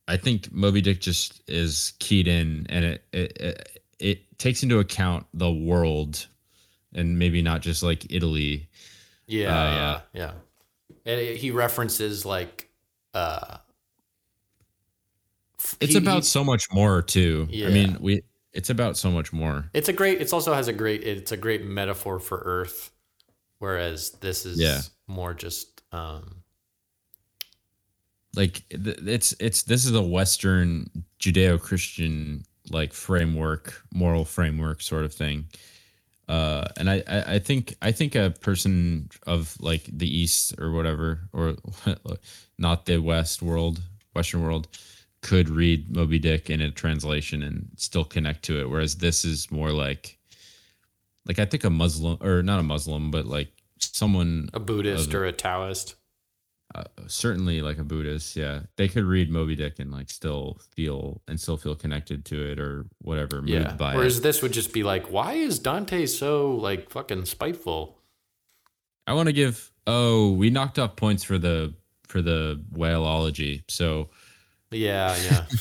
[0.08, 4.80] I think Moby Dick just is keyed in and it it it, it takes into
[4.80, 6.28] account the world
[6.94, 8.68] and maybe not just like Italy
[9.26, 10.02] yeah, Uh, yeah.
[10.22, 10.32] yeah.
[11.06, 12.70] And it- he references like,
[13.14, 13.58] uh,
[15.80, 17.68] it's he- about he- so much more too Yeah.
[17.68, 18.22] I mean we
[18.54, 20.22] it's about so much more It's a great.
[20.22, 21.04] It's also has a great.
[21.04, 22.92] It's a great metaphor for Earth,
[23.64, 24.82] whereas this is Yeah.
[25.08, 25.82] more just.
[25.94, 26.44] um
[28.36, 35.46] like it's it's this is a western judeo-christian like framework moral framework sort of thing
[36.30, 40.72] uh and I, I i think i think a person of like the east or
[40.72, 41.56] whatever or
[42.58, 43.82] not the west world
[44.16, 44.68] western world
[45.22, 49.52] could read moby dick in a translation and still connect to it whereas this is
[49.52, 50.18] more like
[51.26, 55.16] like i think a muslim or not a muslim but like someone A Buddhist Of-
[55.16, 55.96] or a Taoist.
[56.74, 61.22] uh, certainly like a Buddhist, yeah, they could read Moby Dick and like still feel
[61.28, 63.74] and still feel connected to it or whatever, moved Yeah.
[63.74, 64.24] by Whereas it.
[64.24, 68.00] this would just be like, why is Dante so like fucking spiteful?
[69.06, 69.70] I want to give.
[69.86, 71.74] Oh, we knocked off points for the
[72.08, 74.10] for the whaleology, so
[74.72, 75.14] Yeah,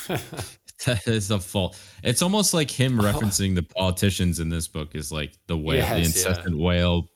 [0.09, 0.19] yeah.
[0.87, 1.79] that is a fault.
[2.03, 5.77] It's almost like him referencing the politicians in this book is like the whale, the
[5.83, 6.05] Yes, yeah.
[6.31, 7.09] incessant whale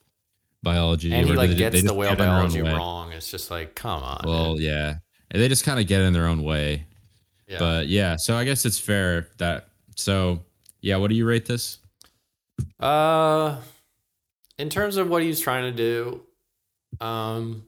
[0.62, 3.12] biology, and he like they- gets they the whale get in their own biology wrong.
[3.12, 4.22] It's just like, come on.
[4.24, 4.62] Well, man.
[4.62, 4.94] yeah,
[5.30, 6.86] and they just kind of get in their own way.
[7.48, 7.58] yeah.
[7.58, 9.68] But yeah, so I guess it's fair that.
[9.96, 10.44] So
[10.80, 11.78] yeah, what do you rate this?
[12.80, 13.56] Uh,
[14.58, 16.22] in terms of what he's trying to do,
[17.04, 17.64] um,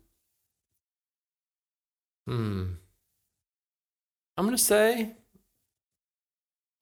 [2.26, 2.64] hmm,
[4.36, 5.12] I'm gonna say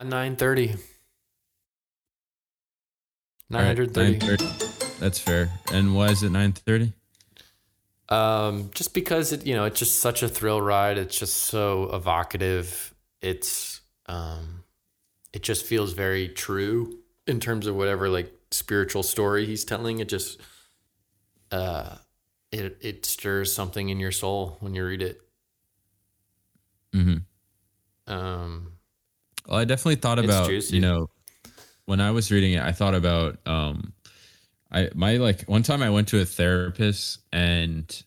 [0.00, 0.74] a nine thirty.
[3.52, 4.18] All right, 930.
[4.18, 4.98] 9:30.
[4.98, 5.50] That's fair.
[5.72, 6.92] And why is it nine thirty?
[8.08, 10.98] Um, just because it, you know, it's just such a thrill ride.
[10.98, 12.94] It's just so evocative.
[13.20, 14.64] It's, um,
[15.32, 19.98] it just feels very true in terms of whatever like spiritual story he's telling.
[19.98, 20.40] It just,
[21.50, 21.96] uh,
[22.52, 25.20] it it stirs something in your soul when you read it.
[26.94, 28.12] Mm-hmm.
[28.12, 28.72] Um,
[29.46, 31.08] Well, I definitely thought about you know
[31.84, 33.92] when I was reading it, I thought about um,
[34.70, 38.02] I my like one time I went to a therapist and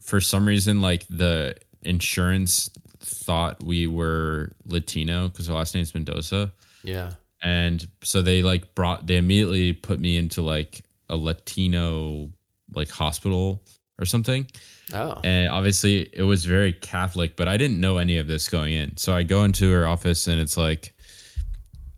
[0.00, 2.70] for some reason like the insurance
[3.00, 6.52] thought we were Latino because our last name's Mendoza.
[6.82, 7.12] yeah,
[7.42, 12.30] and so they like brought they immediately put me into like a latino
[12.74, 13.62] like hospital
[14.00, 14.46] or something.
[14.92, 18.72] Oh, and obviously it was very catholic but i didn't know any of this going
[18.72, 18.96] in.
[18.96, 20.94] So i go into her office and it's like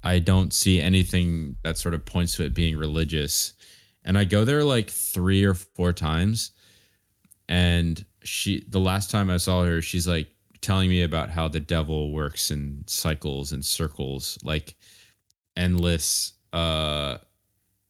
[0.03, 3.55] i don't see anything that sort of points to it being religious.
[4.05, 6.51] And i go there like three or four times.
[7.49, 10.29] And she the last time i saw her she's like
[10.61, 14.77] telling me about how the devil works in cycles and circles like
[15.57, 17.19] endless uh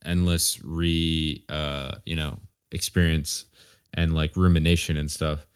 [0.04, 2.38] endless re uh you know
[2.72, 3.44] experience
[3.94, 5.46] and like rumination and stuff.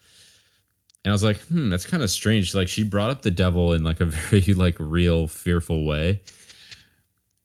[1.03, 2.53] And i was like hmm that's kind of strange.
[2.53, 6.21] Like she brought up the devil in like a very like real fearful way.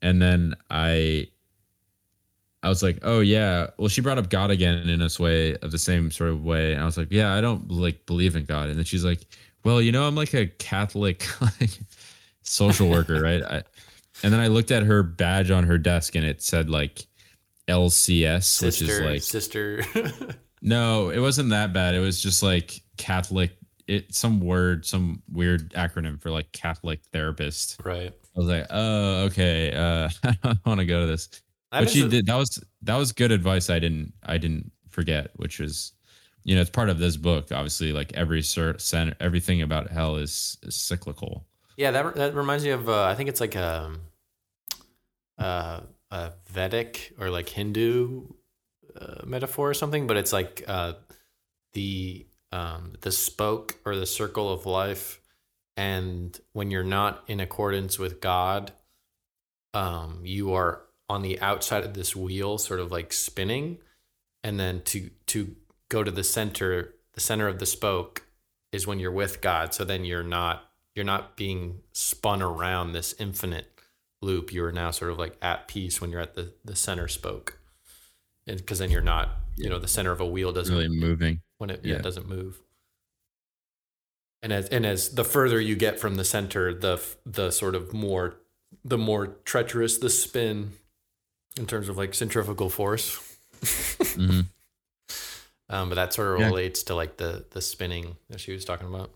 [0.00, 1.28] And then i
[2.62, 3.68] i was like oh yeah.
[3.78, 6.72] Well she brought up god again in this way of the same sort of way.
[6.72, 8.68] And i was like yeah i don't like believe in god.
[8.68, 9.20] And then she's like
[9.64, 11.70] well you know i'm like a catholic like
[12.42, 13.42] social worker right?
[13.42, 13.62] I,
[14.22, 17.06] and then i looked at her badge on her desk and it said like
[17.68, 19.84] lcs which is like sister.
[20.62, 21.94] no, it wasn't that bad.
[21.94, 23.50] It was just like Catholic.
[23.88, 27.80] It some word, some weird acronym for like Catholic therapist.
[27.84, 28.12] right.
[28.34, 29.72] I was like, oh, okay.
[29.74, 31.26] Uh, I don't want to go to this.
[31.70, 32.26] That but she a- did.
[32.26, 33.68] That was that was good advice.
[33.68, 35.92] I didn't I didn't forget, which was,
[36.44, 37.50] you know, it's part of this book.
[37.52, 41.44] Obviously, like every center, everything about hell is, is cyclical.
[41.76, 43.92] Yeah, that that reminds me of uh, I think it's like a
[45.38, 45.80] uh,
[46.10, 48.28] a Vedic or like Hindu
[49.00, 50.94] uh, metaphor or something, but it's like uh,
[51.72, 55.20] the um, the spoke or the circle of life,
[55.76, 58.72] and when you're not in accordance with God,
[59.74, 63.78] um, you are on the outside of this wheel, sort of like spinning,
[64.42, 65.56] and then to to
[65.88, 68.26] go to the center, the center of the spoke
[68.72, 69.74] is when you're with God.
[69.74, 73.80] So then you're not you're not being spun around this infinite
[74.20, 74.52] loop.
[74.52, 77.58] You are now sort of like at peace when you're at the the center spoke,
[78.46, 81.40] because then you're not you know the center of a wheel doesn't Really moving.
[81.58, 81.96] when it, yeah.
[81.96, 82.60] It doesn't move.
[84.42, 87.92] And as and as the further you get from the center, the the sort of
[87.92, 88.36] more
[88.84, 90.72] the more treacherous the spin
[91.58, 93.20] in terms of like centrifugal force.
[94.14, 94.40] hmm
[95.68, 96.46] Um, but that sort of Yeah.
[96.48, 99.10] relates to like the the spinning that she was talking about.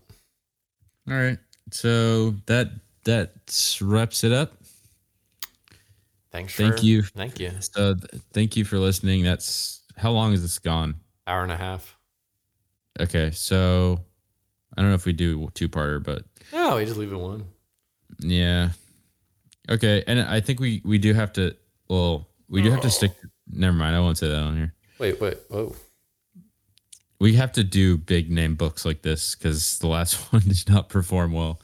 [1.07, 1.37] All right.
[1.71, 2.71] So that
[3.03, 4.53] that wraps it up.
[6.31, 6.53] Thanks.
[6.53, 7.03] For, Thank you.
[7.03, 7.51] Thank you.
[7.61, 9.23] So th- thank you for listening.
[9.23, 10.95] That's how long is this gone?
[11.25, 11.97] Hour and a half.
[12.99, 13.99] Okay, so
[14.75, 17.45] I don't know if we do two parter, but No, we just leave it one.
[18.19, 18.69] yeah.
[19.69, 21.55] Okay, and I think we we do have to.
[21.89, 23.11] Well, we do have to stick.
[23.49, 23.95] Never mind.
[23.95, 24.73] I won't say that on here.
[24.99, 25.75] Wait, wait, whoa.
[27.19, 30.89] We have to do big name books like this because the last one did not
[30.89, 31.59] perform well.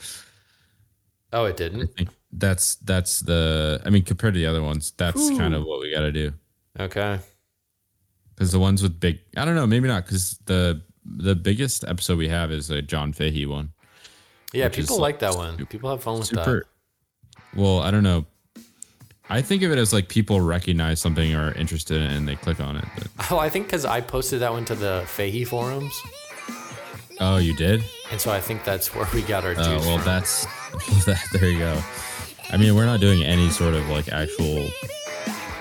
[1.31, 1.91] Oh, it didn't.
[2.37, 3.81] That's that's the.
[3.85, 6.33] I mean, compared to the other ones, that's kind of what we got to do.
[6.79, 7.19] Okay.
[8.35, 10.05] Because the ones with big, I don't know, maybe not.
[10.05, 13.73] Because the the biggest episode we have is a John Fahey one.
[14.53, 15.57] Yeah, people like, that one.
[15.57, 16.67] super- People have fun with Super.
[17.55, 18.25] Well, I don't know.
[19.29, 22.27] I think of it as like people recognize something or are interested in it and
[22.27, 22.85] they click on it.
[22.95, 23.07] But.
[23.31, 25.99] Oh, I think because I posted that one to the Fahey forums,
[27.19, 27.83] oh, you did?
[28.11, 30.05] and so I think that's where we got our Oh, juice well, from.
[30.05, 30.45] that's
[31.05, 31.23] that.
[31.31, 31.81] There you go.
[32.51, 34.69] I mean, we're not doing any sort of like actual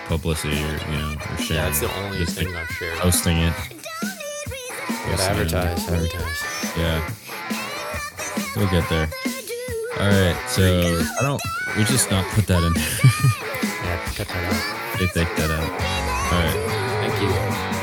[0.06, 1.48] publicity or you know or sharing.
[1.62, 2.98] yeah, that's the only Just, thing I've shared.
[2.98, 3.54] posting it.
[5.08, 6.42] Gotta advertise, advertise.
[6.76, 7.10] Yeah,
[8.56, 9.08] we'll get there.
[10.00, 11.40] All right, so I don't.
[11.76, 12.74] We just not put that in.
[13.82, 14.98] Yeah, cut that out.
[14.98, 15.70] they take that out.
[16.32, 17.10] All right.
[17.10, 17.81] Thank you.